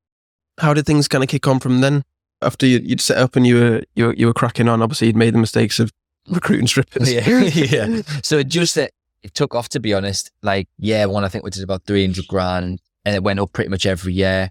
how 0.59 0.75
did 0.75 0.87
things 0.87 1.09
kind 1.09 1.25
of 1.25 1.29
kick 1.29 1.47
on 1.47 1.59
from 1.61 1.81
then? 1.81 2.05
After 2.41 2.67
you, 2.67 2.81
would 2.89 3.01
set 3.01 3.19
up 3.19 3.37
and 3.37 3.47
you 3.47 3.57
were 3.57 3.83
you 3.95 4.07
were, 4.07 4.15
you 4.15 4.27
were 4.27 4.33
cracking 4.33 4.69
on, 4.69 4.83
obviously 4.83 5.09
you'd 5.09 5.17
made 5.17 5.35
the 5.35 5.39
mistakes 5.39 5.79
of 5.79 5.93
recruiting 6.29 6.67
strippers. 6.67 7.13
Yeah, 7.13 7.29
yeah. 7.41 8.03
So 8.23 8.39
it 8.39 8.49
just 8.49 8.75
that 8.77 8.93
it 9.23 9.35
took 9.35 9.55
off 9.55 9.69
to 9.71 9.81
be 9.81 9.95
honest. 9.95 10.31
Like 10.43 10.69
year 10.79 11.09
one, 11.09 11.25
I 11.25 11.29
think 11.29 11.45
we 11.45 11.51
did 11.51 11.63
about 11.63 11.85
300 11.85 12.27
grand 12.27 12.81
and 13.05 13.15
it 13.15 13.23
went 13.23 13.41
up 13.41 13.53
pretty 13.53 13.71
much 13.71 13.87
every 13.87 14.13
year. 14.13 14.51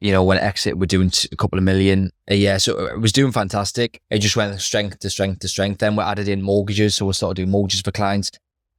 You 0.00 0.12
know, 0.12 0.24
when 0.24 0.38
exit, 0.38 0.78
we're 0.78 0.86
doing 0.86 1.12
a 1.30 1.36
couple 1.36 1.58
of 1.58 1.64
million 1.64 2.10
a 2.28 2.34
year. 2.34 2.58
So 2.58 2.86
it 2.86 3.00
was 3.00 3.12
doing 3.12 3.32
fantastic. 3.32 4.00
It 4.08 4.20
just 4.20 4.34
went 4.34 4.58
strength 4.60 4.98
to 5.00 5.10
strength 5.10 5.40
to 5.40 5.48
strength. 5.48 5.78
Then 5.78 5.94
we 5.94 6.02
added 6.02 6.26
in 6.26 6.40
mortgages. 6.40 6.94
So 6.94 7.04
we 7.04 7.12
started 7.12 7.36
doing 7.36 7.50
mortgages 7.50 7.82
for 7.82 7.92
clients. 7.92 8.30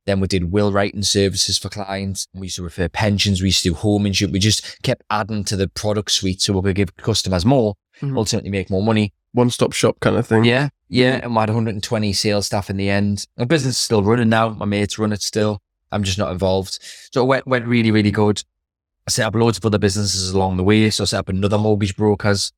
Then 0.08 0.20
we 0.20 0.28
did 0.28 0.52
will 0.52 0.72
writing 0.72 1.04
services 1.04 1.60
for 1.60 1.70
clients. 1.70 2.28
We 2.34 2.48
used 2.48 2.56
to 2.56 2.64
refer 2.64 2.90
pensions. 2.90 3.40
We 3.40 3.50
used 3.50 3.62
to 3.64 3.70
do 3.70 3.76
home 3.76 4.08
insurance. 4.08 4.34
We 4.34 4.40
just 4.40 4.82
kept 4.82 5.04
adding 5.12 5.44
to 5.46 5.56
the 5.56 5.68
product 5.68 6.12
suite 6.12 6.42
so 6.42 6.54
we 6.54 6.62
could 6.70 6.76
give 6.76 6.98
customers 6.98 7.46
more, 7.46 7.76
mm-hmm. 8.02 8.18
ultimately 8.18 8.50
make 8.50 8.72
more 8.72 8.82
money. 8.82 9.14
One 9.34 9.52
stop 9.52 9.74
shop 9.74 10.00
kind 10.00 10.18
of 10.18 10.26
thing. 10.26 10.44
Yeah. 10.44 10.70
Yeah. 10.92 11.22
And 11.24 11.34
we 11.34 11.40
had 11.40 11.50
120 11.50 12.14
sales 12.14 12.46
staff 12.46 12.70
in 12.70 12.78
the 12.78 12.90
end. 12.90 13.26
My 13.38 13.46
business 13.46 13.76
is 13.78 13.84
still 13.84 14.04
running 14.04 14.30
now. 14.30 14.50
My 14.50 14.66
mates 14.66 15.00
run 15.00 15.14
it 15.14 15.22
still. 15.22 15.62
I'm 15.92 16.04
just 16.04 16.18
not 16.18 16.32
involved. 16.32 16.80
So 17.12 17.24
it 17.24 17.28
went, 17.28 17.48
went 17.48 17.66
really, 17.66 17.92
really 17.92 18.12
good. 18.12 18.44
I 19.08 19.12
set 19.12 19.26
up 19.26 19.36
loads 19.36 19.58
of 19.58 19.66
other 19.66 19.80
businesses 19.80 20.32
along 20.32 20.58
the 20.58 20.64
way. 20.64 20.90
So 20.90 21.04
I 21.04 21.06
set 21.06 21.20
up 21.20 21.30
another 21.30 21.58
mortgage 21.58 21.96
brokers, 21.96 22.52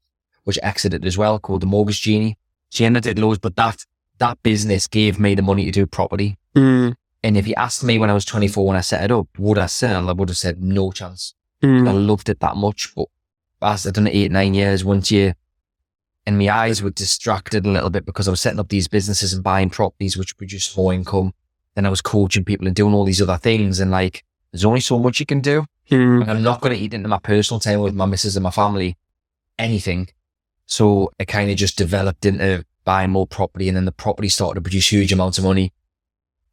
which 0.44 0.60
exited 0.64 1.06
as 1.06 1.18
well, 1.18 1.40
called 1.40 1.62
the 1.62 1.68
Mortgage 1.68 2.02
Genie. 2.02 2.38
She 2.70 2.86
ended 2.86 3.04
did 3.04 3.20
loads, 3.20 3.40
but 3.40 3.56
that 3.56 3.86
that 4.18 4.42
business 4.42 4.88
gave 4.88 5.20
me 5.20 5.36
the 5.36 5.42
money 5.42 5.66
to 5.66 5.72
do 5.72 5.86
property. 5.86 6.38
Mm. 6.56 6.96
And 7.24 7.38
if 7.38 7.48
you 7.48 7.54
asked 7.56 7.84
me 7.84 8.00
when 8.00 8.10
I 8.10 8.14
was 8.14 8.26
24 8.26 8.66
when 8.66 8.78
I 8.78 8.82
set 8.82 9.04
it 9.04 9.12
up, 9.12 9.28
would 9.38 9.58
I 9.58 9.68
sell? 9.68 10.10
I 10.10 10.14
would 10.14 10.30
have 10.30 10.38
said 10.38 10.62
no 10.62 10.92
chance. 10.92 11.36
Mm. 11.62 11.88
I 11.88 11.92
loved 11.92 12.30
it 12.30 12.40
that 12.40 12.58
much, 12.58 12.94
but 12.96 13.08
as 13.62 13.88
I've 13.88 13.94
done 13.94 14.08
it 14.08 14.16
eight, 14.16 14.32
nine 14.32 14.54
years, 14.54 14.84
once 14.84 15.12
you, 15.12 15.34
and 16.26 16.38
my 16.38 16.50
eyes 16.50 16.82
were 16.82 16.92
distracted 16.92 17.66
a 17.66 17.70
little 17.70 17.90
bit 17.90 18.06
because 18.06 18.28
I 18.28 18.32
was 18.32 18.42
setting 18.42 18.60
up 18.60 18.70
these 18.70 18.88
businesses 18.88 19.34
and 19.34 19.44
buying 19.44 19.70
properties 19.70 20.18
which 20.18 20.38
produce 20.38 20.76
more 20.78 20.94
income. 20.94 21.34
Then 21.76 21.86
I 21.86 21.90
was 21.90 22.02
coaching 22.02 22.46
people 22.46 22.68
and 22.68 22.76
doing 22.76 22.94
all 22.94 23.04
these 23.04 23.22
other 23.22 23.38
things. 23.38 23.80
And 23.80 23.92
like, 23.92 24.24
there's 24.52 24.64
only 24.64 24.80
so 24.80 25.00
much 25.00 25.20
you 25.20 25.26
can 25.26 25.42
do. 25.42 25.66
Mm. 25.90 26.22
And 26.22 26.32
I'm 26.32 26.44
not 26.44 26.62
going 26.62 26.76
to 26.76 26.82
eat 26.82 26.94
into 26.94 27.10
my 27.10 27.20
personal 27.20 27.60
time 27.60 27.82
with 27.82 27.94
my 27.94 28.06
missus 28.06 28.38
and 28.38 28.44
my 28.44 28.52
family, 28.52 28.96
anything. 29.60 30.08
So 30.66 31.12
it 31.20 31.26
kind 31.26 31.52
of 31.52 31.58
just 31.58 31.78
developed 31.78 32.26
into 32.26 32.64
buying 32.86 33.10
more 33.10 33.28
property. 33.28 33.68
And 33.68 33.76
then 33.76 33.86
the 33.86 33.92
property 33.92 34.30
started 34.30 34.56
to 34.56 34.62
produce 34.62 34.92
huge 34.92 35.12
amounts 35.12 35.38
of 35.38 35.44
money. 35.44 35.74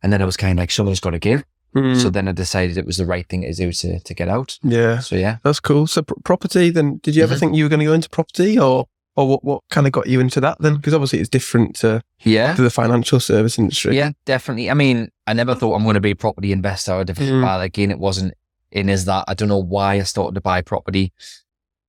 And 0.02 0.12
then 0.12 0.22
I 0.22 0.24
was 0.24 0.36
kind 0.36 0.58
of 0.58 0.62
like, 0.62 0.70
someone's 0.70 1.00
got 1.00 1.10
to 1.10 1.18
give. 1.18 1.44
Mm. 1.76 2.00
So 2.00 2.10
then 2.10 2.26
I 2.26 2.32
decided 2.32 2.76
it 2.76 2.86
was 2.86 2.96
the 2.96 3.06
right 3.06 3.28
thing 3.28 3.42
to 3.42 3.52
do 3.52 3.70
to, 3.70 4.00
to 4.00 4.14
get 4.14 4.28
out. 4.28 4.58
Yeah. 4.62 4.98
So 4.98 5.14
yeah. 5.14 5.36
That's 5.44 5.60
cool. 5.60 5.86
So 5.86 6.02
pr- 6.02 6.14
property 6.24 6.70
then, 6.70 6.98
did 7.02 7.14
you 7.14 7.22
ever 7.22 7.34
mm-hmm. 7.34 7.40
think 7.40 7.56
you 7.56 7.64
were 7.64 7.68
going 7.68 7.80
to 7.80 7.86
go 7.86 7.92
into 7.92 8.10
property 8.10 8.58
or, 8.58 8.86
or 9.16 9.28
what, 9.28 9.44
what 9.44 9.62
kind 9.70 9.86
of 9.86 9.92
got 9.92 10.06
you 10.06 10.20
into 10.20 10.40
that 10.40 10.58
then? 10.60 10.76
Because 10.76 10.94
obviously 10.94 11.18
it's 11.18 11.28
different 11.28 11.76
to, 11.76 12.02
yeah. 12.20 12.54
to 12.54 12.62
the 12.62 12.70
financial 12.70 13.20
service 13.20 13.58
industry. 13.58 13.96
Yeah, 13.96 14.12
definitely. 14.24 14.70
I 14.70 14.74
mean, 14.74 15.08
I 15.26 15.32
never 15.32 15.54
thought 15.54 15.74
I'm 15.74 15.82
going 15.82 15.94
to 15.94 16.00
be 16.00 16.12
a 16.12 16.16
property 16.16 16.52
investor 16.52 16.92
or 16.92 17.04
different. 17.04 17.30
Mm. 17.32 17.62
Again, 17.62 17.90
it 17.90 17.98
wasn't 17.98 18.34
in 18.70 18.88
as 18.88 19.04
that. 19.06 19.24
I 19.28 19.34
don't 19.34 19.48
know 19.48 19.58
why 19.58 19.94
I 19.94 20.02
started 20.02 20.34
to 20.34 20.40
buy 20.40 20.62
property. 20.62 21.12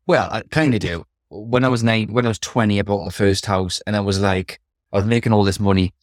Well, 0.07 0.29
I 0.31 0.41
kind 0.49 0.73
of 0.73 0.79
do. 0.79 1.05
When 1.29 1.63
I 1.63 1.69
was 1.69 1.83
nine, 1.83 2.11
when 2.11 2.25
I 2.25 2.29
was 2.29 2.39
20, 2.39 2.79
I 2.79 2.81
bought 2.81 3.05
my 3.05 3.11
first 3.11 3.45
house 3.45 3.81
and 3.87 3.95
I 3.95 4.01
was 4.01 4.19
like, 4.19 4.59
I 4.91 4.97
was 4.97 5.05
making 5.05 5.31
all 5.31 5.43
this 5.43 5.59
money 5.59 5.93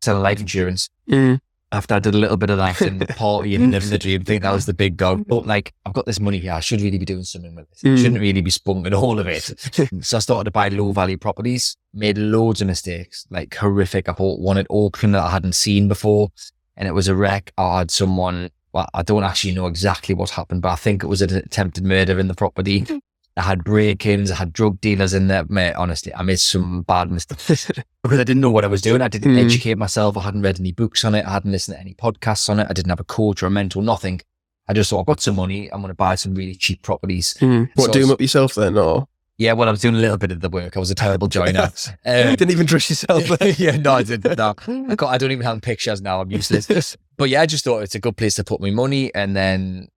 selling 0.00 0.22
life 0.22 0.40
insurance. 0.40 0.90
Mm. 1.08 1.40
After 1.74 1.94
I 1.94 1.98
did 1.98 2.14
a 2.14 2.18
little 2.18 2.36
bit 2.36 2.50
of 2.50 2.58
that 2.58 2.80
in 2.82 2.98
the 2.98 3.06
party 3.18 3.54
and 3.54 3.72
living 3.72 3.90
the 3.90 3.98
dream, 3.98 4.22
think 4.22 4.42
that 4.42 4.52
was 4.52 4.66
the 4.66 4.74
big 4.74 4.96
dog. 4.96 5.26
But 5.26 5.46
like, 5.46 5.74
I've 5.84 5.92
got 5.92 6.06
this 6.06 6.20
money 6.20 6.38
here. 6.38 6.52
I 6.52 6.60
should 6.60 6.80
really 6.80 6.98
be 6.98 7.04
doing 7.04 7.24
something 7.24 7.54
with 7.54 7.66
it. 7.72 7.86
Mm. 7.86 7.92
I 7.92 7.96
shouldn't 7.96 8.20
really 8.20 8.40
be 8.42 8.50
spunking 8.50 8.96
all 8.96 9.18
of 9.18 9.26
it. 9.26 9.42
so 10.04 10.16
I 10.16 10.20
started 10.20 10.44
to 10.44 10.50
buy 10.50 10.68
low 10.68 10.92
value 10.92 11.18
properties, 11.18 11.76
made 11.92 12.16
loads 12.16 12.60
of 12.60 12.68
mistakes, 12.68 13.26
like 13.30 13.54
horrific. 13.56 14.08
I 14.08 14.12
bought 14.12 14.40
one 14.40 14.58
at 14.58 14.66
auction 14.70 15.12
that 15.12 15.22
I 15.22 15.30
hadn't 15.30 15.54
seen 15.54 15.88
before 15.88 16.30
and 16.76 16.88
it 16.88 16.92
was 16.92 17.08
a 17.08 17.14
wreck. 17.14 17.52
I 17.58 17.78
had 17.78 17.90
someone 17.90 18.50
well, 18.72 18.88
I 18.92 19.02
don't 19.02 19.22
actually 19.22 19.54
know 19.54 19.66
exactly 19.66 20.16
what 20.16 20.30
happened, 20.30 20.62
but 20.62 20.72
I 20.72 20.74
think 20.74 21.04
it 21.04 21.06
was 21.06 21.22
an 21.22 21.32
attempted 21.34 21.84
murder 21.84 22.18
in 22.18 22.26
the 22.26 22.34
property. 22.34 22.84
I 23.36 23.42
had 23.42 23.64
break-ins, 23.64 24.30
I 24.30 24.36
had 24.36 24.52
drug 24.52 24.80
dealers 24.80 25.12
in 25.12 25.26
there. 25.26 25.44
Mate, 25.48 25.74
honestly, 25.74 26.14
I 26.14 26.22
made 26.22 26.38
some 26.38 26.82
bad 26.82 27.10
mistakes 27.10 27.70
because 28.02 28.18
I 28.20 28.24
didn't 28.24 28.40
know 28.40 28.50
what 28.50 28.64
I 28.64 28.68
was 28.68 28.80
doing. 28.80 29.02
I 29.02 29.08
didn't 29.08 29.34
mm. 29.34 29.44
educate 29.44 29.76
myself. 29.76 30.16
I 30.16 30.22
hadn't 30.22 30.42
read 30.42 30.60
any 30.60 30.72
books 30.72 31.04
on 31.04 31.14
it. 31.14 31.26
I 31.26 31.32
hadn't 31.32 31.50
listened 31.50 31.76
to 31.76 31.80
any 31.80 31.94
podcasts 31.94 32.48
on 32.48 32.60
it. 32.60 32.68
I 32.70 32.72
didn't 32.72 32.90
have 32.90 33.00
a 33.00 33.04
coach 33.04 33.42
or 33.42 33.46
a 33.46 33.50
mentor, 33.50 33.82
nothing. 33.82 34.20
I 34.68 34.72
just 34.72 34.88
thought 34.88 35.00
I've 35.00 35.06
got 35.06 35.20
some 35.20 35.36
money. 35.36 35.70
I'm 35.72 35.80
going 35.80 35.90
to 35.90 35.94
buy 35.94 36.14
some 36.14 36.34
really 36.34 36.54
cheap 36.54 36.82
properties. 36.82 37.34
Mm. 37.40 37.70
What, 37.74 37.86
so 37.86 37.92
do 37.92 38.00
them 38.00 38.10
up 38.12 38.20
yourself 38.20 38.54
then, 38.54 38.78
or? 38.78 39.08
Yeah, 39.36 39.54
well, 39.54 39.66
I 39.66 39.72
was 39.72 39.80
doing 39.80 39.96
a 39.96 39.98
little 39.98 40.16
bit 40.16 40.30
of 40.30 40.40
the 40.40 40.48
work. 40.48 40.76
I 40.76 40.80
was 40.80 40.92
a 40.92 40.94
terrible 40.94 41.26
joiner. 41.26 41.70
Um, 42.06 42.36
didn't 42.36 42.50
even 42.50 42.66
dress 42.66 42.88
yourself. 42.88 43.26
yeah, 43.58 43.76
no, 43.78 43.94
I 43.94 44.04
didn't. 44.04 44.38
No. 44.38 44.54
I, 44.88 44.94
got, 44.94 45.08
I 45.08 45.18
don't 45.18 45.32
even 45.32 45.44
have 45.44 45.60
pictures 45.60 46.00
now. 46.00 46.20
I'm 46.20 46.30
useless. 46.30 46.96
but 47.16 47.28
yeah, 47.28 47.40
I 47.40 47.46
just 47.46 47.64
thought 47.64 47.82
it's 47.82 47.94
a 47.94 48.00
good 48.00 48.16
place 48.16 48.36
to 48.36 48.44
put 48.44 48.60
my 48.60 48.70
money. 48.70 49.12
And 49.14 49.34
then 49.34 49.88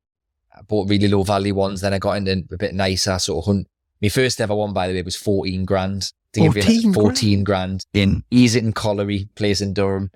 I 0.58 0.62
bought 0.62 0.90
really 0.90 1.08
low 1.08 1.24
value 1.24 1.54
ones. 1.54 1.82
Then 1.82 1.94
I 1.94 2.00
got 2.00 2.18
into 2.18 2.44
a 2.52 2.58
bit 2.58 2.74
nicer 2.74 3.18
sort 3.20 3.44
of 3.44 3.46
hunt. 3.46 3.68
My 4.02 4.10
first 4.10 4.40
ever 4.42 4.56
one, 4.56 4.74
by 4.74 4.88
the 4.88 4.94
way, 4.94 5.02
was 5.02 5.16
14 5.16 5.66
grand. 5.66 6.12
To 6.34 6.52
14, 6.52 6.94
14 6.94 7.44
grand. 7.44 7.86
in 7.94 8.24
Easington 8.32 8.76
Colliery, 8.76 9.30
place 9.36 9.62
in 9.62 9.74
Durham. 9.74 10.12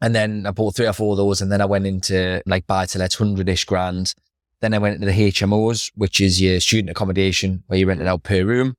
And 0.00 0.14
then 0.14 0.46
I 0.46 0.50
bought 0.50 0.74
three 0.74 0.86
or 0.86 0.92
four 0.92 1.12
of 1.12 1.18
those. 1.18 1.40
And 1.40 1.52
then 1.52 1.60
I 1.60 1.66
went 1.66 1.86
into 1.86 2.42
like 2.46 2.66
buy 2.66 2.86
to 2.86 2.98
let 2.98 3.14
100 3.14 3.48
ish 3.48 3.64
grand. 3.64 4.14
Then 4.60 4.74
I 4.74 4.78
went 4.78 4.94
into 4.94 5.06
the 5.06 5.30
HMOs, 5.30 5.90
which 5.94 6.20
is 6.20 6.40
your 6.40 6.58
student 6.60 6.90
accommodation 6.90 7.64
where 7.66 7.78
you 7.78 7.86
rent 7.86 8.00
it 8.00 8.06
out 8.06 8.22
per 8.22 8.44
room. 8.44 8.76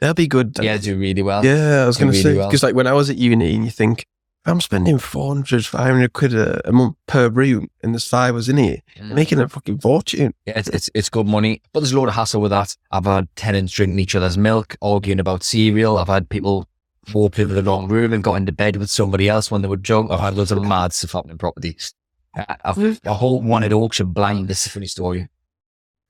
They'll 0.00 0.14
be 0.14 0.26
good. 0.26 0.58
Yeah, 0.60 0.78
do 0.78 0.98
really 0.98 1.22
well. 1.22 1.44
Yeah, 1.44 1.84
I 1.84 1.86
was 1.86 1.98
going 1.98 2.10
to 2.10 2.18
really 2.18 2.38
say, 2.38 2.46
because 2.46 2.62
well. 2.62 2.70
like 2.70 2.76
when 2.76 2.86
I 2.86 2.94
was 2.94 3.10
at 3.10 3.16
uni 3.16 3.54
and 3.54 3.64
you 3.64 3.70
think, 3.70 4.06
I'm 4.46 4.60
spending 4.60 4.98
400, 4.98 5.66
500 5.66 6.12
quid 6.14 6.34
a, 6.34 6.66
a 6.68 6.72
month 6.72 6.96
per 7.06 7.28
room 7.28 7.68
in 7.82 7.92
the 7.92 8.00
five 8.00 8.34
was 8.34 8.48
in 8.48 8.56
here, 8.56 8.78
making 9.14 9.38
a 9.38 9.48
fucking 9.48 9.80
fortune. 9.80 10.32
Yeah, 10.46 10.58
it's, 10.58 10.68
it's, 10.70 10.90
it's 10.94 11.08
good 11.10 11.26
money, 11.26 11.60
but 11.72 11.80
there's 11.80 11.92
a 11.92 11.98
lot 12.00 12.08
of 12.08 12.14
hassle 12.14 12.40
with 12.40 12.50
that. 12.50 12.74
I've 12.90 13.04
had 13.04 13.28
tenants 13.36 13.72
drinking 13.72 13.98
each 13.98 14.14
other's 14.14 14.38
milk, 14.38 14.76
arguing 14.80 15.20
about 15.20 15.42
cereal. 15.42 15.98
I've 15.98 16.08
had 16.08 16.30
people 16.30 16.66
walk 17.12 17.38
into 17.38 17.54
the 17.54 17.62
wrong 17.62 17.88
room 17.88 18.12
and 18.12 18.24
got 18.24 18.34
into 18.34 18.52
bed 18.52 18.76
with 18.76 18.88
somebody 18.88 19.28
else 19.28 19.50
when 19.50 19.60
they 19.62 19.68
were 19.68 19.76
drunk. 19.76 20.10
I've 20.10 20.20
had 20.20 20.36
loads 20.36 20.52
of 20.52 20.62
mad 20.62 20.92
stuff 20.92 21.12
happening 21.12 21.38
properties. 21.38 21.92
I've, 22.34 23.00
a 23.04 23.14
whole 23.14 23.42
wanted 23.42 23.72
auction 23.72 24.06
blind. 24.12 24.48
This 24.48 24.62
is 24.62 24.66
a 24.68 24.70
funny 24.70 24.86
story. 24.86 25.28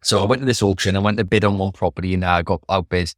So 0.02 0.22
I 0.22 0.26
went 0.26 0.42
to 0.42 0.46
this 0.46 0.62
auction. 0.62 0.96
I 0.96 1.00
went 1.00 1.18
to 1.18 1.24
bid 1.24 1.44
on 1.44 1.58
one 1.58 1.72
property 1.72 2.14
and 2.14 2.24
I 2.24 2.42
got 2.42 2.62
outbid. 2.68 3.12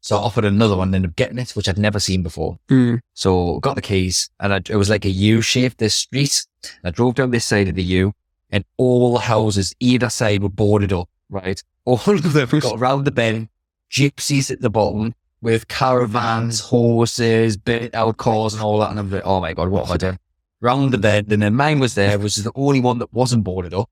So 0.00 0.16
I 0.16 0.20
offered 0.20 0.44
another 0.44 0.76
one 0.76 0.88
and 0.88 0.94
ended 0.94 1.10
up 1.10 1.16
getting 1.16 1.38
it, 1.38 1.50
which 1.50 1.68
I'd 1.68 1.78
never 1.78 1.98
seen 1.98 2.22
before. 2.22 2.58
Mm. 2.68 3.00
So 3.14 3.58
got 3.60 3.74
the 3.74 3.82
keys 3.82 4.30
and 4.40 4.54
I, 4.54 4.56
it 4.56 4.76
was 4.76 4.90
like 4.90 5.04
a 5.04 5.10
U 5.10 5.40
shape, 5.42 5.76
this 5.76 5.94
street. 5.94 6.46
I 6.84 6.90
drove 6.90 7.16
down 7.16 7.30
this 7.30 7.44
side 7.44 7.68
of 7.68 7.74
the 7.74 7.82
U 7.82 8.12
and 8.50 8.64
all 8.76 9.14
the 9.14 9.20
houses 9.20 9.74
either 9.80 10.08
side 10.08 10.42
were 10.42 10.48
boarded 10.48 10.92
up, 10.92 11.08
right? 11.28 11.62
All 11.84 12.00
of 12.06 12.32
them 12.32 12.60
got 12.60 12.78
around 12.78 13.04
the 13.04 13.10
bend, 13.10 13.48
gypsies 13.90 14.50
at 14.50 14.60
the 14.60 14.70
bottom 14.70 15.14
with 15.40 15.68
caravans, 15.68 16.60
horses, 16.60 17.56
burnt 17.56 17.94
out 17.94 18.16
cars 18.16 18.54
and 18.54 18.62
all 18.62 18.78
that. 18.80 18.90
And 18.90 18.98
I'm 18.98 19.10
like, 19.10 19.22
oh 19.24 19.40
my 19.40 19.52
God, 19.52 19.68
what 19.68 19.86
am 19.86 19.92
I 19.92 19.96
doing? 19.96 20.18
round 20.60 20.92
the 20.92 20.98
bend. 20.98 21.32
and 21.32 21.42
then 21.42 21.54
mine 21.54 21.78
was 21.78 21.94
there, 21.94 22.18
was 22.18 22.36
the 22.36 22.52
only 22.54 22.80
one 22.80 22.98
that 22.98 23.12
wasn't 23.12 23.44
boarded 23.44 23.74
up. 23.74 23.90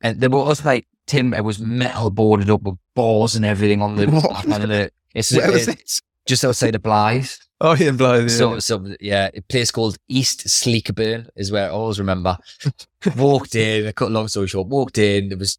And 0.00 0.20
there 0.20 0.30
was 0.30 0.64
like 0.64 0.86
Tim, 1.06 1.32
it 1.32 1.42
was 1.42 1.58
metal 1.58 2.10
boarded 2.10 2.50
up 2.50 2.62
with 2.62 2.76
bars 2.94 3.34
and 3.34 3.44
everything 3.44 3.80
on 3.80 3.96
the. 3.96 4.06
on 4.52 4.68
the 4.68 4.90
it's, 5.14 5.34
Where 5.34 5.52
was 5.52 5.68
it? 5.68 6.00
Just 6.26 6.44
outside 6.44 6.74
of 6.74 6.82
Blyth. 6.82 7.38
Oh 7.60 7.74
yeah, 7.74 7.90
Blyth. 7.90 8.20
Yeah. 8.20 8.28
So, 8.28 8.58
so 8.60 8.94
yeah, 9.00 9.30
a 9.34 9.42
place 9.42 9.72
called 9.72 9.96
East 10.06 10.46
Sleekburn 10.46 11.28
is 11.34 11.50
where 11.50 11.66
I 11.66 11.70
always 11.70 11.98
remember. 11.98 12.38
walked 13.16 13.56
in, 13.56 13.84
I 13.84 13.90
cut 13.90 14.12
long 14.12 14.28
story 14.28 14.46
short, 14.46 14.68
walked 14.68 14.96
in, 14.96 15.30
there 15.30 15.38
was 15.38 15.58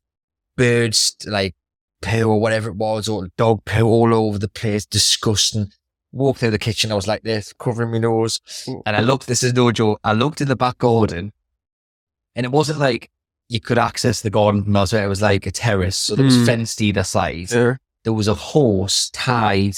birds 0.55 1.17
like 1.25 1.55
poo 2.01 2.23
or 2.23 2.39
whatever 2.39 2.69
it 2.69 2.77
was, 2.77 3.09
or 3.09 3.27
dog 3.35 3.65
poo 3.65 3.83
all 3.83 4.13
over 4.13 4.39
the 4.39 4.47
place, 4.47 4.85
disgusting 4.85 5.73
walked 6.12 6.39
through 6.39 6.51
the 6.51 6.59
kitchen. 6.59 6.91
I 6.91 6.95
was 6.95 7.07
like 7.07 7.23
this, 7.23 7.53
covering 7.53 7.91
my 7.91 7.99
nose. 7.99 8.39
And 8.85 8.95
I 8.95 9.01
looked, 9.01 9.27
this 9.27 9.43
is 9.43 9.53
no 9.53 9.71
joke. 9.71 9.99
I 10.03 10.13
looked 10.13 10.41
in 10.41 10.47
the 10.47 10.55
back 10.55 10.77
garden 10.79 11.33
and 12.35 12.45
it 12.45 12.51
wasn't 12.51 12.79
like 12.79 13.09
you 13.47 13.59
could 13.59 13.77
access 13.77 14.21
the 14.21 14.29
garden 14.29 14.63
from 14.63 14.75
elsewhere. 14.75 15.05
It 15.05 15.09
was 15.09 15.21
like 15.21 15.45
a 15.45 15.51
terrace. 15.51 15.97
So 15.97 16.15
there 16.15 16.25
was 16.25 16.38
mm. 16.38 16.45
fenced 16.45 16.81
either 16.81 17.03
side. 17.03 17.49
There 18.03 18.13
was 18.13 18.27
a 18.27 18.33
horse 18.33 19.09
tied 19.09 19.75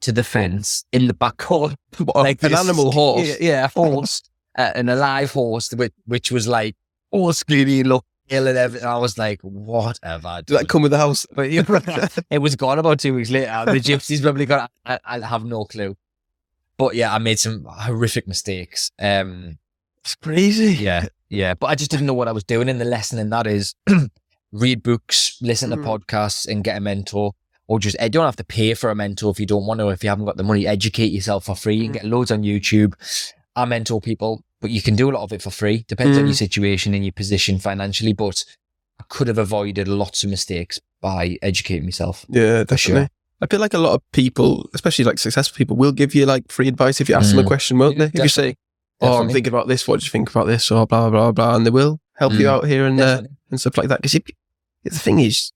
to 0.00 0.12
the 0.12 0.24
fence 0.24 0.84
in 0.92 1.06
the 1.06 1.14
back 1.14 1.36
garden. 1.48 1.76
like 2.14 2.42
an 2.42 2.54
animal 2.54 2.92
horse. 2.92 3.28
Yeah, 3.28 3.36
yeah 3.40 3.64
a 3.64 3.68
horse, 3.68 4.22
uh, 4.58 4.72
an 4.74 4.88
alive 4.88 5.32
horse, 5.32 5.72
which, 5.72 5.92
which 6.06 6.30
was 6.30 6.46
like 6.46 6.76
all 7.10 7.32
skinny, 7.32 7.80
and 7.80 7.88
look 7.88 8.04
ill 8.28 8.46
and 8.46 8.58
everything. 8.58 8.88
I 8.88 8.98
was 8.98 9.18
like, 9.18 9.40
what 9.42 9.98
have 10.02 10.24
I 10.24 10.36
done? 10.36 10.44
Did 10.46 10.58
that 10.58 10.68
come 10.68 10.82
with 10.82 10.90
the 10.90 10.98
house? 10.98 11.26
But 11.34 11.48
it 12.30 12.38
was 12.38 12.56
gone 12.56 12.78
about 12.78 13.00
two 13.00 13.14
weeks 13.14 13.30
later. 13.30 13.64
The 13.66 13.80
gypsies 13.80 14.22
probably 14.22 14.46
got, 14.46 14.70
I, 14.84 14.98
I, 15.04 15.20
have 15.20 15.44
no 15.44 15.64
clue. 15.64 15.96
But 16.76 16.94
yeah, 16.94 17.14
I 17.14 17.18
made 17.18 17.38
some 17.38 17.64
horrific 17.68 18.26
mistakes. 18.26 18.90
Um, 18.98 19.58
it's 19.98 20.14
crazy. 20.16 20.74
Yeah. 20.74 21.06
Yeah. 21.28 21.54
But 21.54 21.66
I 21.68 21.74
just 21.74 21.90
didn't 21.90 22.06
know 22.06 22.14
what 22.14 22.28
I 22.28 22.32
was 22.32 22.44
doing. 22.44 22.68
And 22.68 22.80
the 22.80 22.84
lesson 22.84 23.18
in 23.18 23.30
that 23.30 23.46
is 23.46 23.74
read 24.52 24.82
books, 24.82 25.38
listen 25.40 25.70
to 25.70 25.76
mm. 25.76 25.84
podcasts 25.84 26.46
and 26.46 26.64
get 26.64 26.76
a 26.76 26.80
mentor. 26.80 27.32
Or 27.66 27.78
just, 27.78 27.96
you 28.00 28.08
don't 28.10 28.26
have 28.26 28.36
to 28.36 28.44
pay 28.44 28.74
for 28.74 28.90
a 28.90 28.94
mentor 28.94 29.30
if 29.30 29.40
you 29.40 29.46
don't 29.46 29.66
want 29.66 29.80
to, 29.80 29.88
if 29.88 30.02
you 30.02 30.10
haven't 30.10 30.26
got 30.26 30.36
the 30.36 30.42
money, 30.42 30.66
educate 30.66 31.12
yourself 31.12 31.46
for 31.46 31.54
free. 31.54 31.76
You 31.76 31.84
can 31.84 31.92
get 31.92 32.04
loads 32.04 32.30
on 32.30 32.42
YouTube. 32.42 32.94
I 33.56 33.64
mentor 33.64 34.00
people 34.00 34.44
but 34.64 34.70
you 34.70 34.80
can 34.80 34.96
do 34.96 35.10
a 35.10 35.12
lot 35.12 35.22
of 35.22 35.30
it 35.30 35.42
for 35.42 35.50
free. 35.50 35.84
Depends 35.88 36.16
mm. 36.16 36.20
on 36.20 36.26
your 36.26 36.32
mm. 36.32 36.38
situation 36.38 36.94
and 36.94 37.04
your 37.04 37.12
position 37.12 37.58
financially. 37.58 38.14
But 38.14 38.46
I 38.98 39.04
could 39.10 39.28
have 39.28 39.36
avoided 39.36 39.88
lots 39.88 40.24
of 40.24 40.30
mistakes 40.30 40.80
by 41.02 41.36
educating 41.42 41.84
myself. 41.84 42.24
Yeah, 42.30 42.64
definitely. 42.64 42.78
Sure. 42.78 43.08
I 43.42 43.46
feel 43.46 43.60
like 43.60 43.74
a 43.74 43.78
lot 43.78 43.92
of 43.92 44.00
people, 44.12 44.70
especially 44.72 45.04
like 45.04 45.18
successful 45.18 45.54
people, 45.54 45.76
will 45.76 45.92
give 45.92 46.14
you 46.14 46.24
like 46.24 46.50
free 46.50 46.66
advice 46.66 47.02
if 47.02 47.10
you 47.10 47.14
ask 47.14 47.26
mm. 47.26 47.30
them 47.32 47.40
a 47.40 47.42
mm. 47.42 47.48
question, 47.48 47.76
won't 47.76 47.98
they? 47.98 48.06
If 48.06 48.14
you 48.14 48.28
say, 48.28 48.54
"Oh, 49.02 49.06
definitely. 49.06 49.26
I'm 49.26 49.32
thinking 49.34 49.52
about 49.52 49.68
this. 49.68 49.86
What 49.86 50.00
do 50.00 50.04
you 50.04 50.10
think 50.10 50.30
about 50.30 50.46
this?" 50.46 50.70
or 50.70 50.86
blah 50.86 51.10
blah 51.10 51.30
blah 51.30 51.32
blah, 51.32 51.56
and 51.56 51.66
they 51.66 51.70
will 51.70 52.00
help 52.16 52.32
mm. 52.32 52.40
you 52.40 52.48
out 52.48 52.64
here 52.64 52.86
and 52.86 52.98
there 52.98 53.26
and 53.50 53.60
stuff 53.60 53.76
like 53.76 53.88
that. 53.88 54.00
Because 54.00 54.18
the 54.82 54.98
thing 54.98 55.18
is, 55.18 55.52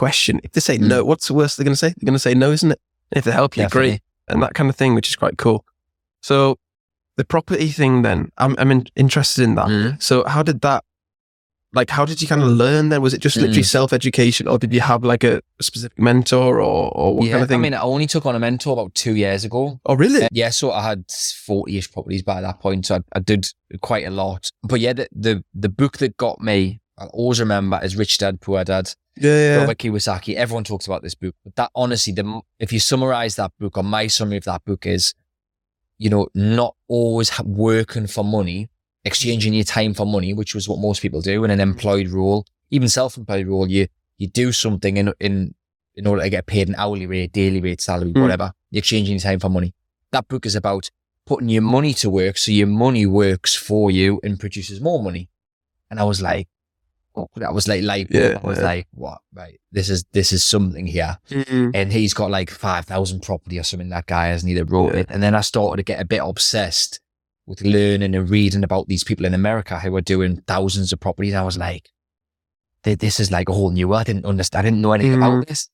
question. 0.00 0.40
If 0.42 0.52
they 0.52 0.60
say 0.60 0.78
mm. 0.78 0.88
no, 0.88 1.04
what's 1.04 1.28
the 1.28 1.34
worst 1.34 1.56
they're 1.56 1.64
going 1.64 1.78
to 1.78 1.84
say? 1.84 1.94
They're 1.96 2.06
going 2.10 2.14
to 2.14 2.26
say 2.28 2.34
no, 2.34 2.50
isn't 2.50 2.72
it? 2.72 2.80
And 3.12 3.18
if 3.18 3.24
they 3.24 3.32
help 3.32 3.56
you, 3.56 3.64
definitely. 3.64 3.88
agree, 3.88 4.00
and 4.28 4.42
that 4.42 4.54
kind 4.54 4.68
of 4.70 4.76
thing, 4.76 4.94
which 4.94 5.08
is 5.08 5.16
quite 5.16 5.36
cool. 5.38 5.64
So 6.22 6.58
the 7.20 7.24
property 7.26 7.68
thing 7.68 8.00
then 8.00 8.32
i'm, 8.38 8.54
I'm 8.58 8.70
in, 8.70 8.86
interested 8.96 9.44
in 9.44 9.54
that 9.56 9.66
mm. 9.66 10.02
so 10.02 10.24
how 10.26 10.42
did 10.42 10.62
that 10.62 10.84
like 11.74 11.90
how 11.90 12.06
did 12.06 12.22
you 12.22 12.26
kind 12.26 12.40
of 12.40 12.48
learn 12.48 12.88
then 12.88 13.02
was 13.02 13.12
it 13.12 13.20
just 13.20 13.36
literally 13.36 13.60
mm. 13.60 13.66
self-education 13.66 14.48
or 14.48 14.58
did 14.58 14.72
you 14.72 14.80
have 14.80 15.04
like 15.04 15.22
a 15.22 15.42
specific 15.60 15.98
mentor 15.98 16.62
or, 16.62 16.90
or 16.96 17.14
what 17.14 17.26
yeah, 17.26 17.32
kind 17.32 17.42
of 17.42 17.48
thing 17.50 17.58
i 17.58 17.62
mean 17.62 17.74
i 17.74 17.82
only 17.82 18.06
took 18.06 18.24
on 18.24 18.34
a 18.34 18.38
mentor 18.38 18.72
about 18.72 18.94
two 18.94 19.16
years 19.16 19.44
ago 19.44 19.78
oh 19.84 19.94
really 19.94 20.22
uh, 20.22 20.28
yeah 20.32 20.48
so 20.48 20.72
i 20.72 20.82
had 20.82 21.06
40ish 21.08 21.92
properties 21.92 22.22
by 22.22 22.40
that 22.40 22.58
point 22.58 22.86
so 22.86 22.94
I, 22.94 23.00
I, 23.16 23.18
did 23.20 23.46
quite 23.82 24.06
a 24.06 24.10
lot 24.10 24.50
but 24.62 24.80
yeah 24.80 24.94
the, 24.94 25.06
the 25.12 25.44
the 25.54 25.68
book 25.68 25.98
that 25.98 26.16
got 26.16 26.40
me 26.40 26.80
i 27.00 27.06
always 27.06 27.40
remember 27.40 27.80
is 27.82 27.96
rich 27.96 28.18
dad 28.18 28.40
poor 28.40 28.62
dad 28.62 28.94
yeah, 29.20 29.32
yeah. 29.32 29.56
Robert 29.58 29.78
Kiyosaki. 29.78 30.34
Everyone 30.34 30.64
talks 30.64 30.86
about 30.86 31.02
this 31.02 31.14
book, 31.14 31.34
but 31.44 31.54
that 31.56 31.70
honestly, 31.74 32.12
the 32.12 32.40
if 32.58 32.72
you 32.72 32.80
summarize 32.80 33.36
that 33.36 33.52
book, 33.58 33.76
or 33.76 33.82
my 33.82 34.06
summary 34.06 34.38
of 34.38 34.44
that 34.44 34.64
book 34.64 34.86
is, 34.86 35.14
you 35.98 36.08
know, 36.08 36.28
not 36.34 36.74
always 36.88 37.30
working 37.42 38.06
for 38.06 38.24
money, 38.24 38.70
exchanging 39.04 39.52
your 39.52 39.64
time 39.64 39.92
for 39.92 40.06
money, 40.06 40.32
which 40.32 40.54
was 40.54 40.68
what 40.68 40.78
most 40.78 41.02
people 41.02 41.20
do 41.20 41.44
in 41.44 41.50
an 41.50 41.60
employed 41.60 42.08
role, 42.08 42.46
even 42.70 42.88
self-employed 42.88 43.46
role. 43.46 43.68
You, 43.68 43.88
you 44.16 44.28
do 44.28 44.52
something 44.52 44.96
in, 44.96 45.12
in, 45.20 45.54
in 45.94 46.06
order 46.06 46.22
to 46.22 46.30
get 46.30 46.46
paid 46.46 46.68
an 46.68 46.74
hourly 46.78 47.06
rate, 47.06 47.32
daily 47.32 47.60
rate, 47.60 47.80
salary, 47.80 48.12
mm. 48.12 48.22
whatever. 48.22 48.52
You're 48.70 48.78
exchanging 48.78 49.16
your 49.16 49.20
time 49.20 49.40
for 49.40 49.50
money. 49.50 49.74
That 50.12 50.28
book 50.28 50.46
is 50.46 50.54
about 50.54 50.90
putting 51.26 51.50
your 51.50 51.62
money 51.62 51.92
to 51.94 52.08
work 52.08 52.38
so 52.38 52.52
your 52.52 52.66
money 52.66 53.04
works 53.06 53.54
for 53.54 53.90
you 53.90 54.18
and 54.22 54.40
produces 54.40 54.80
more 54.80 55.02
money. 55.02 55.28
And 55.90 56.00
I 56.00 56.04
was 56.04 56.22
like, 56.22 56.48
oh, 57.16 57.28
that 57.36 57.54
was 57.54 57.66
like, 57.68 57.82
like, 57.82 58.08
yeah, 58.10 58.38
I 58.42 58.46
was 58.46 58.58
yeah. 58.58 58.64
like, 58.64 58.88
what? 58.92 59.18
Right. 59.32 59.60
This 59.72 59.88
is, 59.88 60.04
this 60.12 60.32
is 60.32 60.44
something 60.44 60.86
here. 60.86 61.18
Mm-hmm. 61.30 61.70
And 61.74 61.92
he's 61.92 62.14
got 62.14 62.30
like 62.30 62.50
5,000 62.50 63.20
property 63.20 63.58
or 63.58 63.62
something. 63.62 63.88
That 63.88 64.06
guy 64.06 64.26
hasn't 64.26 64.50
either 64.50 64.64
wrote 64.64 64.94
yeah. 64.94 65.00
it. 65.00 65.06
And 65.10 65.22
then 65.22 65.34
I 65.34 65.40
started 65.40 65.76
to 65.78 65.82
get 65.82 66.00
a 66.00 66.04
bit 66.04 66.22
obsessed 66.22 67.00
with 67.46 67.62
learning 67.62 68.14
and 68.14 68.30
reading 68.30 68.62
about 68.62 68.86
these 68.86 69.02
people 69.02 69.26
in 69.26 69.34
America 69.34 69.80
who 69.80 69.90
were 69.90 70.00
doing 70.00 70.42
thousands 70.46 70.92
of 70.92 71.00
properties. 71.00 71.34
I 71.34 71.42
was 71.42 71.58
like, 71.58 71.90
this 72.84 73.18
is 73.20 73.30
like 73.30 73.48
a 73.48 73.52
whole 73.52 73.70
new 73.70 73.88
world. 73.88 74.00
I 74.00 74.04
didn't 74.04 74.24
understand. 74.24 74.66
I 74.66 74.70
didn't 74.70 74.82
know 74.82 74.92
anything 74.92 75.18
mm. 75.18 75.26
about 75.26 75.48
this. 75.48 75.68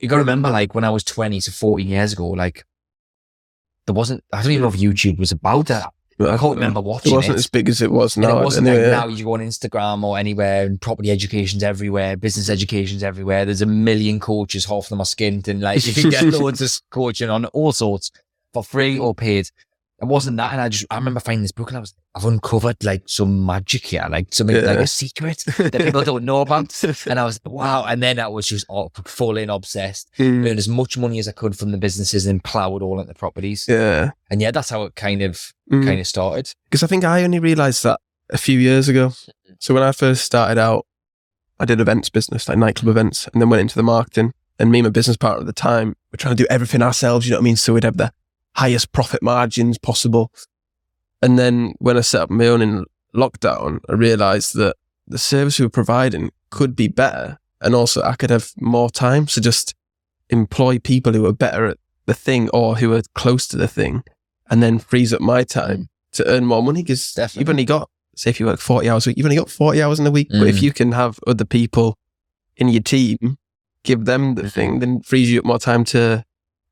You 0.00 0.08
got 0.08 0.16
to 0.16 0.20
remember, 0.20 0.50
like 0.50 0.74
when 0.74 0.84
I 0.84 0.90
was 0.90 1.04
20 1.04 1.40
to 1.40 1.52
14 1.52 1.86
years 1.86 2.12
ago, 2.12 2.28
like 2.28 2.64
there 3.86 3.94
wasn't, 3.94 4.24
I 4.32 4.42
don't 4.42 4.52
even 4.52 4.62
know 4.62 4.68
if 4.68 4.76
YouTube 4.76 5.18
was 5.18 5.32
about 5.32 5.66
that. 5.66 5.92
I 6.18 6.38
can't 6.38 6.54
remember 6.54 6.80
watching 6.80 7.12
it. 7.12 7.16
wasn't 7.16 7.36
it. 7.36 7.40
as 7.40 7.46
big 7.46 7.68
as 7.68 7.82
it 7.82 7.90
was 7.90 8.16
now. 8.16 8.30
And 8.30 8.38
it 8.38 8.44
wasn't 8.44 8.66
anyway, 8.68 8.84
like 8.84 8.90
yeah. 8.90 9.00
now 9.00 9.08
you 9.08 9.24
go 9.24 9.34
on 9.34 9.40
Instagram 9.40 10.02
or 10.02 10.18
anywhere 10.18 10.64
and 10.64 10.80
property 10.80 11.10
education's 11.10 11.62
everywhere, 11.62 12.16
business 12.16 12.48
education's 12.48 13.02
everywhere. 13.02 13.44
There's 13.44 13.62
a 13.62 13.66
million 13.66 14.18
coaches, 14.18 14.64
half 14.64 14.84
of 14.84 14.88
them 14.88 15.00
are 15.00 15.04
skint 15.04 15.46
and 15.46 15.60
like 15.60 15.86
you 15.86 15.92
can 15.92 16.10
get 16.10 16.24
loads 16.32 16.62
of 16.62 16.72
coaching 16.90 17.28
on 17.28 17.44
all 17.46 17.72
sorts 17.72 18.10
for 18.54 18.64
free 18.64 18.98
or 18.98 19.14
paid 19.14 19.50
it 20.00 20.04
wasn't 20.04 20.36
that. 20.36 20.52
And 20.52 20.60
I 20.60 20.68
just, 20.68 20.84
I 20.90 20.96
remember 20.96 21.20
finding 21.20 21.42
this 21.42 21.52
book 21.52 21.68
and 21.70 21.78
I 21.78 21.80
was, 21.80 21.94
I've 22.14 22.24
uncovered 22.24 22.84
like 22.84 23.02
some 23.06 23.46
magic 23.46 23.86
here, 23.86 24.06
like 24.10 24.32
something 24.32 24.56
yeah. 24.56 24.62
like 24.62 24.78
a 24.78 24.86
secret 24.86 25.42
that 25.56 25.72
people 25.72 26.02
don't 26.02 26.24
know 26.24 26.42
about. 26.42 26.82
And 27.06 27.18
I 27.18 27.24
was, 27.24 27.40
wow. 27.44 27.84
And 27.84 28.02
then 28.02 28.18
I 28.18 28.28
was 28.28 28.46
just 28.46 28.66
all, 28.68 28.92
full 29.04 29.38
in 29.38 29.48
obsessed, 29.48 30.10
mm. 30.18 30.46
earned 30.48 30.58
as 30.58 30.68
much 30.68 30.98
money 30.98 31.18
as 31.18 31.28
I 31.28 31.32
could 31.32 31.56
from 31.56 31.70
the 31.70 31.78
businesses 31.78 32.26
and 32.26 32.44
plowed 32.44 32.82
all 32.82 33.00
into 33.00 33.14
properties. 33.14 33.66
Yeah. 33.68 34.10
And 34.30 34.42
yeah, 34.42 34.50
that's 34.50 34.70
how 34.70 34.82
it 34.82 34.96
kind 34.96 35.22
of, 35.22 35.52
mm. 35.70 35.84
kind 35.84 36.00
of 36.00 36.06
started. 36.06 36.52
Because 36.64 36.82
I 36.82 36.86
think 36.86 37.04
I 37.04 37.24
only 37.24 37.38
realized 37.38 37.82
that 37.84 38.00
a 38.30 38.38
few 38.38 38.58
years 38.58 38.88
ago. 38.88 39.12
So 39.60 39.72
when 39.72 39.82
I 39.82 39.92
first 39.92 40.24
started 40.24 40.58
out, 40.58 40.86
I 41.58 41.64
did 41.64 41.80
events 41.80 42.10
business, 42.10 42.48
like 42.48 42.58
nightclub 42.58 42.90
events, 42.90 43.28
and 43.28 43.40
then 43.40 43.48
went 43.48 43.62
into 43.62 43.76
the 43.76 43.82
marketing. 43.82 44.32
And 44.58 44.70
me 44.70 44.80
and 44.80 44.86
my 44.86 44.90
business 44.90 45.16
partner 45.16 45.40
at 45.40 45.46
the 45.46 45.52
time 45.52 45.96
were 46.12 46.18
trying 46.18 46.36
to 46.36 46.42
do 46.42 46.46
everything 46.50 46.82
ourselves, 46.82 47.26
you 47.26 47.32
know 47.32 47.38
what 47.38 47.42
I 47.42 47.44
mean? 47.44 47.56
So 47.56 47.74
we'd 47.74 47.84
have 47.84 47.96
the 47.96 48.12
highest 48.56 48.92
profit 48.92 49.22
margins 49.22 49.78
possible. 49.78 50.32
And 51.22 51.38
then 51.38 51.74
when 51.78 51.96
I 51.96 52.00
set 52.00 52.22
up 52.22 52.30
my 52.30 52.46
own 52.46 52.62
in 52.62 52.84
lockdown, 53.14 53.80
I 53.88 53.94
realized 53.94 54.54
that 54.56 54.76
the 55.06 55.18
service 55.18 55.58
we 55.58 55.66
were 55.66 55.70
providing 55.70 56.30
could 56.50 56.74
be 56.74 56.88
better. 56.88 57.38
And 57.60 57.74
also 57.74 58.02
I 58.02 58.14
could 58.14 58.30
have 58.30 58.52
more 58.60 58.90
time 58.90 59.26
to 59.26 59.40
just 59.40 59.74
employ 60.30 60.78
people 60.78 61.12
who 61.12 61.26
are 61.26 61.32
better 61.32 61.66
at 61.66 61.78
the 62.06 62.14
thing 62.14 62.48
or 62.50 62.76
who 62.76 62.92
are 62.94 63.02
close 63.14 63.46
to 63.48 63.56
the 63.56 63.68
thing 63.68 64.02
and 64.48 64.62
then 64.62 64.78
frees 64.78 65.12
up 65.12 65.20
my 65.20 65.42
time 65.42 65.88
to 66.12 66.26
earn 66.26 66.44
more 66.44 66.62
money 66.62 66.82
because 66.82 67.16
you've 67.34 67.48
only 67.48 67.64
got, 67.64 67.90
say, 68.14 68.30
if 68.30 68.40
you 68.40 68.46
work 68.46 68.60
40 68.60 68.88
hours 68.88 69.06
a 69.06 69.10
week, 69.10 69.16
you've 69.16 69.26
only 69.26 69.36
got 69.36 69.50
40 69.50 69.82
hours 69.82 70.00
in 70.00 70.06
a 70.06 70.10
week. 70.10 70.30
Mm. 70.30 70.40
But 70.40 70.48
if 70.48 70.56
mm. 70.56 70.62
you 70.62 70.72
can 70.72 70.92
have 70.92 71.18
other 71.26 71.44
people 71.44 71.98
in 72.56 72.68
your 72.68 72.82
team, 72.82 73.38
give 73.82 74.04
them 74.04 74.34
the 74.34 74.50
thing, 74.50 74.78
then 74.78 75.00
frees 75.00 75.30
you 75.30 75.40
up 75.40 75.44
more 75.44 75.58
time 75.58 75.84
to 75.84 76.24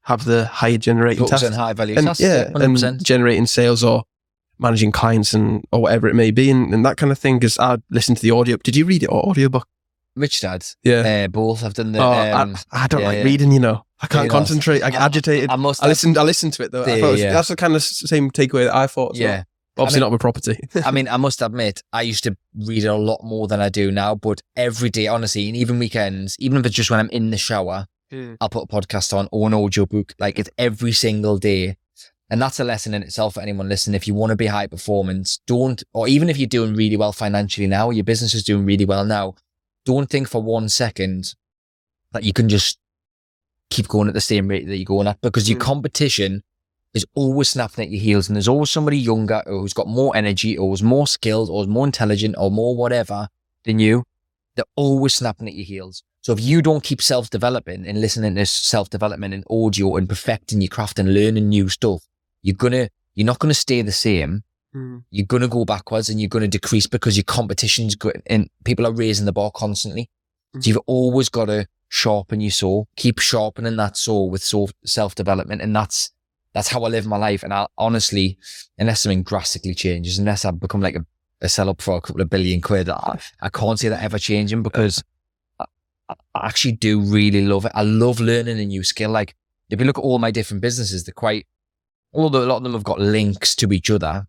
have 0.04 0.24
the 0.24 0.46
higher 0.46 0.78
generating 0.78 1.26
tasks. 1.26 1.46
and 1.46 1.54
high 1.54 1.72
value 1.72 1.96
and, 1.96 2.06
tasks. 2.06 2.22
Yeah, 2.22 2.50
100%. 2.50 2.82
and 2.82 3.04
generating 3.04 3.46
sales 3.46 3.82
or 3.82 4.04
managing 4.58 4.92
clients 4.92 5.34
and 5.34 5.64
or 5.72 5.82
whatever 5.82 6.08
it 6.08 6.14
may 6.14 6.30
be 6.30 6.50
and, 6.50 6.72
and 6.72 6.84
that 6.84 6.96
kind 6.96 7.10
of 7.10 7.18
thing. 7.18 7.38
Because 7.38 7.58
I 7.58 7.78
listened 7.90 8.18
to 8.18 8.22
the 8.22 8.30
audio. 8.30 8.56
Did 8.58 8.76
you 8.76 8.84
read 8.84 9.02
it 9.02 9.08
or 9.08 9.26
audiobook? 9.28 9.66
Which 10.14 10.40
dad? 10.40 10.64
Yeah, 10.84 11.24
uh, 11.24 11.28
both. 11.28 11.64
I've 11.64 11.74
done 11.74 11.92
the. 11.92 11.98
Oh, 11.98 12.12
um, 12.12 12.56
I, 12.70 12.84
I, 12.84 12.86
don't 12.86 13.00
yeah, 13.00 13.06
like 13.08 13.18
yeah. 13.18 13.24
reading. 13.24 13.50
You 13.50 13.58
know, 13.58 13.84
I 14.00 14.06
can't 14.06 14.30
concentrate. 14.30 14.82
I 14.82 14.90
get 14.90 15.00
agitated. 15.00 15.50
I, 15.50 15.54
I 15.54 15.56
must. 15.56 15.82
I 15.82 15.88
listened. 15.88 16.16
I 16.16 16.22
listened 16.22 16.52
to 16.54 16.62
it 16.62 16.70
though. 16.70 16.84
The, 16.84 17.00
was, 17.02 17.20
yeah. 17.20 17.32
That's 17.32 17.48
the 17.48 17.56
kind 17.56 17.74
of 17.74 17.82
same 17.82 18.30
takeaway 18.30 18.66
that 18.66 18.74
I 18.74 18.86
thought. 18.86 19.16
yeah. 19.16 19.28
Well. 19.28 19.44
Obviously 19.76 19.96
I 19.96 19.98
mean, 19.98 20.06
not 20.06 20.12
with 20.12 20.20
property. 20.20 20.68
I 20.84 20.90
mean, 20.92 21.08
I 21.08 21.16
must 21.16 21.42
admit, 21.42 21.82
I 21.92 22.02
used 22.02 22.22
to 22.22 22.36
read 22.54 22.84
a 22.84 22.94
lot 22.94 23.24
more 23.24 23.48
than 23.48 23.60
I 23.60 23.70
do 23.70 23.90
now. 23.90 24.14
But 24.14 24.40
every 24.54 24.88
day, 24.88 25.08
honestly, 25.08 25.48
and 25.48 25.56
even 25.56 25.80
weekends, 25.80 26.36
even 26.38 26.58
if 26.58 26.66
it's 26.66 26.76
just 26.76 26.92
when 26.92 27.00
I'm 27.00 27.10
in 27.10 27.30
the 27.30 27.36
shower, 27.36 27.86
Mm. 28.12 28.36
I'll 28.40 28.48
put 28.48 28.64
a 28.64 28.66
podcast 28.66 29.16
on 29.16 29.28
or 29.32 29.46
an 29.46 29.54
audio 29.54 29.86
book. 29.86 30.14
Like 30.18 30.38
it's 30.38 30.50
every 30.58 30.92
single 30.92 31.38
day. 31.38 31.76
And 32.30 32.40
that's 32.40 32.58
a 32.58 32.64
lesson 32.64 32.94
in 32.94 33.02
itself 33.02 33.34
for 33.34 33.40
anyone 33.40 33.68
listening. 33.68 33.94
If 33.94 34.08
you 34.08 34.14
want 34.14 34.30
to 34.30 34.36
be 34.36 34.46
high 34.46 34.66
performance, 34.66 35.40
don't, 35.46 35.82
or 35.92 36.08
even 36.08 36.30
if 36.30 36.38
you're 36.38 36.46
doing 36.46 36.74
really 36.74 36.96
well 36.96 37.12
financially 37.12 37.66
now, 37.66 37.90
your 37.90 38.04
business 38.04 38.34
is 38.34 38.42
doing 38.42 38.64
really 38.64 38.86
well 38.86 39.04
now, 39.04 39.34
don't 39.84 40.08
think 40.08 40.28
for 40.28 40.42
one 40.42 40.68
second 40.68 41.34
that 42.12 42.24
you 42.24 42.32
can 42.32 42.48
just 42.48 42.78
keep 43.70 43.88
going 43.88 44.08
at 44.08 44.14
the 44.14 44.20
same 44.20 44.48
rate 44.48 44.66
that 44.66 44.76
you're 44.76 44.84
going 44.84 45.06
at 45.06 45.20
because 45.20 45.48
your 45.48 45.58
mm. 45.58 45.62
competition 45.62 46.42
is 46.94 47.04
always 47.14 47.48
snapping 47.48 47.84
at 47.84 47.90
your 47.90 48.00
heels 48.00 48.28
and 48.28 48.36
there's 48.36 48.48
always 48.48 48.70
somebody 48.70 48.96
younger 48.96 49.42
or 49.46 49.60
who's 49.60 49.72
got 49.72 49.88
more 49.88 50.16
energy 50.16 50.56
or 50.56 50.70
who's 50.70 50.82
more 50.82 51.06
skilled 51.06 51.50
or 51.50 51.62
is 51.62 51.68
more 51.68 51.84
intelligent 51.84 52.36
or 52.38 52.50
more 52.50 52.76
whatever 52.76 53.28
than 53.64 53.80
you. 53.80 54.04
They're 54.54 54.64
always 54.76 55.14
snapping 55.14 55.48
at 55.48 55.54
your 55.54 55.64
heels. 55.64 56.04
So 56.24 56.32
if 56.32 56.40
you 56.40 56.62
don't 56.62 56.82
keep 56.82 57.02
self 57.02 57.28
developing 57.28 57.86
and 57.86 58.00
listening 58.00 58.34
to 58.36 58.46
self 58.46 58.88
development 58.88 59.34
and 59.34 59.44
audio 59.50 59.96
and 59.96 60.08
perfecting 60.08 60.62
your 60.62 60.70
craft 60.70 60.98
and 60.98 61.12
learning 61.12 61.50
new 61.50 61.68
stuff, 61.68 62.02
you're 62.40 62.56
gonna, 62.56 62.88
you're 63.14 63.26
not 63.26 63.40
gonna 63.40 63.52
stay 63.52 63.82
the 63.82 63.92
same. 63.92 64.42
Mm. 64.74 65.04
You're 65.10 65.26
gonna 65.26 65.48
go 65.48 65.66
backwards 65.66 66.08
and 66.08 66.18
you're 66.18 66.30
gonna 66.30 66.48
decrease 66.48 66.86
because 66.86 67.18
your 67.18 67.24
competition's 67.24 67.94
good 67.94 68.22
and 68.24 68.48
people 68.64 68.86
are 68.86 68.92
raising 68.92 69.26
the 69.26 69.34
bar 69.34 69.50
constantly. 69.54 70.08
Mm. 70.56 70.64
So 70.64 70.68
you've 70.68 70.82
always 70.86 71.28
got 71.28 71.46
to 71.46 71.66
sharpen 71.90 72.40
your 72.40 72.52
saw, 72.52 72.84
keep 72.96 73.18
sharpening 73.18 73.76
that 73.76 73.98
saw 73.98 74.24
with 74.24 74.42
self 74.86 75.14
development. 75.14 75.60
And 75.60 75.76
that's, 75.76 76.10
that's 76.54 76.68
how 76.68 76.84
I 76.84 76.88
live 76.88 77.04
my 77.04 77.18
life. 77.18 77.42
And 77.42 77.52
I 77.52 77.66
honestly, 77.76 78.38
unless 78.78 79.02
something 79.02 79.24
drastically 79.24 79.74
changes, 79.74 80.18
unless 80.18 80.46
I 80.46 80.52
become 80.52 80.80
like 80.80 80.96
a, 80.96 81.04
a 81.42 81.50
sell 81.50 81.68
up 81.68 81.82
for 81.82 81.98
a 81.98 82.00
couple 82.00 82.22
of 82.22 82.30
billion 82.30 82.62
quid, 82.62 82.88
I, 82.88 83.18
I 83.42 83.50
can't 83.50 83.78
see 83.78 83.88
that 83.88 84.02
ever 84.02 84.18
changing 84.18 84.62
because 84.62 85.04
I 86.08 86.46
actually 86.46 86.72
do 86.72 87.00
really 87.00 87.46
love 87.46 87.64
it. 87.64 87.72
I 87.74 87.82
love 87.82 88.20
learning 88.20 88.58
a 88.58 88.64
new 88.64 88.82
skill. 88.82 89.10
Like 89.10 89.34
if 89.70 89.80
you 89.80 89.86
look 89.86 89.98
at 89.98 90.04
all 90.04 90.18
my 90.18 90.30
different 90.30 90.60
businesses, 90.60 91.04
they're 91.04 91.12
quite, 91.12 91.46
although 92.12 92.44
a 92.44 92.46
lot 92.46 92.58
of 92.58 92.62
them 92.64 92.72
have 92.72 92.84
got 92.84 93.00
links 93.00 93.54
to 93.56 93.72
each 93.72 93.90
other, 93.90 94.26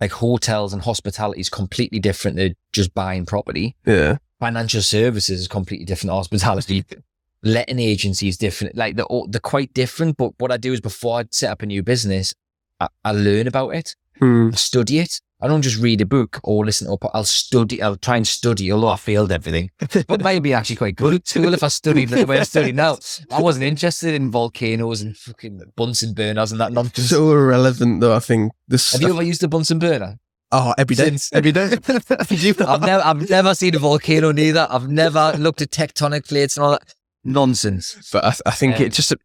like 0.00 0.12
hotels 0.12 0.72
and 0.72 0.82
hospitality 0.82 1.40
is 1.40 1.48
completely 1.48 1.98
different 1.98 2.36
than 2.36 2.54
just 2.72 2.94
buying 2.94 3.24
property. 3.26 3.76
Yeah. 3.86 4.18
Financial 4.40 4.82
services 4.82 5.40
is 5.40 5.48
completely 5.48 5.86
different 5.86 6.12
hospitality. 6.12 6.84
Letting 7.42 7.78
agencies 7.78 8.34
is 8.34 8.38
different. 8.38 8.76
Like 8.76 8.96
they're, 8.96 9.04
all, 9.06 9.28
they're 9.28 9.40
quite 9.40 9.72
different. 9.72 10.16
But 10.16 10.32
what 10.38 10.50
I 10.50 10.56
do 10.56 10.72
is 10.72 10.80
before 10.80 11.20
I 11.20 11.24
set 11.30 11.50
up 11.50 11.62
a 11.62 11.66
new 11.66 11.82
business, 11.82 12.34
I, 12.80 12.88
I 13.04 13.12
learn 13.12 13.46
about 13.46 13.70
it, 13.70 13.94
hmm. 14.18 14.50
I 14.52 14.56
study 14.56 14.98
it. 14.98 15.20
I 15.40 15.48
don't 15.48 15.60
just 15.60 15.78
read 15.78 16.00
a 16.00 16.06
book 16.06 16.40
or 16.44 16.64
listen 16.64 16.86
to. 16.88 17.08
I'll 17.12 17.24
study. 17.24 17.82
I'll 17.82 17.96
try 17.96 18.16
and 18.16 18.26
study. 18.26 18.72
Although 18.72 18.88
I 18.88 18.96
failed 18.96 19.30
everything, 19.30 19.70
but 20.06 20.22
maybe 20.22 20.54
actually 20.54 20.76
quite 20.76 20.96
good 20.96 21.24
too. 21.24 21.52
If 21.52 21.62
I 21.62 21.68
studied 21.68 22.08
the 22.08 22.24
way 22.24 22.40
I 22.40 22.44
study 22.44 22.72
now, 22.72 22.98
I 23.30 23.42
wasn't 23.42 23.64
interested 23.64 24.14
in 24.14 24.30
volcanoes 24.30 25.02
and 25.02 25.14
fucking 25.16 25.60
Bunsen 25.76 26.14
burners 26.14 26.52
and 26.52 26.60
that 26.60 26.72
nonsense. 26.72 27.10
So 27.10 27.30
irrelevant, 27.32 28.00
though. 28.00 28.16
I 28.16 28.20
think 28.20 28.52
this. 28.66 28.92
Have 28.92 29.02
you 29.02 29.10
ever 29.10 29.22
used 29.22 29.42
a 29.42 29.48
Bunsen 29.48 29.78
burner? 29.78 30.18
Oh, 30.52 30.74
every 30.78 30.96
day, 30.96 31.04
Since, 31.06 31.32
every 31.32 31.52
day. 31.52 31.64
I've 32.10 32.80
never, 32.80 33.02
I've 33.04 33.28
never 33.28 33.54
seen 33.54 33.74
a 33.74 33.78
volcano 33.78 34.30
neither. 34.30 34.66
I've 34.70 34.88
never 34.88 35.34
looked 35.36 35.60
at 35.60 35.70
tectonic 35.70 36.28
plates 36.28 36.56
and 36.56 36.64
all 36.64 36.70
that 36.72 36.94
nonsense. 37.24 38.10
But 38.12 38.24
I, 38.24 38.32
I 38.46 38.50
think 38.52 38.76
um, 38.76 38.82
it's 38.82 38.96
just 38.96 39.12
a, 39.12 39.18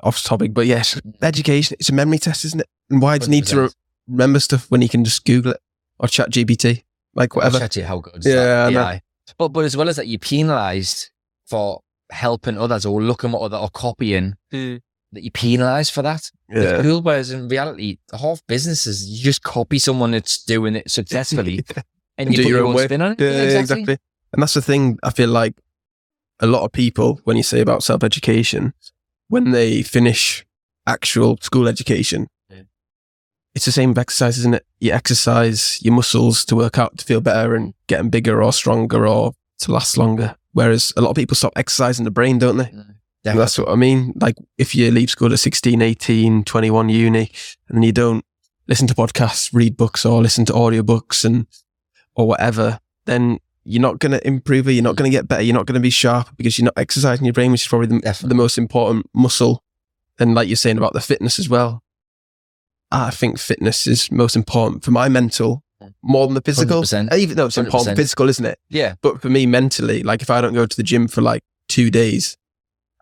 off 0.00 0.22
topic. 0.22 0.52
But 0.52 0.66
yes, 0.66 1.00
education. 1.22 1.76
It's 1.78 1.88
a 1.88 1.94
memory 1.94 2.18
test, 2.18 2.44
isn't 2.44 2.60
it? 2.60 2.68
And 2.90 3.00
why 3.00 3.18
do 3.18 3.26
you 3.26 3.30
need 3.30 3.46
to? 3.46 3.62
Re- 3.62 3.68
remember 4.10 4.40
stuff 4.40 4.70
when 4.70 4.82
you 4.82 4.88
can 4.88 5.04
just 5.04 5.24
Google 5.24 5.52
it 5.52 5.60
or 5.98 6.08
chat 6.08 6.30
GPT, 6.30 6.84
like 7.14 7.36
whatever. 7.36 7.58
Chat 7.58 7.76
it, 7.76 7.84
how 7.84 7.98
good 7.98 8.24
yeah, 8.24 8.68
AI. 8.68 9.02
But, 9.38 9.48
but 9.48 9.64
as 9.64 9.76
well 9.76 9.88
as 9.88 9.96
that, 9.96 10.08
you're 10.08 10.18
penalised 10.18 11.10
for 11.46 11.82
helping 12.10 12.58
others 12.58 12.84
or 12.84 13.00
looking 13.02 13.30
at 13.30 13.36
other 13.36 13.56
or 13.56 13.70
copying 13.70 14.34
mm. 14.52 14.80
that 15.12 15.22
you 15.22 15.30
penalised 15.30 15.92
for 15.92 16.02
that. 16.02 16.30
Yeah. 16.48 16.82
cool, 16.82 17.02
whereas 17.02 17.30
in 17.30 17.48
reality, 17.48 17.98
half 18.18 18.44
businesses, 18.46 19.08
you 19.08 19.22
just 19.22 19.42
copy 19.42 19.78
someone 19.78 20.10
that's 20.12 20.42
doing 20.42 20.76
it 20.76 20.90
successfully 20.90 21.64
and, 21.76 21.84
and, 22.18 22.30
you 22.30 22.36
do 22.38 22.42
put 22.42 22.48
your, 22.48 22.66
own, 22.66 22.74
way. 22.74 22.84
spin 22.84 23.02
on 23.02 23.12
it. 23.12 23.20
Yeah, 23.20 23.30
yeah 23.30 23.42
exactly. 23.42 23.60
exactly. 23.60 23.96
And 24.32 24.42
that's 24.42 24.54
the 24.54 24.62
thing 24.62 24.98
I 25.02 25.10
feel 25.10 25.28
like 25.28 25.54
a 26.40 26.46
lot 26.46 26.64
of 26.64 26.72
people, 26.72 27.20
when 27.24 27.36
you 27.36 27.42
say 27.42 27.60
about 27.60 27.82
self 27.82 28.02
education, 28.02 28.74
when 29.28 29.50
they 29.50 29.82
finish 29.82 30.44
actual 30.86 31.36
school 31.40 31.68
education, 31.68 32.28
it's 33.54 33.64
the 33.64 33.72
same 33.72 33.90
with 33.90 33.98
exercise, 33.98 34.38
isn't 34.38 34.54
it? 34.54 34.66
You 34.78 34.92
exercise 34.92 35.78
your 35.82 35.94
muscles 35.94 36.44
to 36.46 36.56
work 36.56 36.78
out 36.78 36.98
to 36.98 37.04
feel 37.04 37.20
better 37.20 37.54
and 37.54 37.74
getting 37.86 38.10
bigger 38.10 38.42
or 38.42 38.52
stronger 38.52 39.06
or 39.06 39.32
to 39.60 39.72
last 39.72 39.96
longer. 39.98 40.36
Whereas 40.52 40.92
a 40.96 41.00
lot 41.00 41.10
of 41.10 41.16
people 41.16 41.34
stop 41.34 41.52
exercising 41.56 42.04
the 42.04 42.10
brain, 42.10 42.38
don't 42.38 42.56
they? 42.56 42.70
Yeah. 43.22 43.34
That's 43.34 43.58
what 43.58 43.68
I 43.68 43.74
mean. 43.74 44.14
Like 44.20 44.36
if 44.56 44.74
you 44.74 44.90
leave 44.90 45.10
school 45.10 45.32
at 45.32 45.38
16, 45.38 45.82
18, 45.82 46.44
21 46.44 46.88
uni 46.88 47.30
and 47.68 47.84
you 47.84 47.92
don't 47.92 48.24
listen 48.66 48.86
to 48.86 48.94
podcasts, 48.94 49.50
read 49.52 49.76
books 49.76 50.06
or 50.06 50.22
listen 50.22 50.44
to 50.46 50.52
audiobooks 50.52 51.24
and, 51.24 51.46
or 52.14 52.26
whatever, 52.26 52.80
then 53.04 53.38
you're 53.64 53.82
not 53.82 53.98
going 53.98 54.12
to 54.12 54.26
improve 54.26 54.68
it. 54.68 54.72
You're 54.72 54.84
not 54.84 54.96
going 54.96 55.10
to 55.10 55.16
get 55.16 55.28
better. 55.28 55.42
You're 55.42 55.54
not 55.54 55.66
going 55.66 55.74
to 55.74 55.80
be 55.80 55.90
sharp 55.90 56.28
because 56.36 56.58
you're 56.58 56.64
not 56.64 56.78
exercising 56.78 57.26
your 57.26 57.34
brain, 57.34 57.52
which 57.52 57.62
is 57.62 57.68
probably 57.68 57.98
the, 57.98 58.24
the 58.26 58.34
most 58.34 58.56
important 58.56 59.06
muscle. 59.12 59.62
And 60.18 60.34
like 60.34 60.48
you're 60.48 60.56
saying 60.56 60.78
about 60.78 60.92
the 60.92 61.00
fitness 61.00 61.38
as 61.38 61.48
well, 61.48 61.82
I 62.90 63.10
think 63.10 63.38
fitness 63.38 63.86
is 63.86 64.10
most 64.10 64.36
important 64.36 64.84
for 64.84 64.90
my 64.90 65.08
mental 65.08 65.62
more 66.02 66.26
than 66.26 66.34
the 66.34 66.42
physical. 66.42 66.82
100%. 66.82 67.14
Even 67.14 67.36
though 67.36 67.46
it's 67.46 67.56
100%. 67.56 67.64
important 67.64 67.96
physical, 67.96 68.28
isn't 68.28 68.44
it? 68.44 68.58
Yeah. 68.68 68.94
But 69.02 69.20
for 69.20 69.28
me, 69.28 69.46
mentally, 69.46 70.02
like 70.02 70.22
if 70.22 70.30
I 70.30 70.40
don't 70.40 70.54
go 70.54 70.66
to 70.66 70.76
the 70.76 70.82
gym 70.82 71.08
for 71.08 71.22
like 71.22 71.42
two 71.68 71.90
days, 71.90 72.36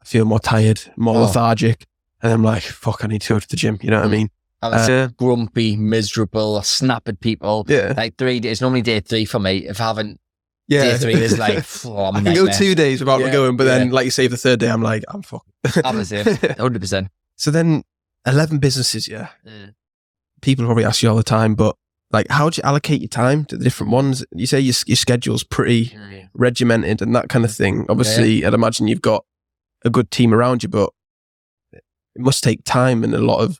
I 0.00 0.04
feel 0.04 0.24
more 0.24 0.40
tired, 0.40 0.80
more 0.96 1.16
oh. 1.16 1.20
lethargic. 1.22 1.86
And 2.22 2.32
I'm 2.32 2.42
like, 2.42 2.62
fuck, 2.62 3.04
I 3.04 3.08
need 3.08 3.22
to 3.22 3.34
go 3.34 3.40
to 3.40 3.48
the 3.48 3.56
gym. 3.56 3.78
You 3.82 3.90
know 3.90 3.98
what 3.98 4.06
I 4.06 4.08
mm. 4.08 4.12
mean? 4.12 4.30
I 4.60 4.68
was 4.70 4.88
uh, 4.88 5.08
grumpy, 5.16 5.76
miserable, 5.76 6.60
snap 6.62 7.06
at 7.06 7.20
people. 7.20 7.64
Yeah. 7.68 7.94
Like 7.96 8.16
three 8.16 8.40
days, 8.40 8.60
normally 8.60 8.82
day 8.82 8.98
three 9.00 9.24
for 9.24 9.38
me. 9.38 9.58
If 9.68 9.80
I 9.80 9.84
haven't, 9.84 10.20
yeah. 10.66 10.82
day 10.82 10.96
three 10.96 11.14
is 11.14 11.38
like, 11.38 11.64
oh, 11.84 12.12
I 12.12 12.20
can 12.20 12.34
go 12.34 12.48
two 12.48 12.74
days 12.74 13.00
without 13.00 13.20
yeah. 13.20 13.30
going, 13.30 13.56
but 13.56 13.68
yeah. 13.68 13.78
then, 13.78 13.90
like 13.90 14.04
you 14.04 14.10
say, 14.10 14.26
the 14.26 14.36
third 14.36 14.58
day, 14.58 14.68
I'm 14.68 14.82
like, 14.82 15.04
I'm 15.08 15.22
fucking. 15.22 15.52
I'm 15.84 15.96
the 15.96 16.04
same, 16.04 16.24
100%. 16.24 17.08
So 17.36 17.52
then 17.52 17.84
11 18.28 18.58
businesses, 18.58 19.08
yeah. 19.08 19.28
Mm. 19.46 19.74
People 20.40 20.64
probably 20.64 20.84
ask 20.84 21.02
you 21.02 21.08
all 21.08 21.16
the 21.16 21.22
time, 21.22 21.54
but 21.54 21.76
like, 22.10 22.28
how 22.30 22.48
do 22.48 22.58
you 22.58 22.62
allocate 22.66 23.00
your 23.00 23.08
time 23.08 23.44
to 23.46 23.56
the 23.56 23.64
different 23.64 23.92
ones? 23.92 24.24
You 24.32 24.46
say 24.46 24.60
your, 24.60 24.74
your 24.86 24.96
schedule's 24.96 25.44
pretty 25.44 25.86
mm. 25.86 26.28
regimented 26.34 27.02
and 27.02 27.14
that 27.14 27.28
kind 27.28 27.44
of 27.44 27.52
thing. 27.52 27.86
Obviously, 27.88 28.40
yeah. 28.40 28.48
I'd 28.48 28.54
imagine 28.54 28.88
you've 28.88 29.02
got 29.02 29.24
a 29.84 29.90
good 29.90 30.10
team 30.10 30.32
around 30.32 30.62
you, 30.62 30.68
but 30.68 30.90
it 31.72 31.82
must 32.16 32.42
take 32.42 32.64
time 32.64 33.04
and 33.04 33.14
a 33.14 33.18
lot 33.18 33.40
of 33.40 33.58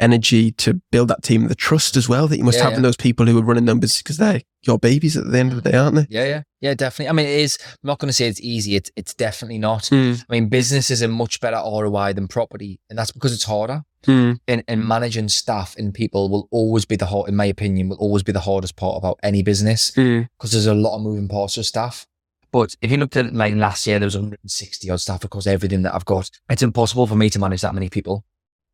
energy 0.00 0.50
to 0.52 0.80
build 0.90 1.08
that 1.08 1.22
team, 1.22 1.46
the 1.48 1.54
trust 1.54 1.96
as 1.96 2.08
well 2.08 2.26
that 2.26 2.38
you 2.38 2.44
must 2.44 2.58
yeah, 2.58 2.64
have 2.64 2.72
yeah. 2.72 2.78
in 2.78 2.82
those 2.82 2.96
people 2.96 3.26
who 3.26 3.38
are 3.38 3.42
running 3.42 3.64
numbers 3.64 3.98
because 3.98 4.16
they're 4.16 4.40
your 4.62 4.78
babies 4.78 5.16
at 5.16 5.30
the 5.30 5.38
end 5.38 5.52
of 5.52 5.62
the 5.62 5.70
day, 5.70 5.76
aren't 5.76 5.96
they? 5.96 6.06
Yeah, 6.10 6.24
yeah, 6.24 6.42
yeah, 6.60 6.74
definitely. 6.74 7.08
I 7.08 7.12
mean, 7.12 7.26
it 7.26 7.40
is. 7.40 7.58
I'm 7.62 7.88
not 7.88 7.98
going 7.98 8.08
to 8.08 8.12
say 8.12 8.26
it's 8.26 8.40
easy. 8.40 8.76
It's 8.76 8.90
it's 8.96 9.14
definitely 9.14 9.58
not. 9.58 9.84
Mm. 9.84 10.24
I 10.28 10.32
mean, 10.32 10.48
business 10.48 10.90
is 10.90 11.02
a 11.02 11.08
much 11.08 11.40
better 11.40 11.56
ROI 11.56 12.14
than 12.14 12.28
property, 12.28 12.80
and 12.90 12.98
that's 12.98 13.12
because 13.12 13.32
it's 13.32 13.44
harder. 13.44 13.82
Mm. 14.06 14.38
And, 14.48 14.64
and 14.66 14.88
managing 14.88 15.28
staff 15.28 15.76
and 15.76 15.92
people 15.92 16.30
will 16.30 16.48
always 16.50 16.86
be 16.86 16.96
the 16.96 17.04
hard, 17.04 17.28
in 17.28 17.36
my 17.36 17.44
opinion, 17.44 17.90
will 17.90 17.98
always 17.98 18.22
be 18.22 18.32
the 18.32 18.40
hardest 18.40 18.76
part 18.76 18.96
about 18.96 19.20
any 19.22 19.42
business 19.42 19.90
because 19.90 20.06
mm. 20.06 20.52
there's 20.52 20.66
a 20.66 20.74
lot 20.74 20.96
of 20.96 21.02
moving 21.02 21.28
parts 21.28 21.58
of 21.58 21.66
staff. 21.66 22.06
But 22.52 22.74
if 22.80 22.90
you 22.90 22.96
looked 22.96 23.16
at 23.16 23.32
like 23.34 23.54
last 23.54 23.86
year, 23.86 23.98
there 23.98 24.06
was 24.06 24.16
160 24.16 24.90
odd 24.90 25.00
staff 25.00 25.22
across 25.22 25.46
everything 25.46 25.82
that 25.82 25.94
I've 25.94 26.06
got. 26.06 26.30
It's 26.48 26.62
impossible 26.62 27.06
for 27.06 27.14
me 27.14 27.30
to 27.30 27.38
manage 27.38 27.60
that 27.60 27.74
many 27.74 27.88
people 27.90 28.24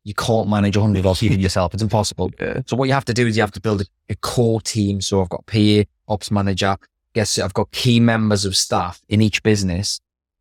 you 0.07 0.13
can't 0.13 0.47
manage 0.47 0.77
100 0.77 1.05
of 1.05 1.19
people 1.19 1.37
yourself. 1.37 1.73
It's 1.73 1.83
impossible. 1.83 2.31
Yeah. 2.39 2.61
So 2.65 2.77
what 2.77 2.85
you 2.85 2.93
have 2.93 3.03
to 3.05 3.13
do 3.13 3.27
is 3.27 3.35
you 3.35 3.43
have 3.43 3.51
to 3.51 3.59
build 3.59 3.81
a, 3.81 3.85
a 4.07 4.15
core 4.15 4.61
team. 4.61 5.01
So 5.01 5.21
I've 5.21 5.27
got 5.27 5.45
PA, 5.47 5.83
ops 6.07 6.31
manager, 6.31 6.77
guess 7.13 7.37
I've 7.37 7.53
got 7.53 7.71
key 7.71 7.99
members 7.99 8.45
of 8.45 8.55
staff 8.55 9.01
in 9.09 9.21
each 9.21 9.43
business. 9.43 9.99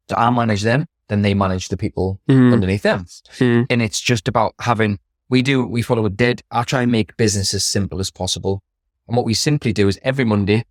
So 0.08 0.14
I 0.14 0.30
manage 0.30 0.62
them, 0.62 0.86
then 1.08 1.22
they 1.22 1.34
manage 1.34 1.66
the 1.66 1.76
people 1.76 2.20
mm. 2.28 2.52
underneath 2.52 2.82
them. 2.82 3.06
Mm. 3.38 3.66
And 3.68 3.82
it's 3.82 4.00
just 4.00 4.28
about 4.28 4.54
having, 4.60 5.00
we 5.30 5.42
do, 5.42 5.66
we 5.66 5.82
follow 5.82 6.06
a 6.06 6.10
dead, 6.10 6.42
I 6.52 6.62
try 6.62 6.82
and 6.82 6.92
make 6.92 7.16
business 7.16 7.52
as 7.52 7.64
simple 7.64 7.98
as 7.98 8.08
possible. 8.08 8.62
And 9.08 9.16
what 9.16 9.26
we 9.26 9.34
simply 9.34 9.72
do 9.72 9.88
is 9.88 9.98
every 10.04 10.24
Monday, 10.24 10.64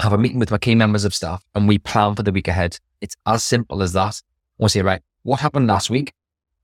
I 0.00 0.02
have 0.02 0.12
a 0.12 0.18
meeting 0.18 0.40
with 0.40 0.50
my 0.50 0.58
key 0.58 0.74
members 0.74 1.04
of 1.04 1.14
staff 1.14 1.44
and 1.54 1.68
we 1.68 1.78
plan 1.78 2.16
for 2.16 2.24
the 2.24 2.32
week 2.32 2.48
ahead. 2.48 2.80
It's 3.00 3.14
as 3.26 3.44
simple 3.44 3.80
as 3.80 3.92
that. 3.92 4.20
We'll 4.58 4.70
say, 4.70 4.82
right, 4.82 5.02
what 5.22 5.38
happened 5.38 5.68
last 5.68 5.88
week? 5.88 6.12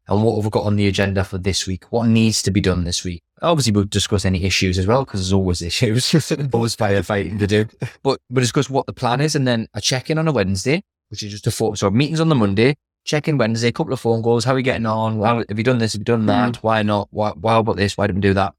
And 0.06 0.22
what 0.22 0.36
have 0.36 0.44
we 0.44 0.50
got 0.50 0.64
on 0.64 0.76
the 0.76 0.86
agenda 0.86 1.24
for 1.24 1.38
this 1.38 1.66
week? 1.66 1.84
What 1.90 2.08
needs 2.08 2.42
to 2.42 2.50
be 2.50 2.60
done 2.60 2.84
this 2.84 3.04
week? 3.04 3.22
Obviously, 3.40 3.72
we'll 3.72 3.84
discuss 3.84 4.24
any 4.24 4.44
issues 4.44 4.78
as 4.78 4.86
well 4.86 5.04
because 5.04 5.20
there's 5.20 5.32
always 5.32 5.62
issues, 5.70 6.14
always 6.52 6.76
firefighting 6.76 7.38
to 7.38 7.46
do. 7.46 7.66
But 8.02 8.20
we'll 8.30 8.42
discuss 8.42 8.68
what 8.68 8.86
the 8.86 8.92
plan 8.92 9.20
is, 9.20 9.34
and 9.34 9.46
then 9.46 9.68
a 9.74 9.80
check 9.80 10.10
in 10.10 10.18
on 10.18 10.28
a 10.28 10.32
Wednesday, 10.32 10.82
which 11.08 11.22
is 11.22 11.32
just 11.32 11.46
a 11.46 11.50
photo. 11.50 11.74
So 11.74 11.90
meetings 11.90 12.20
on 12.20 12.28
the 12.28 12.34
Monday, 12.34 12.76
check 13.04 13.28
in 13.28 13.38
Wednesday, 13.38 13.68
a 13.68 13.72
couple 13.72 13.92
of 13.92 14.00
phone 14.00 14.22
calls. 14.22 14.44
How 14.44 14.52
are 14.52 14.56
we 14.56 14.62
getting 14.62 14.86
on? 14.86 15.20
How, 15.22 15.44
have 15.48 15.58
you 15.58 15.64
done 15.64 15.78
this? 15.78 15.94
Have 15.94 16.00
you 16.00 16.04
done 16.04 16.26
that? 16.26 16.54
Mm. 16.54 16.56
Why 16.56 16.82
not? 16.82 17.08
Why, 17.10 17.30
why 17.30 17.56
about 17.56 17.76
this? 17.76 17.96
Why 17.96 18.06
didn't 18.06 18.18
we 18.18 18.28
do 18.28 18.34
that? 18.34 18.54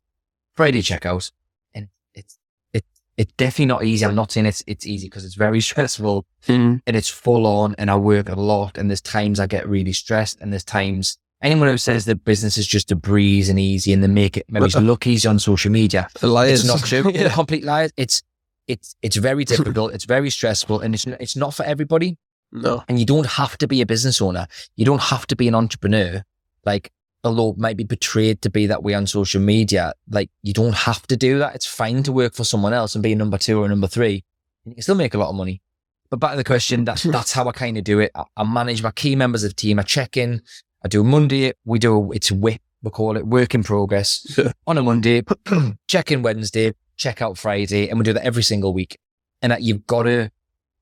Friday 0.55 0.81
checkout, 0.81 1.31
and 1.73 1.89
it's 2.15 2.39
it 2.73 2.85
it's 3.17 3.33
definitely 3.33 3.65
not 3.65 3.83
easy. 3.83 4.03
I'm 4.03 4.15
not 4.15 4.31
saying 4.31 4.47
it's 4.47 4.63
it's 4.65 4.87
easy 4.87 5.07
because 5.07 5.25
it's 5.25 5.35
very 5.35 5.61
stressful 5.71 6.25
mm. 6.47 6.81
and 6.87 6.95
it's 6.95 7.09
full 7.09 7.45
on, 7.45 7.75
and 7.77 7.91
I 7.91 7.97
work 7.97 8.29
a 8.29 8.35
lot, 8.35 8.79
and 8.79 8.89
there's 8.89 9.01
times 9.01 9.39
I 9.39 9.45
get 9.45 9.67
really 9.67 9.93
stressed, 9.93 10.39
and 10.41 10.51
there's 10.51 10.63
times 10.63 11.19
anyone 11.45 11.69
who 11.69 11.77
says 11.77 12.05
that 12.05 12.25
business 12.25 12.57
is 12.57 12.67
just 12.67 12.91
a 12.91 12.95
breeze 12.95 13.49
and 13.49 13.59
easy 13.59 13.93
and 13.93 14.03
they 14.03 14.07
make 14.07 14.35
it 14.37 14.45
maybe 14.49 14.67
look 14.79 15.07
easy 15.07 15.27
on 15.27 15.39
social 15.39 15.71
media, 15.71 16.07
liars. 16.21 16.65
it's 16.65 16.67
not 16.67 16.83
true. 16.83 17.11
yeah. 17.13 17.29
Complete 17.29 17.63
lies. 17.63 17.91
It's 17.95 18.23
it's 18.67 18.95
it's 19.01 19.15
very 19.15 19.45
difficult. 19.53 19.93
it's 19.93 20.05
very 20.05 20.29
stressful, 20.29 20.81
and 20.81 20.93
it's 20.95 21.05
it's 21.05 21.35
not 21.35 21.53
for 21.53 21.63
everybody. 21.63 22.17
No, 22.51 22.83
and 22.87 22.99
you 22.99 23.05
don't 23.05 23.25
have 23.25 23.57
to 23.59 23.67
be 23.67 23.81
a 23.81 23.85
business 23.85 24.21
owner. 24.21 24.47
You 24.75 24.85
don't 24.85 25.01
have 25.01 25.27
to 25.27 25.35
be 25.35 25.47
an 25.47 25.55
entrepreneur. 25.55 26.23
Like 26.65 26.91
although 27.23 27.51
it 27.51 27.57
might 27.57 27.77
be 27.77 27.85
portrayed 27.85 28.41
to 28.43 28.49
be 28.49 28.67
that 28.67 28.83
way 28.83 28.93
on 28.93 29.07
social 29.07 29.41
media, 29.41 29.93
like 30.09 30.29
you 30.41 30.53
don't 30.53 30.75
have 30.75 31.05
to 31.07 31.17
do 31.17 31.39
that. 31.39 31.55
It's 31.55 31.65
fine 31.65 32.03
to 32.03 32.11
work 32.11 32.33
for 32.33 32.43
someone 32.43 32.73
else 32.73 32.95
and 32.95 33.03
be 33.03 33.13
a 33.13 33.15
number 33.15 33.37
two 33.37 33.61
or 33.61 33.67
number 33.67 33.87
three. 33.87 34.23
And 34.63 34.71
you 34.71 34.75
can 34.75 34.83
still 34.83 34.95
make 34.95 35.13
a 35.13 35.17
lot 35.17 35.29
of 35.29 35.35
money. 35.35 35.61
But 36.09 36.19
back 36.19 36.31
to 36.31 36.37
the 36.37 36.43
question, 36.43 36.85
that's 36.85 37.03
that's 37.03 37.33
how 37.33 37.47
I 37.47 37.51
kind 37.51 37.77
of 37.77 37.83
do 37.83 37.99
it. 37.99 38.11
I, 38.15 38.23
I 38.37 38.43
manage 38.43 38.81
my 38.81 38.91
key 38.91 39.15
members 39.15 39.43
of 39.43 39.51
the 39.51 39.55
team. 39.55 39.79
I 39.79 39.83
check 39.83 40.17
in 40.17 40.41
I 40.85 40.87
do 40.87 41.03
Monday, 41.03 41.51
we 41.65 41.79
do, 41.79 42.11
it's 42.11 42.31
WIP, 42.31 42.61
we 42.83 42.91
call 42.91 43.17
it 43.17 43.25
work 43.25 43.55
in 43.55 43.63
progress 43.63 44.39
on 44.67 44.77
a 44.77 44.83
Monday, 44.83 45.23
check 45.87 46.11
in 46.11 46.21
Wednesday, 46.21 46.75
check 46.95 47.23
out 47.23 47.39
Friday, 47.39 47.89
and 47.89 47.97
we 47.97 48.03
do 48.03 48.13
that 48.13 48.23
every 48.23 48.43
single 48.43 48.71
week. 48.71 48.99
And 49.41 49.51
that 49.51 49.63
you've 49.63 49.87
got 49.87 50.03
to, 50.03 50.29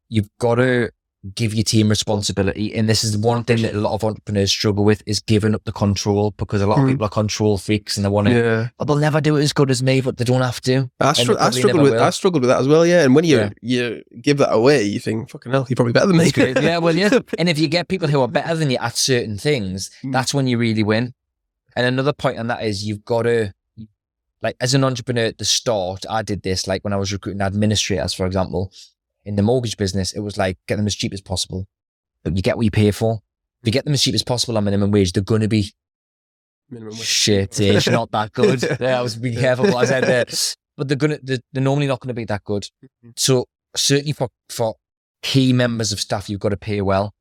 you've 0.10 0.28
got 0.40 0.56
to 0.56 0.92
give 1.36 1.54
your 1.54 1.64
team 1.64 1.90
responsibility. 1.90 2.74
And 2.76 2.90
this 2.90 3.04
is 3.04 3.18
one 3.18 3.44
thing 3.44 3.62
that 3.62 3.74
a 3.74 3.80
lot 3.80 3.94
of 3.94 4.04
entrepreneurs 4.04 4.52
struggle 4.52 4.84
with 4.84 5.02
is 5.06 5.20
giving 5.22 5.56
up 5.56 5.64
the 5.64 5.72
control 5.72 6.32
because 6.32 6.62
a 6.62 6.68
lot 6.68 6.80
of 6.80 6.86
mm. 6.86 6.92
people 6.92 7.06
are 7.06 7.10
control 7.10 7.58
freaks 7.58 7.96
and 7.98 8.06
they 8.06 8.10
want 8.10 8.28
to, 8.28 8.34
yeah. 8.34 8.70
oh, 8.80 8.86
they'll 8.86 8.98
never 8.98 9.22
do 9.22 9.38
it 9.38 9.44
as 9.44 9.54
good 9.54 9.72
as 9.72 9.82
me, 9.82 10.02
but 10.02 10.18
they 10.18 10.26
don't 10.26 10.42
have 10.42 10.60
to. 10.62 10.90
I, 11.00 11.14
str- 11.14 11.40
I 11.40 11.50
struggled 11.52 11.84
with, 11.84 11.94
will. 11.94 12.04
I 12.04 12.10
struggled 12.10 12.44
with 12.44 12.50
that 12.50 12.60
as 12.60 12.68
well. 12.68 12.86
Yeah. 12.86 13.04
And 13.04 13.16
when 13.16 13.24
you, 13.24 13.38
yeah. 13.38 13.50
you 13.62 14.04
give 14.22 14.38
that 14.40 14.54
away, 14.54 14.84
you 14.84 15.00
think, 15.00 15.30
fucking 15.30 15.52
hell, 15.52 15.66
you're 15.70 15.76
probably 15.76 15.94
better 15.94 16.08
than 16.08 16.18
me. 16.18 16.32
yeah. 16.36 16.80
Well, 16.80 16.96
yeah. 16.96 17.20
and 17.38 17.48
if 17.48 17.58
you 17.58 17.70
get 17.70 17.88
people 17.88 18.10
who 18.10 18.22
are 18.22 18.28
better 18.28 18.56
than 18.56 18.70
you 18.70 18.78
at 18.78 18.98
certain 18.98 19.38
things, 19.38 19.92
mm. 20.04 20.12
that's 20.12 20.34
when 20.34 20.48
you 20.48 20.58
really 20.58 20.84
win. 20.84 21.14
And 21.76 21.86
another 21.86 22.14
point 22.14 22.38
on 22.38 22.48
that 22.48 22.64
is 22.64 22.86
you've 22.86 23.06
got 23.06 23.24
to, 23.24 23.54
like, 24.42 24.58
as 24.60 24.74
an 24.74 24.84
entrepreneur 24.84 25.26
at 25.26 25.38
the 25.38 25.46
start, 25.46 26.06
I 26.10 26.22
did 26.22 26.44
this, 26.44 26.68
like 26.68 26.84
when 26.84 26.92
I 26.92 26.98
was 26.98 27.14
recruiting 27.14 27.42
administrators, 27.42 28.14
for 28.14 28.26
example, 28.26 28.72
in 29.26 29.36
the 29.36 29.44
mortgage 29.44 29.78
business, 29.78 30.14
it 30.14 30.20
was 30.20 30.38
like 30.38 30.58
get 30.68 30.78
them 30.78 30.88
as 30.88 30.96
cheap 30.96 31.14
as 31.14 31.22
possible. 31.22 31.68
But 32.24 32.36
you 32.36 32.42
get 32.42 32.58
what 32.58 32.64
you 32.64 32.72
pay 32.72 32.92
for. 32.92 33.22
If 33.62 33.68
you 33.68 33.72
get 33.72 33.86
them 33.86 33.94
as 33.94 34.02
cheap 34.04 34.16
as 34.16 34.24
possible 34.24 34.58
on 34.58 34.66
minimum 34.66 34.92
wage, 34.92 35.14
they're 35.14 35.24
going 35.24 35.42
to 35.42 35.48
be 35.48 35.74
minimum 36.70 36.94
wage. 36.96 37.04
shit 37.04 37.60
It's 37.60 37.88
not 37.90 38.12
that 38.12 38.32
good. 38.34 38.62
yeah, 38.80 39.00
I 39.00 39.02
was 39.02 39.16
being 39.16 39.38
careful 39.40 39.66
what 39.66 39.76
I 39.76 39.86
said 39.86 40.04
there. 40.04 40.26
But 40.76 40.88
they're 40.88 40.98
gonna 40.98 41.20
they're, 41.22 41.38
they're 41.52 41.62
normally 41.62 41.86
not 41.86 42.00
going 42.00 42.08
to 42.08 42.16
be 42.16 42.26
that 42.26 42.44
good. 42.46 42.68
So 43.16 43.46
certainly 43.76 44.12
for 44.12 44.30
for 44.50 44.74
key 45.22 45.54
members 45.54 45.92
of 45.92 46.00
staff, 46.00 46.32
you've 46.32 46.40
got 46.40 46.50
to 46.50 46.58
pay 46.58 46.82
well. 46.82 47.14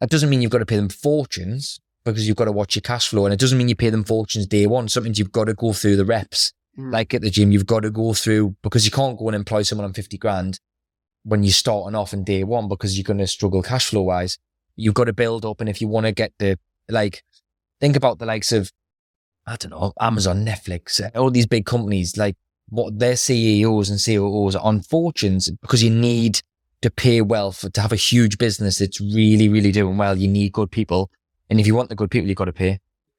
That 0.00 0.10
doesn't 0.10 0.28
mean 0.28 0.42
you've 0.42 0.50
got 0.50 0.58
to 0.58 0.66
pay 0.66 0.76
them 0.76 0.90
fortunes 0.90 1.80
because 2.04 2.28
you've 2.28 2.36
got 2.36 2.44
to 2.44 2.52
watch 2.52 2.76
your 2.76 2.82
cash 2.82 3.08
flow, 3.08 3.24
and 3.24 3.32
it 3.32 3.40
doesn't 3.40 3.56
mean 3.56 3.70
you 3.70 3.76
pay 3.76 3.88
them 3.88 4.04
fortunes 4.04 4.46
day 4.46 4.66
one. 4.66 4.88
Something 4.88 5.14
you've 5.16 5.32
got 5.32 5.44
to 5.44 5.54
go 5.54 5.72
through 5.72 5.96
the 5.96 6.04
reps. 6.04 6.52
Mm. 6.78 6.92
Like 6.92 7.14
at 7.14 7.22
the 7.22 7.30
gym, 7.30 7.50
you've 7.50 7.64
got 7.64 7.80
to 7.80 7.90
go 7.90 8.12
through 8.12 8.56
because 8.62 8.84
you 8.84 8.90
can't 8.90 9.18
go 9.18 9.28
and 9.28 9.34
employ 9.36 9.62
someone 9.62 9.86
on 9.86 9.94
50 9.94 10.18
grand 10.18 10.60
when 11.28 11.42
you're 11.42 11.52
starting 11.52 11.94
off 11.94 12.14
in 12.14 12.24
day 12.24 12.42
one 12.42 12.68
because 12.68 12.96
you're 12.96 13.04
going 13.04 13.18
to 13.18 13.26
struggle 13.26 13.62
cash 13.62 13.90
flow 13.90 14.02
wise. 14.02 14.38
You've 14.76 14.94
got 14.94 15.04
to 15.04 15.12
build 15.12 15.44
up. 15.44 15.60
And 15.60 15.68
if 15.68 15.80
you 15.80 15.86
want 15.86 16.06
to 16.06 16.12
get 16.12 16.32
the, 16.38 16.58
like, 16.88 17.22
think 17.80 17.96
about 17.96 18.18
the 18.18 18.24
likes 18.24 18.50
of, 18.50 18.72
I 19.46 19.56
don't 19.56 19.70
know, 19.70 19.92
Amazon, 20.00 20.44
Netflix, 20.44 21.00
all 21.14 21.30
these 21.30 21.46
big 21.46 21.66
companies, 21.66 22.16
like 22.16 22.36
what 22.70 22.98
their 22.98 23.16
CEOs 23.16 23.90
and 23.90 24.02
COOs 24.02 24.56
are 24.56 24.64
on 24.64 24.80
fortunes 24.80 25.50
because 25.50 25.82
you 25.82 25.90
need 25.90 26.40
to 26.80 26.90
pay 26.90 27.20
well 27.20 27.52
for, 27.52 27.68
to 27.70 27.80
have 27.80 27.92
a 27.92 27.96
huge 27.96 28.38
business 28.38 28.78
that's 28.78 29.00
really, 29.00 29.48
really 29.48 29.72
doing 29.72 29.98
well. 29.98 30.16
You 30.16 30.28
need 30.28 30.52
good 30.52 30.70
people. 30.70 31.10
And 31.50 31.60
if 31.60 31.66
you 31.66 31.74
want 31.74 31.90
the 31.90 31.94
good 31.94 32.10
people, 32.10 32.28
you've 32.28 32.38
got 32.38 32.46
to 32.46 32.52
pay. 32.52 32.72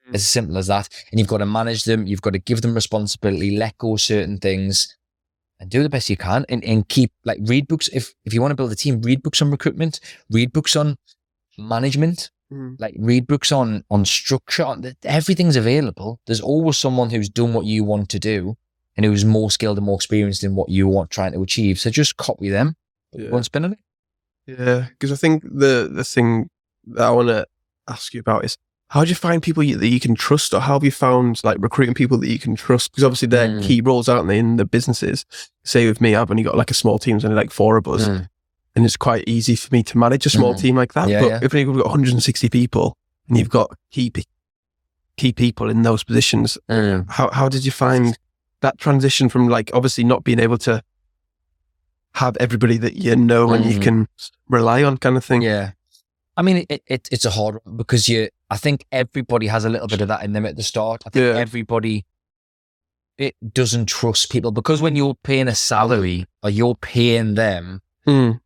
Mm. 0.07 0.16
It's 0.16 0.24
as 0.24 0.28
simple 0.28 0.57
as 0.57 0.68
that. 0.68 0.89
And 1.12 1.20
you've 1.20 1.28
got 1.28 1.39
to 1.39 1.45
manage 1.45 1.84
them. 1.84 2.07
You've 2.07 2.22
got 2.22 2.34
to 2.34 2.39
give 2.39 2.62
them 2.62 2.74
responsibility, 2.74 3.55
let 3.55 3.78
go 3.78 3.97
certain 3.97 4.39
things 4.39 4.95
and 5.60 5.70
do 5.70 5.84
the 5.84 5.89
best 5.89 6.10
you 6.10 6.18
can 6.18 6.45
and, 6.49 6.64
and 6.64 6.88
keep 6.88 7.12
like 7.26 7.39
read 7.43 7.68
books. 7.68 7.89
If, 7.89 8.14
if 8.26 8.34
you 8.34 8.41
want 8.41 8.51
to 8.51 8.55
build 8.55 8.72
a 8.72 8.76
team, 8.76 9.01
read 9.01 9.22
books 9.22 9.41
on 9.41 9.51
recruitment, 9.51 9.99
read 10.30 10.53
books 10.53 10.76
on 10.76 10.97
management, 11.57 12.32
mm. 12.51 12.76
like 12.80 12.95
read 12.97 13.28
books 13.28 13.51
on, 13.51 13.84
on 13.89 14.05
structure. 14.05 14.64
On, 14.64 14.84
everything's 15.03 15.55
available. 15.55 16.20
There's 16.26 16.41
always 16.41 16.78
someone 16.78 17.10
who's 17.10 17.30
done 17.30 17.53
what 17.53 17.66
you 17.66 17.84
want 17.84 18.10
to 18.10 18.20
do 18.20 18.57
and 18.95 19.05
who's 19.05 19.26
more 19.26 19.51
skilled 19.51 19.78
and 19.78 19.86
more 19.86 19.95
experienced 19.95 20.43
in 20.43 20.55
what 20.55 20.70
you 20.70 20.88
want 20.88 21.10
trying 21.10 21.34
to 21.34 21.41
achieve. 21.41 21.80
So 21.80 21.89
just 21.89 22.18
copy 22.18 22.49
them. 22.49 22.76
Yeah. 23.14 23.41
Spin 23.41 23.66
on 23.66 23.74
it. 23.74 23.80
Yeah. 24.45 24.88
Cause 24.99 25.12
I 25.12 25.16
think 25.16 25.43
the, 25.43 25.89
the 25.91 26.03
thing 26.03 26.49
that 26.88 27.05
I 27.05 27.12
want 27.12 27.28
to 27.30 27.45
ask 27.88 28.14
you 28.14 28.20
about 28.20 28.45
is 28.45 28.57
how 28.90 29.04
do 29.04 29.10
you 29.10 29.16
find 29.16 29.42
people 29.42 29.64
that 29.64 29.88
you 29.88 30.00
can 30.00 30.16
trust 30.16 30.54
or 30.54 30.62
how 30.62 30.74
have 30.74 30.84
you 30.84 30.92
found 30.92 31.42
like 31.44 31.58
recruiting 31.60 31.94
people 31.94 32.18
that 32.18 32.30
you 32.30 32.40
can 32.40 32.56
trust 32.56 32.92
because 32.92 33.04
obviously 33.04 33.28
they're 33.28 33.48
mm. 33.48 33.64
key 33.64 33.82
roles 33.82 34.10
aren't 34.10 34.28
they 34.28 34.40
in 34.40 34.58
the 34.58 34.66
businesses 34.66 35.26
say 35.64 35.88
with 35.88 36.02
me 36.02 36.16
i've 36.16 36.32
only 36.32 36.44
got 36.44 36.58
like 36.58 36.72
a 36.72 36.76
small 36.76 37.00
team 37.00 37.16
there's 37.16 37.26
only 37.26 37.36
like 37.36 37.52
four 37.52 37.78
of 37.78 37.88
us 37.88 38.08
mm. 38.08 38.28
and 38.76 38.86
it's 38.86 38.98
quite 38.98 39.24
easy 39.28 39.56
for 39.56 39.74
me 39.74 39.84
to 39.84 39.98
manage 39.98 40.26
a 40.26 40.30
small 40.30 40.54
mm. 40.54 40.60
team 40.60 40.76
like 40.76 40.94
that 40.94 41.08
yeah, 41.08 41.22
but 41.22 41.28
yeah. 41.28 41.40
if 41.42 41.54
you've 41.54 41.76
got 41.76 41.86
160 41.86 42.50
people 42.50 42.98
and 43.28 43.38
you've 43.38 43.50
got 43.50 43.72
key 43.92 44.12
key 45.18 45.34
people 45.34 45.70
in 45.70 45.82
those 45.82 46.04
positions 46.04 46.58
mm. 46.70 47.06
how, 47.10 47.30
how 47.32 47.48
did 47.50 47.66
you 47.66 47.72
find 47.72 48.18
that 48.62 48.78
transition 48.78 49.30
from 49.30 49.48
like 49.48 49.70
obviously 49.74 50.04
not 50.04 50.24
being 50.24 50.40
able 50.40 50.58
to 50.58 50.84
have 52.16 52.36
everybody 52.38 52.78
that 52.78 52.96
you 52.96 53.16
know 53.16 53.52
and 53.54 53.66
you 53.66 53.80
mm. 53.80 53.84
can 53.84 54.08
rely 54.48 54.84
on 54.84 54.98
kind 54.98 55.18
of 55.18 55.24
thing. 55.24 55.42
Yeah. 55.42 55.72
I 56.36 56.42
mean, 56.42 56.66
it, 56.70 56.82
it, 56.88 57.10
it's 57.12 57.26
a 57.26 57.32
hard 57.32 57.60
one 57.64 57.78
because 57.78 58.08
you, 58.08 58.30
I 58.50 58.58
think 58.58 58.86
everybody 58.91 59.47
has 59.47 59.66
a 59.66 59.70
little 59.70 59.88
bit 59.88 60.02
of 60.02 60.08
that 60.08 60.24
in 60.24 60.34
them 60.34 60.45
at 60.45 60.56
the 60.56 60.64
start. 60.64 61.04
I 61.06 61.10
think 61.10 61.24
yeah. 61.24 61.39
everybody 61.39 62.06
it 63.20 63.36
doesn't 63.54 63.88
trust 63.88 64.32
people 64.32 64.52
because 64.52 64.82
when 64.82 64.95
you're 64.95 65.16
paying 65.24 65.50
a 65.50 65.56
salary 65.56 66.26
or 66.41 66.50
you're 66.50 66.76
paying 66.76 67.36
them, 67.36 67.82
mm. 68.08 68.39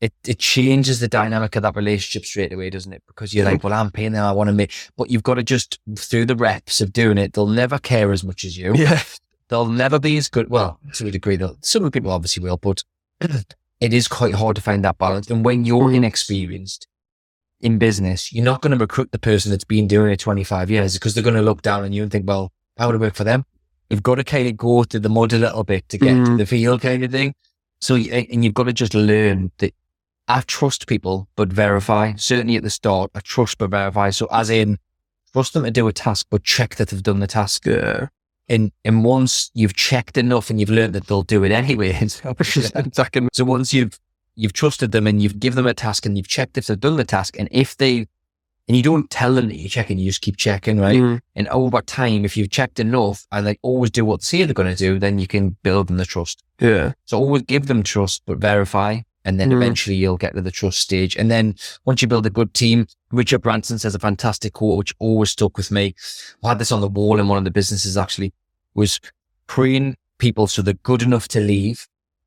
it, 0.00 0.14
it 0.26 0.38
changes 0.38 1.00
the 1.00 1.06
dynamic 1.06 1.54
of 1.54 1.62
that 1.62 1.76
relationship 1.76 2.24
straight 2.24 2.52
away, 2.52 2.70
doesn't 2.70 2.94
it? 2.94 3.02
Because 3.06 3.34
you're 3.34 3.44
like, 3.44 3.62
well, 3.62 3.74
I'm 3.74 3.90
paying 3.90 4.12
them, 4.12 4.24
I 4.24 4.32
want 4.32 4.48
to 4.48 4.54
make, 4.54 4.72
but 4.96 5.10
you've 5.10 5.22
got 5.22 5.34
to 5.34 5.42
just 5.42 5.78
through 5.96 6.24
the 6.24 6.34
reps 6.34 6.80
of 6.80 6.94
doing 6.94 7.18
it, 7.18 7.34
they'll 7.34 7.46
never 7.46 7.78
care 7.78 8.10
as 8.10 8.24
much 8.24 8.44
as 8.44 8.56
you. 8.56 8.74
Yeah. 8.74 9.02
They'll 9.48 9.66
never 9.66 10.00
be 10.00 10.16
as 10.16 10.28
good. 10.28 10.48
Well, 10.50 10.80
to 10.94 11.06
a 11.06 11.10
degree, 11.10 11.38
some 11.60 11.88
people 11.90 12.10
obviously 12.10 12.42
will, 12.42 12.56
but 12.56 12.82
it 13.20 13.92
is 13.92 14.08
quite 14.08 14.34
hard 14.34 14.56
to 14.56 14.62
find 14.62 14.82
that 14.84 14.98
balance. 14.98 15.30
And 15.30 15.44
when 15.44 15.64
you're 15.64 15.90
hmm. 15.90 15.96
inexperienced 15.96 16.88
in 17.60 17.78
business, 17.78 18.32
you're 18.32 18.44
not 18.44 18.60
going 18.60 18.72
to 18.72 18.78
recruit 18.78 19.12
the 19.12 19.18
person 19.18 19.50
that's 19.50 19.64
been 19.64 19.86
doing 19.86 20.12
it 20.12 20.20
25 20.20 20.70
years 20.70 20.94
because 20.94 21.14
they're 21.14 21.24
going 21.24 21.36
to 21.36 21.42
look 21.42 21.62
down 21.62 21.84
on 21.84 21.92
you 21.92 22.02
and 22.02 22.12
think, 22.12 22.28
well, 22.28 22.52
how 22.76 22.86
would 22.86 22.96
it 22.96 23.00
work 23.00 23.14
for 23.14 23.24
them? 23.24 23.44
You've 23.90 24.02
got 24.02 24.16
to 24.16 24.24
kind 24.24 24.48
of 24.48 24.56
go 24.56 24.84
through 24.84 25.00
the 25.00 25.08
mud 25.08 25.32
a 25.32 25.38
little 25.38 25.64
bit 25.64 25.88
to 25.90 25.98
get 25.98 26.16
mm. 26.16 26.26
to 26.26 26.36
the 26.36 26.46
field 26.46 26.82
kind 26.82 27.04
of 27.04 27.10
thing. 27.10 27.34
So, 27.80 27.94
and 27.94 28.44
you've 28.44 28.54
got 28.54 28.64
to 28.64 28.72
just 28.72 28.94
learn 28.94 29.52
that 29.58 29.74
I 30.28 30.40
trust 30.42 30.86
people, 30.86 31.28
but 31.36 31.52
verify. 31.52 32.14
Certainly 32.16 32.56
at 32.56 32.62
the 32.62 32.70
start, 32.70 33.10
I 33.14 33.20
trust 33.20 33.58
but 33.58 33.70
verify. 33.70 34.10
So 34.10 34.26
as 34.32 34.50
in, 34.50 34.78
trust 35.32 35.52
them 35.52 35.64
to 35.64 35.70
do 35.70 35.86
a 35.86 35.92
task, 35.92 36.26
but 36.30 36.42
check 36.42 36.76
that 36.76 36.88
they've 36.88 37.02
done 37.02 37.20
the 37.20 37.26
task. 37.26 37.66
Yeah. 37.66 38.08
And 38.48 38.70
and 38.84 39.04
once 39.04 39.50
you've 39.54 39.74
checked 39.74 40.16
enough 40.16 40.50
and 40.50 40.60
you've 40.60 40.70
learned 40.70 40.94
that 40.94 41.06
they'll 41.06 41.22
do 41.22 41.44
it 41.44 41.52
anyway. 41.52 41.92
so 43.32 43.44
once 43.44 43.74
you've 43.74 43.98
you've 44.36 44.52
trusted 44.52 44.92
them 44.92 45.06
and 45.06 45.22
you've 45.22 45.40
given 45.40 45.56
them 45.56 45.66
a 45.66 45.74
task 45.74 46.06
and 46.06 46.16
you've 46.16 46.28
checked 46.28 46.56
if 46.56 46.66
they've 46.66 46.78
done 46.78 46.96
the 46.96 47.04
task, 47.04 47.36
and 47.38 47.48
if 47.50 47.76
they 47.76 48.06
and 48.68 48.76
you 48.76 48.82
don't 48.82 49.08
tell 49.10 49.34
them 49.34 49.48
that 49.48 49.56
you're 49.56 49.68
checking, 49.68 49.98
you 49.98 50.10
just 50.10 50.20
keep 50.20 50.36
checking, 50.36 50.80
right? 50.80 50.98
Mm. 50.98 51.20
And 51.36 51.48
over 51.48 51.80
time, 51.82 52.24
if 52.24 52.36
you've 52.36 52.50
checked 52.50 52.80
enough 52.80 53.24
and 53.30 53.46
they 53.46 53.58
always 53.62 53.92
do 53.92 54.04
what 54.04 54.20
they 54.20 54.24
say 54.24 54.44
they're 54.44 54.54
going 54.54 54.74
to 54.74 54.76
do, 54.76 54.98
then 54.98 55.20
you 55.20 55.28
can 55.28 55.56
build 55.62 55.86
them 55.86 55.98
the 55.98 56.04
trust. 56.04 56.42
Yeah. 56.58 56.92
So 57.04 57.16
always 57.16 57.42
give 57.42 57.66
them 57.66 57.84
trust, 57.84 58.22
but 58.26 58.38
verify. 58.38 59.02
And 59.24 59.38
then 59.38 59.50
mm. 59.50 59.56
eventually 59.56 59.94
you'll 59.94 60.16
get 60.16 60.34
to 60.34 60.42
the 60.42 60.50
trust 60.50 60.80
stage. 60.80 61.16
And 61.16 61.30
then 61.30 61.54
once 61.84 62.02
you 62.02 62.08
build 62.08 62.26
a 62.26 62.30
good 62.30 62.54
team, 62.54 62.88
Richard 63.12 63.40
Branson 63.42 63.78
says 63.78 63.94
a 63.94 64.00
fantastic 64.00 64.54
quote, 64.54 64.78
which 64.78 64.94
always 64.98 65.30
stuck 65.30 65.56
with 65.56 65.70
me. 65.70 65.94
I 66.42 66.48
had 66.48 66.58
this 66.58 66.72
on 66.72 66.80
the 66.80 66.88
wall 66.88 67.20
in 67.20 67.28
one 67.28 67.38
of 67.38 67.44
the 67.44 67.52
businesses 67.52 67.96
actually 67.96 68.32
was 68.74 69.00
praying 69.46 69.96
people 70.18 70.46
so 70.48 70.62
they're 70.62 70.74
good 70.74 71.02
enough 71.02 71.28
to 71.28 71.40
leave 71.40 71.86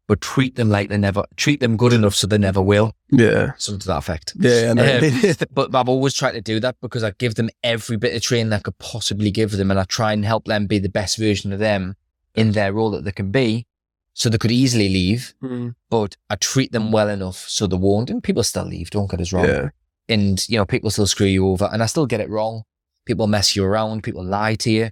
but 0.10 0.22
treat 0.22 0.56
them 0.56 0.72
like 0.72 0.90
they 0.90 0.98
never 0.98 1.24
treat 1.36 1.60
them 1.60 1.78
good 1.78 1.94
enough 1.94 2.16
so 2.16 2.26
they 2.26 2.40
never 2.40 2.60
will. 2.60 2.96
Yeah, 3.12 3.52
something 3.60 3.82
to 3.82 3.88
that 3.90 4.00
effect. 4.00 4.34
Yeah, 4.40 4.72
um, 4.72 5.46
but 5.54 5.76
I've 5.76 5.88
always 5.88 6.16
tried 6.16 6.32
to 6.32 6.42
do 6.42 6.60
that 6.62 6.78
because 6.82 7.04
I 7.04 7.12
give 7.12 7.36
them 7.36 7.52
every 7.64 7.96
bit 7.96 8.16
of 8.16 8.24
training 8.24 8.52
I 8.52 8.58
could 8.58 8.80
possibly 8.80 9.30
give 9.30 9.52
them, 9.52 9.70
and 9.70 9.80
I 9.80 9.84
try 9.84 10.12
and 10.12 10.26
help 10.26 10.46
them 10.46 10.66
be 10.66 10.80
the 10.80 10.90
best 10.90 11.20
version 11.20 11.54
of 11.54 11.60
them 11.60 11.96
in 12.34 12.54
their 12.54 12.74
role 12.74 12.90
that 12.90 13.04
they 13.04 13.12
can 13.12 13.30
be. 13.30 13.68
So 14.16 14.30
they 14.30 14.40
could 14.40 14.52
easily 14.52 14.90
leave, 14.90 15.36
mm. 15.44 15.76
but 15.92 16.18
I 16.28 16.38
treat 16.38 16.72
them 16.72 16.92
well 16.92 17.08
enough 17.08 17.48
so 17.48 17.68
they 17.68 17.78
won't. 17.78 18.10
And 18.10 18.24
people 18.24 18.42
still 18.42 18.66
leave. 18.66 18.90
Don't 18.90 19.12
get 19.12 19.22
us 19.22 19.32
wrong. 19.32 19.46
Yeah. 19.46 19.70
And 20.10 20.44
you 20.50 20.58
know, 20.58 20.66
people 20.66 20.90
still 20.90 21.06
screw 21.06 21.28
you 21.28 21.48
over, 21.48 21.70
and 21.72 21.84
I 21.84 21.86
still 21.86 22.08
get 22.08 22.20
it 22.20 22.32
wrong. 22.32 22.64
People 23.06 23.28
mess 23.28 23.56
you 23.56 23.64
around. 23.64 24.02
People 24.02 24.24
lie 24.24 24.56
to 24.56 24.72
you 24.72 24.90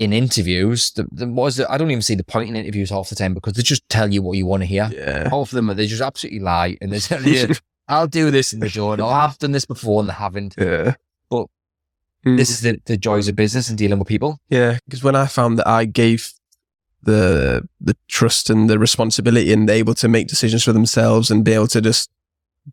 in 0.00 0.14
interviews, 0.14 0.90
the, 0.92 1.06
the 1.12 1.28
was 1.28 1.56
the, 1.56 1.70
I 1.70 1.76
don't 1.76 1.90
even 1.90 2.00
see 2.02 2.14
the 2.14 2.24
point 2.24 2.48
in 2.48 2.56
interviews 2.56 2.88
half 2.88 3.10
the 3.10 3.14
time 3.14 3.34
because 3.34 3.52
they 3.52 3.62
just 3.62 3.86
tell 3.90 4.12
you 4.12 4.22
what 4.22 4.38
you 4.38 4.46
want 4.46 4.62
to 4.62 4.66
hear. 4.66 4.90
Yeah. 4.90 5.28
Half 5.28 5.48
of 5.48 5.50
them 5.50 5.66
they 5.66 5.86
just 5.86 6.00
absolutely 6.00 6.40
lie 6.40 6.78
and 6.80 6.90
they 6.90 6.98
tell 6.98 7.22
you, 7.22 7.54
"I'll 7.88 8.06
do 8.06 8.30
this," 8.30 8.54
and 8.54 8.62
they 8.62 8.70
don't. 8.70 8.98
Or 8.98 9.12
I've 9.12 9.38
done 9.38 9.52
this 9.52 9.66
before 9.66 10.00
and 10.00 10.08
they 10.08 10.14
haven't. 10.14 10.54
Yeah. 10.56 10.94
But 11.28 11.48
mm. 12.26 12.38
this 12.38 12.48
is 12.48 12.62
the, 12.62 12.80
the 12.86 12.96
joys 12.96 13.28
of 13.28 13.36
business 13.36 13.68
and 13.68 13.76
dealing 13.76 13.98
with 13.98 14.08
people. 14.08 14.40
Yeah, 14.48 14.78
because 14.86 15.04
when 15.04 15.14
I 15.14 15.26
found 15.26 15.58
that 15.58 15.68
I 15.68 15.84
gave 15.84 16.32
the 17.02 17.68
the 17.78 17.94
trust 18.08 18.48
and 18.48 18.70
the 18.70 18.78
responsibility 18.78 19.52
and 19.52 19.68
they 19.68 19.78
able 19.78 19.94
to 19.94 20.08
make 20.08 20.28
decisions 20.28 20.64
for 20.64 20.72
themselves 20.72 21.30
and 21.30 21.44
be 21.44 21.52
able 21.52 21.68
to 21.68 21.80
just 21.82 22.10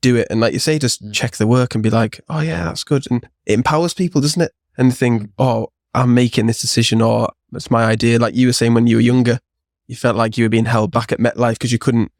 do 0.02 0.16
it 0.16 0.28
and 0.30 0.40
like 0.40 0.54
you 0.54 0.60
say, 0.60 0.80
just 0.80 1.04
mm. 1.04 1.14
check 1.14 1.36
the 1.36 1.48
work 1.48 1.76
and 1.76 1.84
be 1.84 1.90
like, 1.90 2.22
"Oh 2.30 2.40
yeah, 2.40 2.64
that's 2.64 2.86
good," 2.86 3.06
and 3.12 3.28
it 3.46 3.54
empowers 3.54 3.94
people, 3.94 4.22
doesn't 4.22 4.42
it? 4.42 4.54
And 4.78 4.96
think, 4.96 5.24
mm. 5.24 5.32
"Oh." 5.38 5.74
I'm 5.98 6.14
making 6.14 6.46
this 6.46 6.62
decision 6.62 7.02
or 7.02 7.30
it's 7.54 7.72
my 7.72 7.84
idea. 7.86 8.20
Like 8.20 8.36
you 8.36 8.48
were 8.48 8.54
saying 8.54 8.76
when 8.76 8.86
you 8.86 8.98
were 8.98 9.02
younger, 9.02 9.40
you 9.88 9.96
felt 9.96 10.16
like 10.16 10.38
you 10.38 10.46
were 10.46 10.50
being 10.50 10.66
held 10.66 10.92
back 10.92 11.12
at 11.12 11.18
MetLife 11.18 11.54
because 11.54 11.72
you 11.72 11.80
couldn't 11.80 12.12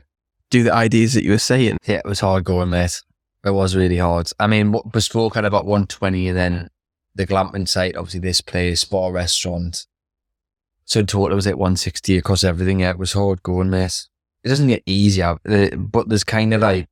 do 0.50 0.64
the 0.64 0.74
ideas 0.74 1.14
that 1.14 1.24
you 1.24 1.30
were 1.30 1.38
saying. 1.38 1.78
Yeah, 1.86 1.98
it 1.98 2.06
was 2.06 2.22
hard 2.22 2.44
going, 2.44 2.72
mate. 2.72 3.04
It 3.46 3.52
was 3.52 3.76
really 3.76 3.98
hard. 3.98 4.32
I 4.40 4.48
mean, 4.48 4.72
what 4.72 4.92
Bespoke 4.92 5.36
had 5.36 5.46
about 5.46 5.66
120 5.66 6.28
and 6.28 6.38
then 6.38 6.70
the 7.14 7.28
glamping 7.28 7.68
site, 7.68 7.96
obviously 7.96 8.22
this 8.22 8.42
place, 8.42 8.84
bar 8.84 9.12
restaurant. 9.12 9.86
So 10.86 11.02
in 11.02 11.06
total 11.06 11.34
it 11.34 11.36
was 11.36 11.46
at 11.46 11.60
160 11.60 12.18
across 12.18 12.44
everything. 12.44 12.80
Yeah, 12.80 12.92
it 12.92 12.98
was 12.98 13.14
hard 13.14 13.44
going, 13.44 13.70
mate. 13.70 14.08
It 14.44 14.50
doesn't 14.50 14.70
get 14.70 14.84
easier, 14.88 15.38
uh, 15.48 15.76
but 15.76 16.10
there's 16.10 16.24
kind 16.24 16.54
of 16.56 16.62
like, 16.62 16.88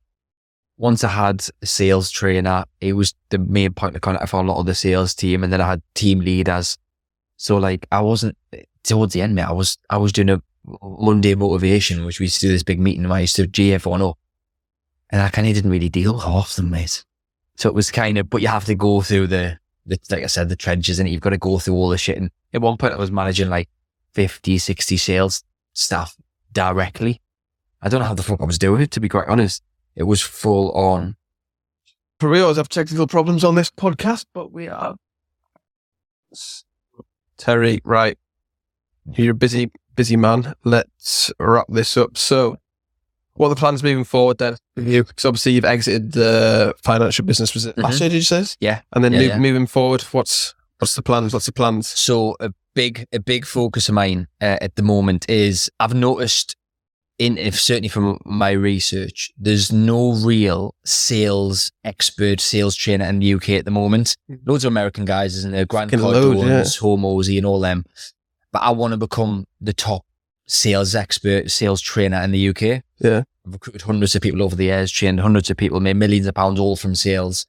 once 0.78 1.02
I 1.04 1.08
had 1.08 1.44
a 1.62 1.66
sales 1.66 2.10
trainer, 2.10 2.64
it 2.80 2.92
was 2.92 3.14
the 3.30 3.38
main 3.38 3.72
point 3.72 3.96
of 3.96 4.02
contact 4.02 4.28
for 4.28 4.40
a 4.40 4.44
lot 4.44 4.60
of 4.60 4.66
the 4.66 4.74
sales 4.74 5.14
team. 5.14 5.42
And 5.42 5.52
then 5.52 5.60
I 5.60 5.68
had 5.68 5.82
team 5.94 6.20
leaders. 6.20 6.76
So 7.36 7.56
like 7.56 7.86
I 7.90 8.00
wasn't 8.00 8.36
towards 8.82 9.14
the 9.14 9.22
end, 9.22 9.34
mate, 9.34 9.42
I 9.42 9.52
was, 9.52 9.78
I 9.90 9.96
was 9.98 10.12
doing 10.12 10.30
a 10.30 10.42
Monday 10.82 11.34
motivation, 11.34 12.04
which 12.04 12.20
we 12.20 12.26
used 12.26 12.40
to 12.40 12.46
do 12.46 12.52
this 12.52 12.62
big 12.62 12.80
meeting 12.80 13.04
and 13.04 13.12
I 13.12 13.20
used 13.20 13.36
to 13.36 13.46
GF1 13.46 14.08
up 14.08 14.18
and 15.10 15.22
I 15.22 15.28
kind 15.28 15.46
of 15.46 15.54
didn't 15.54 15.70
really 15.70 15.88
deal 15.88 16.14
with 16.14 16.24
half 16.24 16.54
them, 16.54 16.70
mate. 16.70 17.04
So 17.56 17.68
it 17.68 17.74
was 17.74 17.90
kind 17.90 18.18
of, 18.18 18.28
but 18.28 18.42
you 18.42 18.48
have 18.48 18.64
to 18.66 18.74
go 18.74 19.00
through 19.00 19.28
the, 19.28 19.58
the, 19.86 19.98
like 20.10 20.24
I 20.24 20.26
said, 20.26 20.48
the 20.48 20.56
trenches 20.56 20.98
and 20.98 21.08
you've 21.08 21.22
got 21.22 21.30
to 21.30 21.38
go 21.38 21.58
through 21.58 21.74
all 21.74 21.88
the 21.88 21.98
shit. 21.98 22.18
And 22.18 22.30
at 22.52 22.60
one 22.60 22.76
point 22.76 22.92
I 22.92 22.98
was 22.98 23.10
managing 23.10 23.48
like 23.48 23.68
50, 24.12 24.58
60 24.58 24.96
sales 24.96 25.42
staff 25.72 26.16
directly. 26.52 27.20
I 27.80 27.88
don't 27.88 28.00
know 28.00 28.06
how 28.06 28.14
the 28.14 28.22
fuck 28.22 28.40
I 28.40 28.44
was 28.44 28.58
doing 28.58 28.82
it, 28.82 28.90
to 28.92 29.00
be 29.00 29.08
quite 29.08 29.28
honest. 29.28 29.62
It 29.96 30.04
was 30.04 30.20
full 30.20 30.70
on. 30.72 31.16
For 32.20 32.28
we 32.28 32.40
always 32.40 32.58
have 32.58 32.68
technical 32.68 33.06
problems 33.06 33.44
on 33.44 33.54
this 33.54 33.70
podcast, 33.70 34.26
but 34.32 34.52
we 34.52 34.68
are. 34.68 34.96
Terry, 37.36 37.80
right. 37.84 38.18
You're 39.12 39.32
a 39.32 39.34
busy, 39.34 39.70
busy 39.94 40.16
man. 40.16 40.54
Let's 40.64 41.32
wrap 41.38 41.66
this 41.68 41.96
up. 41.96 42.16
So, 42.16 42.58
what 43.34 43.46
are 43.46 43.50
the 43.50 43.56
plans 43.56 43.82
moving 43.82 44.04
forward 44.04 44.38
then 44.38 44.56
you? 44.76 45.04
Because 45.04 45.24
obviously 45.24 45.52
you've 45.52 45.64
exited 45.64 46.12
the 46.12 46.74
financial 46.82 47.24
business. 47.24 47.54
Was 47.54 47.66
it 47.66 47.72
mm-hmm. 47.72 47.82
last 47.82 48.00
year? 48.00 48.08
Did 48.08 48.16
you 48.16 48.22
say? 48.22 48.44
Yeah. 48.60 48.80
And 48.92 49.04
then 49.04 49.12
yeah, 49.12 49.18
move, 49.18 49.28
yeah. 49.28 49.38
moving 49.38 49.66
forward, 49.66 50.02
what's 50.12 50.54
what's 50.78 50.94
the 50.94 51.02
plans? 51.02 51.32
What's 51.32 51.46
the 51.46 51.52
plans? 51.52 51.86
So 51.88 52.36
a 52.40 52.52
big 52.74 53.06
a 53.12 53.20
big 53.20 53.44
focus 53.44 53.88
of 53.88 53.94
mine 53.94 54.28
uh, 54.40 54.58
at 54.60 54.76
the 54.76 54.82
moment 54.82 55.28
is 55.28 55.70
I've 55.80 55.94
noticed 55.94 56.56
in 57.18 57.38
if 57.38 57.58
certainly 57.58 57.88
from 57.88 58.18
my 58.24 58.50
research, 58.50 59.30
there's 59.38 59.72
no 59.72 60.12
real 60.12 60.74
sales 60.84 61.72
expert, 61.84 62.40
sales 62.40 62.76
trainer 62.76 63.06
in 63.06 63.20
the 63.20 63.34
UK 63.34 63.50
at 63.50 63.64
the 63.64 63.70
moment. 63.70 64.16
Hmm. 64.28 64.36
Loads 64.44 64.64
of 64.64 64.72
American 64.72 65.04
guys, 65.04 65.36
isn't 65.36 65.52
there? 65.52 65.64
Grant 65.64 65.90
Cardone, 65.90 66.46
yeah. 66.46 66.60
Hormozi, 66.62 67.36
and 67.36 67.46
all 67.46 67.60
them. 67.60 67.84
But 68.52 68.62
I 68.62 68.70
want 68.70 68.92
to 68.92 68.98
become 68.98 69.46
the 69.60 69.72
top 69.72 70.04
sales 70.46 70.94
expert, 70.94 71.50
sales 71.50 71.80
trainer 71.80 72.20
in 72.22 72.32
the 72.32 72.48
UK. 72.48 72.82
Yeah. 72.98 73.22
I've 73.46 73.52
recruited 73.52 73.82
hundreds 73.82 74.14
of 74.14 74.22
people 74.22 74.42
over 74.42 74.56
the 74.56 74.64
years, 74.64 74.90
trained 74.90 75.20
hundreds 75.20 75.50
of 75.50 75.56
people, 75.56 75.80
made 75.80 75.96
millions 75.96 76.26
of 76.26 76.34
pounds 76.34 76.60
all 76.60 76.76
from 76.76 76.94
sales. 76.94 77.46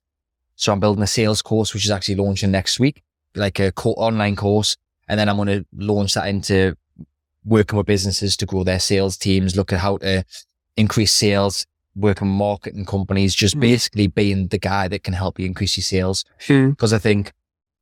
So 0.55 0.71
I'm 0.71 0.79
building 0.79 1.03
a 1.03 1.07
sales 1.07 1.41
course, 1.41 1.73
which 1.73 1.85
is 1.85 1.91
actually 1.91 2.15
launching 2.15 2.51
next 2.51 2.79
week, 2.79 3.03
like 3.35 3.59
a 3.59 3.71
co- 3.71 3.91
online 3.91 4.35
course. 4.35 4.77
And 5.07 5.19
then 5.19 5.29
I'm 5.29 5.37
going 5.37 5.47
to 5.47 5.65
launch 5.73 6.13
that 6.15 6.27
into 6.27 6.75
working 7.47 7.77
with 7.77 7.87
businesses 7.87 8.35
to 8.37 8.45
grow 8.45 8.63
their 8.63 8.79
sales 8.79 9.17
teams, 9.17 9.55
look 9.55 9.71
at 9.71 9.79
how 9.79 9.97
to 9.97 10.23
increase 10.75 11.13
sales, 11.13 11.65
working 11.95 12.27
with 12.27 12.37
marketing 12.37 12.85
companies, 12.85 13.33
just 13.33 13.57
mm. 13.57 13.61
basically 13.61 14.07
being 14.07 14.47
the 14.47 14.59
guy 14.59 14.87
that 14.87 15.03
can 15.03 15.13
help 15.13 15.39
you 15.39 15.45
increase 15.45 15.77
your 15.77 15.83
sales. 15.83 16.25
Because 16.37 16.91
mm. 16.91 16.95
I 16.95 16.99
think 16.99 17.33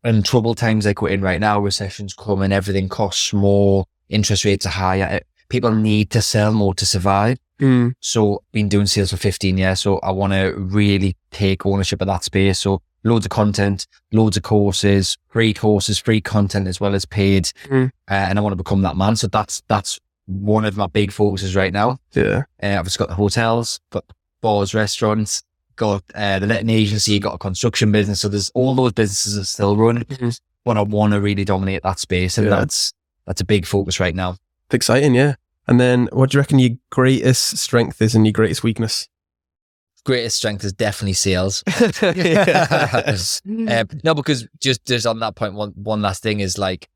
in 0.04 0.24
troubled 0.24 0.58
times 0.58 0.86
like 0.86 1.02
we're 1.02 1.10
in 1.10 1.22
right 1.22 1.42
now, 1.42 1.60
recessions 1.60 2.14
come 2.14 2.42
and 2.42 2.54
everything 2.54 2.88
costs 2.88 3.34
more, 3.34 3.86
interest 4.08 4.46
rates 4.46 4.66
are 4.66 4.70
higher. 4.70 5.22
People 5.50 5.74
need 5.74 6.12
to 6.12 6.22
sell 6.22 6.54
more 6.54 6.74
to 6.76 6.86
survive. 6.86 7.38
Mm. 7.60 7.94
So 8.00 8.44
been 8.52 8.70
doing 8.70 8.86
sales 8.86 9.12
for 9.12 9.18
15 9.18 9.58
years. 9.58 9.80
So 9.80 9.98
I 10.00 10.12
want 10.12 10.34
to 10.34 10.54
really 10.58 11.16
take 11.32 11.66
ownership 11.66 12.02
of 12.02 12.08
that 12.08 12.24
space. 12.24 12.60
So 12.60 12.82
loads 13.06 13.26
of 13.26 13.30
content, 13.30 13.88
loads 14.12 14.36
of 14.36 14.44
courses, 14.44 15.18
free 15.30 15.54
courses, 15.54 15.98
free 15.98 16.20
content 16.20 16.68
as 16.68 16.82
well 16.82 16.94
as 16.94 17.06
paid. 17.06 17.46
Mm. 17.66 17.92
Uh, 18.10 18.14
and 18.14 18.38
I 18.38 18.42
want 18.42 18.52
to 18.52 18.58
become 18.58 18.82
that 18.82 18.98
man. 18.98 19.16
So 19.16 19.28
that's 19.28 19.64
that's 19.70 20.00
one 20.26 20.66
of 20.66 20.76
my 20.76 20.88
big 20.88 21.12
focuses 21.12 21.56
right 21.56 21.72
now. 21.72 22.00
Yeah. 22.12 22.44
Uh, 22.62 22.78
I've 22.80 22.86
just 22.86 22.98
got 22.98 23.08
the 23.08 23.16
hotels, 23.16 23.80
got 23.92 24.04
bars, 24.42 24.74
restaurants, 24.74 25.44
got 25.76 26.04
uh, 26.16 26.40
the 26.40 26.48
letting 26.48 26.70
agency, 26.70 27.20
got 27.20 27.36
a 27.36 27.38
construction 27.38 27.92
business. 27.92 28.22
So 28.22 28.28
there's 28.28 28.50
all 28.56 28.76
those 28.76 28.94
businesses 28.94 29.38
are 29.38 29.46
still 29.46 29.78
running, 29.78 30.04
mm-hmm. 30.04 30.30
but 30.64 30.78
I 30.78 30.82
want 30.82 31.14
to 31.14 31.22
really 31.22 31.46
dominate 31.46 31.84
that 31.84 32.00
space. 32.00 32.38
And 32.38 32.48
yeah. 32.48 32.56
that's, 32.56 32.94
that's 33.28 33.42
a 33.42 33.46
big 33.46 33.66
focus 33.66 34.00
right 34.00 34.16
now. 34.16 34.32
It's 34.66 34.74
exciting. 34.74 35.14
Yeah. 35.14 35.36
And 35.68 35.80
then 35.80 36.10
what 36.12 36.32
do 36.32 36.38
you 36.38 36.42
reckon 36.42 36.60
your 36.60 36.78
greatest 36.90 37.58
strength 37.58 38.02
is 38.02 38.16
and 38.16 38.26
your 38.26 38.34
greatest 38.34 38.64
weakness? 38.64 39.08
Greatest 40.06 40.38
strength 40.38 40.64
is 40.64 40.74
definitely 40.74 41.14
sales. 41.14 41.64
um, 43.46 43.88
no, 44.04 44.14
because 44.14 44.48
just 44.60 44.86
just 44.86 45.08
on 45.08 45.20
that 45.20 45.36
point, 45.36 45.54
one 45.56 45.72
one 45.72 46.02
last 46.02 46.22
thing 46.22 46.40
is 46.40 46.58
like 46.58 46.88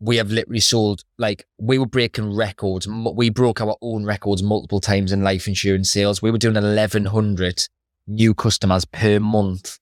we 0.00 0.16
have 0.16 0.30
literally 0.30 0.60
sold 0.60 1.04
like 1.18 1.46
we 1.58 1.78
were 1.78 1.86
breaking 1.86 2.34
records. 2.34 2.86
We 2.88 3.30
broke 3.30 3.60
our 3.60 3.76
own 3.82 4.04
records 4.04 4.42
multiple 4.42 4.80
times 4.80 5.12
in 5.12 5.22
life 5.22 5.46
insurance 5.48 5.90
sales. 5.90 6.22
We 6.22 6.30
were 6.30 6.38
doing 6.38 6.56
eleven 6.56 7.06
hundred 7.06 7.66
new 8.06 8.34
customers 8.34 8.84
per 8.84 9.18
month, 9.20 9.78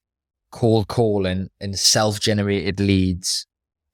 cold 0.50 0.88
calling 0.88 1.50
and 1.60 1.78
self 1.78 2.20
generated 2.20 2.80
leads 2.80 3.46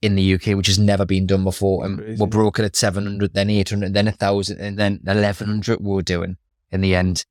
in 0.03 0.15
the 0.15 0.35
UK, 0.35 0.57
which 0.57 0.67
has 0.67 0.79
never 0.79 1.05
been 1.05 1.27
done 1.27 1.45
before. 1.45 1.85
And 1.85 1.99
Crazy. 1.99 2.21
we're 2.21 2.29
broken 2.29 2.65
at 2.65 2.77
700, 2.77 3.33
then 3.33 3.51
800, 3.51 3.95
then 3.95 4.05
1,000, 4.05 4.61
and 4.61 4.79
then 4.79 5.01
1,100 5.05 5.81
we 5.81 5.91
were 5.91 6.03
doing 6.03 6.37
in 6.71 6.81
the 6.81 6.95
end. 6.95 7.25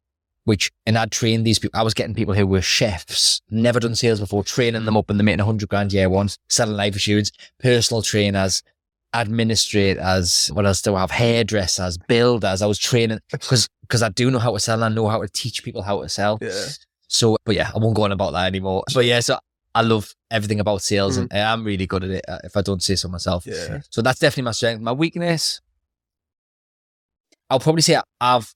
Which, 0.45 0.71
and 0.85 0.97
I'd 0.97 1.11
trained 1.11 1.45
these 1.45 1.59
people. 1.59 1.79
I 1.79 1.83
was 1.83 1.93
getting 1.93 2.15
people 2.15 2.33
who 2.33 2.45
were 2.45 2.61
chefs, 2.61 3.41
never 3.49 3.79
done 3.79 3.95
sales 3.95 4.19
before, 4.19 4.43
training 4.43 4.85
them 4.85 4.95
up 4.95 5.09
and 5.09 5.19
they're 5.19 5.25
making 5.25 5.39
100 5.39 5.67
grand 5.67 5.91
year 5.91 6.07
once, 6.07 6.37
selling 6.49 6.75
life 6.77 6.93
insurance, 6.93 7.31
personal 7.59 8.03
trainers, 8.03 8.61
administrators, 9.15 10.49
what 10.53 10.65
else 10.65 10.81
do 10.81 10.95
I 10.95 11.01
have? 11.01 11.11
Hairdressers, 11.11 11.97
builders. 11.97 12.61
I 12.61 12.65
was 12.67 12.77
training 12.77 13.19
because 13.31 13.67
because 13.81 14.03
I 14.03 14.09
do 14.09 14.29
know 14.29 14.39
how 14.39 14.53
to 14.53 14.59
sell 14.59 14.75
and 14.75 14.85
I 14.85 14.89
know 14.95 15.07
how 15.07 15.21
to 15.21 15.27
teach 15.27 15.63
people 15.63 15.81
how 15.81 16.01
to 16.01 16.09
sell. 16.09 16.37
Yeah. 16.41 16.65
So, 17.07 17.37
but 17.45 17.55
yeah, 17.55 17.71
I 17.73 17.77
won't 17.77 17.95
go 17.95 18.03
on 18.03 18.11
about 18.11 18.31
that 18.31 18.47
anymore. 18.47 18.83
But 18.93 19.05
yeah, 19.05 19.19
so 19.19 19.37
I 19.73 19.81
love 19.81 20.13
everything 20.31 20.59
about 20.59 20.81
sales 20.81 21.17
mm. 21.17 21.27
and 21.31 21.41
I'm 21.41 21.63
really 21.63 21.85
good 21.85 22.03
at 22.03 22.09
it 22.09 22.25
uh, 22.27 22.39
if 22.43 22.57
I 22.57 22.61
don't 22.61 22.83
say 22.83 22.95
so 22.95 23.07
myself. 23.07 23.45
Yeah. 23.45 23.81
So 23.89 24.01
that's 24.01 24.19
definitely 24.19 24.43
my 24.43 24.51
strength. 24.51 24.81
My 24.81 24.91
weakness, 24.91 25.61
I'll 27.49 27.59
probably 27.59 27.83
say 27.83 27.99
I've 28.19 28.53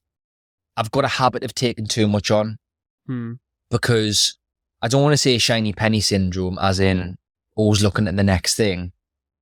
I've 0.78 0.91
got 0.91 1.05
a 1.05 1.09
habit 1.09 1.43
of 1.43 1.53
taking 1.53 1.86
too 1.86 2.07
much 2.07 2.32
on 2.32 2.57
mm. 3.09 3.39
because 3.70 4.38
I 4.82 4.88
don't 4.88 5.03
want 5.03 5.13
to 5.13 5.17
say 5.17 5.38
shiny 5.38 5.74
penny 5.74 5.99
syndrome, 5.99 6.57
as 6.59 6.80
in 6.80 7.17
always 7.55 7.84
looking 7.84 8.07
at 8.07 8.15
the 8.15 8.24
next 8.24 8.55
thing. 8.55 8.93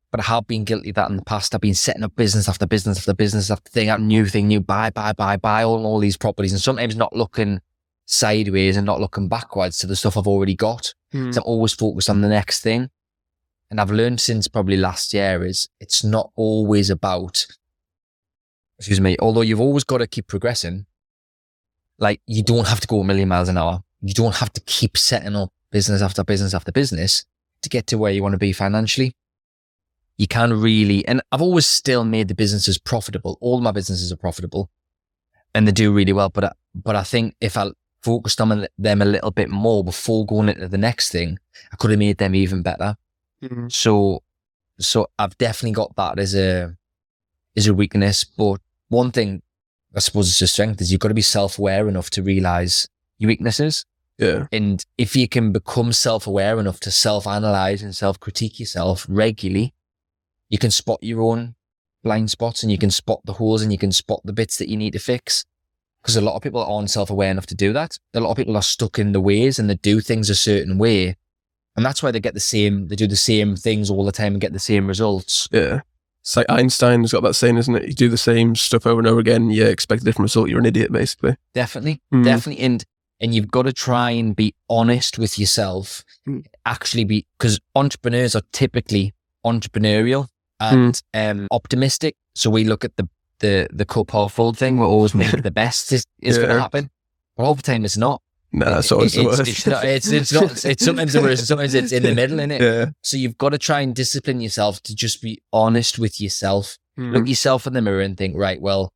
But 0.09 0.21
I 0.21 0.23
have 0.23 0.47
been 0.47 0.63
guilty 0.63 0.89
of 0.89 0.95
that 0.95 1.09
in 1.09 1.17
the 1.17 1.23
past. 1.23 1.53
I've 1.53 1.61
been 1.61 1.73
setting 1.73 2.03
up 2.03 2.15
business 2.15 2.47
after 2.47 2.65
business 2.65 2.97
after 2.97 3.13
business 3.13 3.51
after 3.51 3.69
thing, 3.69 3.89
new 4.07 4.25
thing, 4.25 4.47
new 4.47 4.61
buy, 4.61 4.89
buy, 4.89 5.13
buy, 5.13 5.35
buy 5.37 5.63
all 5.63 5.85
all 5.85 5.99
these 5.99 6.17
properties, 6.17 6.53
and 6.53 6.61
sometimes 6.61 6.95
not 6.95 7.13
looking 7.13 7.61
sideways 8.07 8.77
and 8.77 8.85
not 8.85 9.01
looking 9.01 9.27
backwards 9.27 9.77
to 9.77 9.87
the 9.87 9.95
stuff 9.95 10.17
I've 10.17 10.27
already 10.27 10.55
got. 10.55 10.95
Mm. 11.13 11.33
So 11.33 11.41
I'm 11.41 11.47
always 11.47 11.73
focused 11.73 12.09
on 12.09 12.21
the 12.21 12.29
next 12.29 12.61
thing. 12.61 12.89
And 13.69 13.79
I've 13.79 13.91
learned 13.91 14.21
since 14.21 14.47
probably 14.47 14.77
last 14.77 15.13
year 15.13 15.45
is 15.45 15.67
it's 15.79 16.03
not 16.03 16.31
always 16.35 16.89
about, 16.89 17.45
excuse 18.79 19.01
me, 19.01 19.17
although 19.19 19.41
you've 19.41 19.61
always 19.61 19.83
got 19.83 19.97
to 19.97 20.07
keep 20.07 20.27
progressing. 20.27 20.86
Like 21.99 22.21
you 22.27 22.43
don't 22.43 22.67
have 22.67 22.79
to 22.81 22.87
go 22.87 23.01
a 23.01 23.03
million 23.03 23.29
miles 23.29 23.49
an 23.49 23.57
hour. 23.57 23.83
You 24.01 24.13
don't 24.13 24.35
have 24.35 24.53
to 24.53 24.61
keep 24.61 24.97
setting 24.97 25.35
up 25.35 25.51
business 25.71 26.01
after 26.01 26.23
business 26.23 26.53
after 26.53 26.71
business 26.71 27.25
to 27.61 27.69
get 27.69 27.87
to 27.87 27.97
where 27.97 28.11
you 28.11 28.21
want 28.21 28.33
to 28.33 28.39
be 28.39 28.53
financially. 28.53 29.15
You 30.17 30.27
can 30.27 30.53
really, 30.53 31.07
and 31.07 31.21
I've 31.31 31.41
always 31.41 31.67
still 31.67 32.03
made 32.03 32.27
the 32.27 32.35
businesses 32.35 32.77
profitable. 32.77 33.37
All 33.41 33.61
my 33.61 33.71
businesses 33.71 34.11
are 34.11 34.17
profitable 34.17 34.69
and 35.53 35.67
they 35.67 35.71
do 35.71 35.93
really 35.93 36.13
well. 36.13 36.29
But, 36.29 36.55
but 36.73 36.95
I 36.95 37.03
think 37.03 37.35
if 37.41 37.57
I 37.57 37.71
focused 38.01 38.41
on 38.41 38.67
them 38.77 39.01
a 39.01 39.05
little 39.05 39.31
bit 39.31 39.49
more 39.49 39.83
before 39.83 40.25
going 40.25 40.49
into 40.49 40.67
the 40.67 40.77
next 40.77 41.11
thing, 41.11 41.39
I 41.71 41.75
could 41.75 41.91
have 41.91 41.99
made 41.99 42.17
them 42.17 42.35
even 42.35 42.61
better. 42.61 42.95
Mm-hmm. 43.43 43.67
So, 43.69 44.23
so 44.79 45.07
I've 45.19 45.37
definitely 45.37 45.73
got 45.73 45.95
that 45.95 46.19
as 46.19 46.35
a, 46.35 46.75
as 47.55 47.67
a 47.67 47.73
weakness. 47.73 48.23
But 48.23 48.59
one 48.89 49.11
thing 49.11 49.41
I 49.95 49.99
suppose 49.99 50.29
it's 50.29 50.41
a 50.41 50.47
strength 50.47 50.81
is 50.81 50.91
you've 50.91 51.01
got 51.01 51.07
to 51.07 51.13
be 51.13 51.21
self-aware 51.21 51.87
enough 51.87 52.09
to 52.11 52.23
realize 52.23 52.87
your 53.17 53.29
weaknesses. 53.29 53.85
Yeah. 54.17 54.47
And 54.51 54.83
if 54.97 55.15
you 55.15 55.27
can 55.27 55.51
become 55.51 55.93
self-aware 55.93 56.59
enough 56.59 56.79
to 56.81 56.91
self-analyze 56.91 57.83
and 57.83 57.95
self-critique 57.95 58.59
yourself 58.59 59.05
regularly, 59.09 59.73
you 60.49 60.57
can 60.57 60.71
spot 60.71 60.99
your 61.01 61.21
own 61.21 61.55
blind 62.03 62.31
spots 62.31 62.63
and 62.63 62.71
you 62.71 62.77
can 62.77 62.91
spot 62.91 63.21
the 63.25 63.33
holes 63.33 63.61
and 63.61 63.71
you 63.71 63.77
can 63.77 63.91
spot 63.91 64.21
the 64.23 64.33
bits 64.33 64.57
that 64.57 64.69
you 64.69 64.77
need 64.77 64.93
to 64.93 64.99
fix 64.99 65.45
because 66.01 66.15
a 66.15 66.21
lot 66.21 66.35
of 66.35 66.41
people 66.41 66.63
aren't 66.63 66.89
self-aware 66.89 67.29
enough 67.29 67.47
to 67.47 67.55
do 67.55 67.73
that. 67.73 67.97
A 68.13 68.19
lot 68.19 68.31
of 68.31 68.37
people 68.37 68.55
are 68.55 68.61
stuck 68.61 68.97
in 68.97 69.11
the 69.11 69.21
ways 69.21 69.59
and 69.59 69.69
they 69.69 69.75
do 69.75 69.99
things 69.99 70.29
a 70.29 70.35
certain 70.35 70.77
way. 70.77 71.17
And 71.75 71.85
that's 71.85 72.01
why 72.01 72.11
they 72.11 72.19
get 72.19 72.33
the 72.33 72.39
same, 72.39 72.87
they 72.87 72.95
do 72.95 73.07
the 73.07 73.15
same 73.15 73.55
things 73.55 73.89
all 73.89 74.05
the 74.05 74.11
time 74.11 74.33
and 74.33 74.41
get 74.41 74.53
the 74.53 74.59
same 74.59 74.87
results. 74.87 75.47
Yeah. 75.51 75.81
It's 76.27 76.35
like 76.35 76.49
Einstein's 76.49 77.13
got 77.13 77.23
that 77.23 77.35
saying, 77.35 77.55
isn't 77.55 77.73
it? 77.73 77.87
You 77.87 77.93
do 77.93 78.09
the 78.09 78.17
same 78.17 78.53
stuff 78.57 78.85
over 78.85 78.99
and 78.99 79.07
over 79.07 79.21
again, 79.21 79.49
you 79.49 79.63
expect 79.63 80.01
a 80.01 80.05
different 80.05 80.25
result. 80.25 80.49
You're 80.49 80.59
an 80.59 80.65
idiot, 80.65 80.91
basically. 80.91 81.37
Definitely. 81.53 82.01
Mm. 82.13 82.25
Definitely. 82.25 82.65
And 82.65 82.85
and 83.21 83.33
you've 83.33 83.49
got 83.49 83.63
to 83.63 83.71
try 83.71 84.11
and 84.11 84.35
be 84.35 84.53
honest 84.69 85.17
with 85.17 85.39
yourself. 85.39 86.03
Mm. 86.27 86.43
Actually 86.65 87.05
be 87.05 87.25
because 87.39 87.61
entrepreneurs 87.75 88.35
are 88.35 88.41
typically 88.51 89.13
entrepreneurial 89.45 90.27
and 90.59 91.01
mm. 91.15 91.31
um, 91.31 91.47
optimistic. 91.49 92.17
So 92.35 92.49
we 92.49 92.65
look 92.65 92.83
at 92.83 92.97
the 92.97 93.07
the 93.39 93.69
the 93.71 93.85
cup 93.85 94.11
half 94.11 94.33
full 94.33 94.53
thing. 94.53 94.79
We're 94.79 94.85
always 94.85 95.15
making 95.15 95.43
the 95.43 95.51
best 95.51 95.93
is, 95.93 96.05
is 96.21 96.35
yeah. 96.35 96.43
going 96.43 96.55
to 96.57 96.61
happen, 96.61 96.89
but 97.37 97.43
all 97.43 97.55
the 97.55 97.63
time 97.63 97.85
it's 97.85 97.95
not. 97.95 98.21
No, 98.57 98.65
that's 98.65 98.91
always 98.91 99.15
it, 99.15 99.21
the 99.21 99.25
worst. 99.25 99.47
It's, 99.47 99.67
not, 99.67 99.85
it's, 99.85 100.11
it's 100.11 100.33
not. 100.33 100.65
It's 100.65 100.83
sometimes 100.83 101.13
the 101.13 101.21
worst. 101.21 101.45
Sometimes 101.45 101.75
it's 101.75 101.91
in 101.91 102.01
the 102.01 102.15
middle, 102.21 102.39
in 102.39 102.49
it. 102.49 102.61
Yeah. 102.61 102.85
So 103.03 103.15
you've 103.15 103.37
got 103.37 103.49
to 103.49 103.59
try 103.59 103.81
and 103.81 103.95
discipline 103.95 104.41
yourself 104.41 104.81
to 104.83 104.95
just 104.95 105.21
be 105.21 105.41
honest 105.53 105.99
with 105.99 106.19
yourself. 106.19 106.79
Mm. 106.97 107.13
Look 107.13 107.27
yourself 107.27 107.67
in 107.67 107.73
the 107.73 107.81
mirror 107.83 108.01
and 108.01 108.17
think, 108.17 108.35
right, 108.35 108.59
well, 108.59 108.91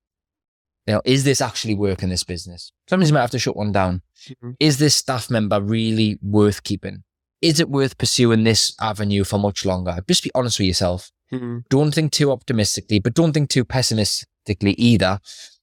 you 0.88 0.96
know, 0.96 1.02
is 1.06 1.24
this 1.24 1.42
actually 1.42 1.76
working 1.76 2.10
this 2.10 2.24
business? 2.24 2.72
Sometimes 2.90 3.10
you 3.10 3.14
might 3.14 3.22
have 3.22 3.32
to 3.32 3.40
shut 3.40 3.56
one 3.56 3.72
down. 3.72 4.02
Mm. 4.44 4.56
Is 4.60 4.80
this 4.80 4.96
staff 4.96 5.30
member 5.30 5.62
really 5.62 6.18
worth 6.24 6.64
keeping? 6.64 7.04
Is 7.44 7.60
it 7.60 7.70
worth 7.70 8.00
pursuing 8.00 8.44
this 8.44 8.76
avenue 8.82 9.24
for 9.24 9.38
much 9.38 9.64
longer? 9.64 10.00
Just 10.08 10.24
be 10.24 10.32
honest 10.34 10.58
with 10.58 10.68
yourself. 10.68 11.12
Mm. 11.32 11.66
Don't 11.70 11.94
think 11.94 12.12
too 12.12 12.32
optimistically, 12.32 13.00
but 13.00 13.14
don't 13.14 13.32
think 13.32 13.50
too 13.50 13.64
pessimistically 13.64 14.74
either. 14.74 15.20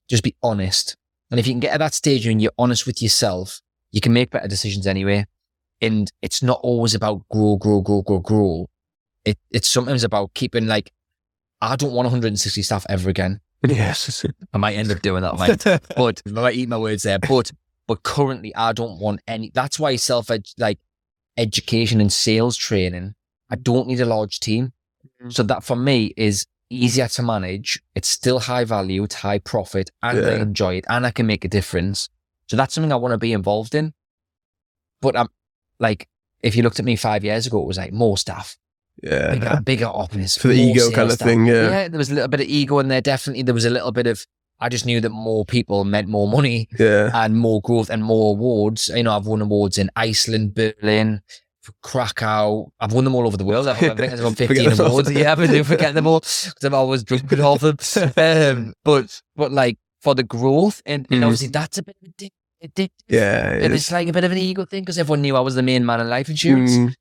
Just 0.09 0.23
be 0.23 0.37
honest. 0.41 0.97
And 1.33 1.41
if 1.41 1.49
you 1.49 1.53
can 1.53 1.61
get 1.61 1.73
to 1.73 1.79
that 1.79 1.95
stage 1.95 2.27
and 2.27 2.41
you're 2.41 2.53
honest 2.57 2.87
with 2.87 3.03
yourself, 3.03 3.61
you 3.93 4.01
can 4.01 4.13
make 4.13 4.31
better 4.31 4.49
decisions 4.49 4.87
anyway. 4.87 5.27
And 5.81 6.11
it's 6.23 6.43
not 6.43 6.61
always 6.63 6.95
about 6.95 7.29
grow, 7.29 7.57
grow, 7.57 7.81
grow, 7.81 8.03
grow, 8.03 8.19
grow. 8.19 8.67
It, 9.25 9.39
it's 9.51 9.69
sometimes 9.69 10.05
about 10.05 10.35
keeping 10.35 10.67
like, 10.67 10.93
I 11.61 11.77
don't 11.77 11.93
want 11.93 12.07
160 12.07 12.63
staff 12.63 12.87
ever 12.89 13.09
again. 13.09 13.41
Yes. 13.67 14.25
I 14.53 14.59
might 14.59 14.75
end 14.75 14.91
up 14.91 15.03
doing 15.03 15.23
that, 15.23 15.37
might, 15.37 15.63
but 15.97 16.23
I 16.27 16.31
might 16.31 16.55
eat 16.55 16.69
my 16.69 16.79
words 16.79 17.03
there. 17.03 17.19
But, 17.19 17.51
but 17.87 18.03
currently 18.03 18.55
I 18.55 18.73
don't 18.73 19.01
want 19.01 19.21
any, 19.27 19.51
that's 19.53 19.79
why 19.79 19.97
self, 19.97 20.31
like 20.59 20.79
education 21.37 22.01
and 22.01 22.13
sales 22.13 22.57
training, 22.57 23.15
I 23.51 23.57
don't 23.57 23.89
need 23.89 24.01
a 24.01 24.07
large 24.07 24.41
team. 24.41 24.73
Mm-hmm. 25.21 25.31
So 25.31 25.43
that 25.45 25.65
for 25.65 25.77
me 25.77 26.13
is 26.17 26.47
easier 26.71 27.09
to 27.09 27.23
manage. 27.23 27.81
It's 27.95 28.09
still 28.09 28.41
high 28.41 28.65
value, 28.65 29.05
it's 29.05 29.17
high 29.17 29.39
profit, 29.39 29.91
and 30.03 30.19
yeah. 30.19 30.29
I 30.29 30.35
enjoy 30.37 30.75
it, 30.75 30.85
and 30.89 31.07
I 31.07 31.11
can 31.11 31.27
make 31.27 31.45
a 31.45 31.49
difference. 31.49 32.09
So 32.49 32.57
that's 32.57 32.75
something 32.75 32.93
I 32.93 32.97
want 32.97 33.13
to 33.13 33.19
be 33.19 33.33
involved 33.33 33.75
in. 33.75 33.93
But 35.01 35.17
I'm 35.17 35.29
like, 35.79 36.09
if 36.41 36.57
you 36.57 36.63
looked 36.63 36.79
at 36.79 36.85
me 36.85 36.97
five 36.97 37.25
years 37.25 37.47
ago, 37.47 37.61
it 37.61 37.67
was 37.67 37.79
like 37.79 37.93
more 37.93 38.17
staff. 38.17 38.57
Yeah. 39.03 39.35
Bigger, 39.35 39.61
bigger 39.65 39.87
office. 39.87 40.37
For 40.37 40.49
the 40.49 40.61
ego 40.61 40.91
kind 40.91 41.09
of 41.09 41.13
staff. 41.13 41.29
thing. 41.29 41.47
Yeah. 41.47 41.71
Yeah. 41.71 41.89
There 41.89 41.99
was 41.99 42.11
a 42.11 42.15
little 42.15 42.29
bit 42.29 42.41
of 42.41 42.49
ego 42.49 42.79
in 42.81 42.89
there. 42.89 43.01
Definitely. 43.01 43.43
There 43.43 43.55
was 43.55 43.65
a 43.65 43.71
little 43.71 43.93
bit 43.93 44.07
of, 44.07 44.27
I 44.59 44.69
just 44.69 44.87
knew 44.87 45.01
that 45.01 45.11
more 45.11 45.45
people 45.45 45.85
meant 45.85 46.09
more 46.09 46.27
money 46.27 46.69
yeah. 46.79 47.11
and 47.15 47.37
more 47.37 47.61
growth 47.61 47.91
and 47.91 48.03
more 48.03 48.33
awards. 48.33 48.89
You 48.89 49.05
know, 49.05 49.15
I've 49.15 49.27
won 49.27 49.41
awards 49.41 49.79
in 49.79 49.89
Iceland, 49.95 50.55
Berlin, 50.55 51.21
Krakow. 51.83 52.73
I've 52.81 52.93
won 52.93 53.05
them 53.05 53.15
all 53.15 53.27
over 53.27 53.37
the 53.37 53.45
world. 53.45 53.69
I've, 53.69 53.77
I 53.77 53.95
think 53.95 54.13
I've 54.13 54.25
won 54.25 54.35
15 54.35 54.81
awards. 54.81 55.13
Yeah, 55.13 55.35
I 55.37 55.47
do 55.47 55.63
forget 55.63 55.95
them 55.95 56.09
all 56.09 56.21
because 56.21 56.65
I'm 56.65 56.75
always 56.75 57.05
drunk 57.05 57.31
with 57.31 57.41
all 57.41 57.55
of 57.55 57.61
them. 57.61 57.79
Um, 58.17 58.75
but, 58.85 59.23
but 59.37 59.53
like 59.53 59.79
for 60.01 60.15
the 60.15 60.25
growth, 60.25 60.83
and, 60.87 61.07
and 61.11 61.23
mm. 61.23 61.25
obviously 61.25 61.49
that's 61.49 61.79
a 61.79 61.83
bit 61.83 61.97
addictive. 62.65 62.91
Yeah. 63.09 63.53
It 63.53 63.65
and 63.65 63.75
it's 63.75 63.91
like 63.93 64.09
a 64.09 64.13
bit 64.13 64.25
of 64.25 64.33
an 64.33 64.39
ego 64.39 64.65
thing 64.65 64.83
because 64.83 64.99
everyone 64.99 65.23
knew 65.23 65.37
I 65.37 65.41
was 65.41 65.55
the 65.55 65.63
main 65.63 65.85
man 65.85 66.01
in 66.01 66.09
life 66.09 66.29
insurance. 66.29 66.73
Mm. 66.73 66.95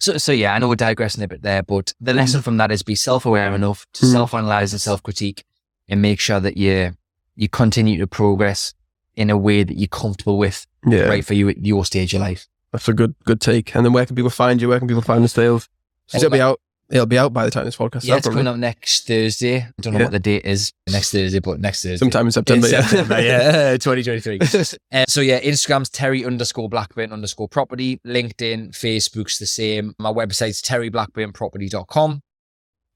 So, 0.00 0.18
so 0.18 0.32
yeah, 0.32 0.54
I 0.54 0.58
know 0.58 0.68
we're 0.68 0.76
digressing 0.76 1.24
a 1.24 1.28
bit 1.28 1.42
there, 1.42 1.62
but 1.62 1.94
the 2.00 2.12
lesson 2.12 2.42
from 2.42 2.58
that 2.58 2.70
is 2.70 2.82
be 2.82 2.94
self-aware 2.94 3.54
enough 3.54 3.86
to 3.94 4.04
mm. 4.04 4.12
self-analyze 4.12 4.72
and 4.72 4.80
self-critique 4.80 5.44
and 5.88 6.02
make 6.02 6.20
sure 6.20 6.40
that 6.40 6.58
you, 6.58 6.92
you 7.36 7.48
continue 7.48 7.98
to 7.98 8.06
progress 8.06 8.74
in 9.16 9.30
a 9.30 9.36
way 9.36 9.62
that 9.64 9.78
you're 9.78 9.88
comfortable 9.88 10.36
with, 10.36 10.66
yeah. 10.86 11.02
right 11.02 11.24
for 11.24 11.34
you 11.34 11.48
at 11.48 11.64
your 11.64 11.84
stage 11.84 12.12
of 12.12 12.20
life. 12.20 12.46
That's 12.70 12.86
a 12.86 12.92
good 12.92 13.14
good 13.24 13.40
take. 13.40 13.74
And 13.74 13.84
then 13.84 13.94
where 13.94 14.04
can 14.04 14.14
people 14.14 14.30
find 14.30 14.60
you? 14.60 14.68
Where 14.68 14.78
can 14.78 14.86
people 14.86 15.02
find 15.02 15.24
the 15.24 15.28
sales? 15.28 15.68
So 16.06 16.18
it'll 16.18 16.30
be 16.30 16.40
out. 16.40 16.60
It'll 16.90 17.06
be 17.06 17.18
out 17.18 17.34
by 17.34 17.44
the 17.44 17.50
time 17.50 17.66
this 17.66 17.76
podcast. 17.76 18.04
Yeah, 18.04 18.14
out, 18.14 18.18
it's 18.18 18.28
coming 18.28 18.46
out 18.46 18.58
next 18.58 19.06
Thursday. 19.06 19.58
I 19.58 19.72
don't 19.82 19.92
know 19.92 19.98
yeah. 19.98 20.06
what 20.06 20.12
the 20.12 20.18
date 20.18 20.46
is 20.46 20.72
next 20.90 21.10
Thursday, 21.10 21.38
but 21.38 21.60
next 21.60 21.82
Thursday. 21.82 21.98
Sometime 21.98 22.26
in 22.26 22.32
September. 22.32 22.66
In 22.66 22.72
yeah, 22.72 22.80
September, 22.80 23.20
yeah, 23.20 23.72
2023. 23.78 24.38
uh, 24.92 25.04
so 25.06 25.20
yeah, 25.20 25.38
Instagram's 25.40 25.90
Terry 25.90 26.24
underscore 26.24 26.68
Blackburn 26.70 27.12
underscore 27.12 27.48
property. 27.48 28.00
LinkedIn, 28.06 28.70
Facebook's 28.70 29.38
the 29.38 29.46
same. 29.46 29.94
My 29.98 30.10
website's 30.10 30.62
terryblackburnproperty.com. 30.62 32.22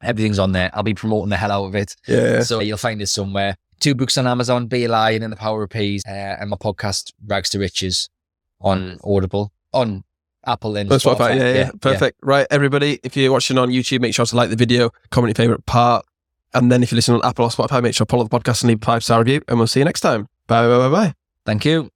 Everything's 0.02 0.38
on 0.38 0.52
there. 0.52 0.70
I'll 0.72 0.82
be 0.82 0.94
promoting 0.94 1.28
the 1.28 1.36
hell 1.36 1.52
out 1.52 1.66
of 1.66 1.74
it. 1.74 1.94
Yeah. 2.08 2.42
So 2.42 2.60
you'll 2.60 2.78
find 2.78 3.02
it 3.02 3.08
somewhere. 3.08 3.56
Two 3.78 3.94
books 3.94 4.16
on 4.16 4.26
Amazon, 4.26 4.68
Be 4.68 4.84
a 4.84 4.88
Lion 4.88 5.22
and 5.22 5.32
The 5.32 5.36
Power 5.36 5.64
of 5.64 5.70
Peas, 5.70 6.02
uh, 6.06 6.10
and 6.10 6.48
my 6.48 6.56
podcast, 6.56 7.12
Rags 7.26 7.50
to 7.50 7.58
Riches, 7.58 8.08
on 8.60 8.98
Audible, 9.04 9.52
on 9.72 10.04
Apple 10.46 10.76
and 10.76 10.90
Spotify. 10.90 11.14
Spotify. 11.14 11.36
Yeah, 11.36 11.44
yeah, 11.44 11.54
yeah, 11.54 11.70
Perfect. 11.80 12.18
Yeah. 12.22 12.28
Right, 12.28 12.46
everybody, 12.50 13.00
if 13.02 13.16
you're 13.16 13.32
watching 13.32 13.58
on 13.58 13.70
YouTube, 13.70 14.00
make 14.00 14.14
sure 14.14 14.26
to 14.26 14.36
like 14.36 14.50
the 14.50 14.56
video, 14.56 14.90
comment 15.10 15.36
your 15.36 15.42
favorite 15.42 15.66
part. 15.66 16.04
And 16.54 16.70
then 16.70 16.82
if 16.82 16.92
you 16.92 16.96
listen 16.96 17.14
on 17.14 17.24
Apple 17.24 17.46
or 17.46 17.48
Spotify, 17.48 17.82
make 17.82 17.94
sure 17.94 18.04
to 18.04 18.10
follow 18.10 18.24
the 18.24 18.38
podcast 18.38 18.62
and 18.62 18.68
leave 18.68 18.82
a 18.82 18.84
five 18.84 19.02
star 19.02 19.20
review. 19.20 19.42
And 19.48 19.58
we'll 19.58 19.66
see 19.66 19.80
you 19.80 19.84
next 19.84 20.00
time. 20.00 20.28
Bye, 20.46 20.66
bye, 20.66 20.78
bye, 20.78 20.90
bye. 20.90 21.14
Thank 21.46 21.64
you. 21.64 21.90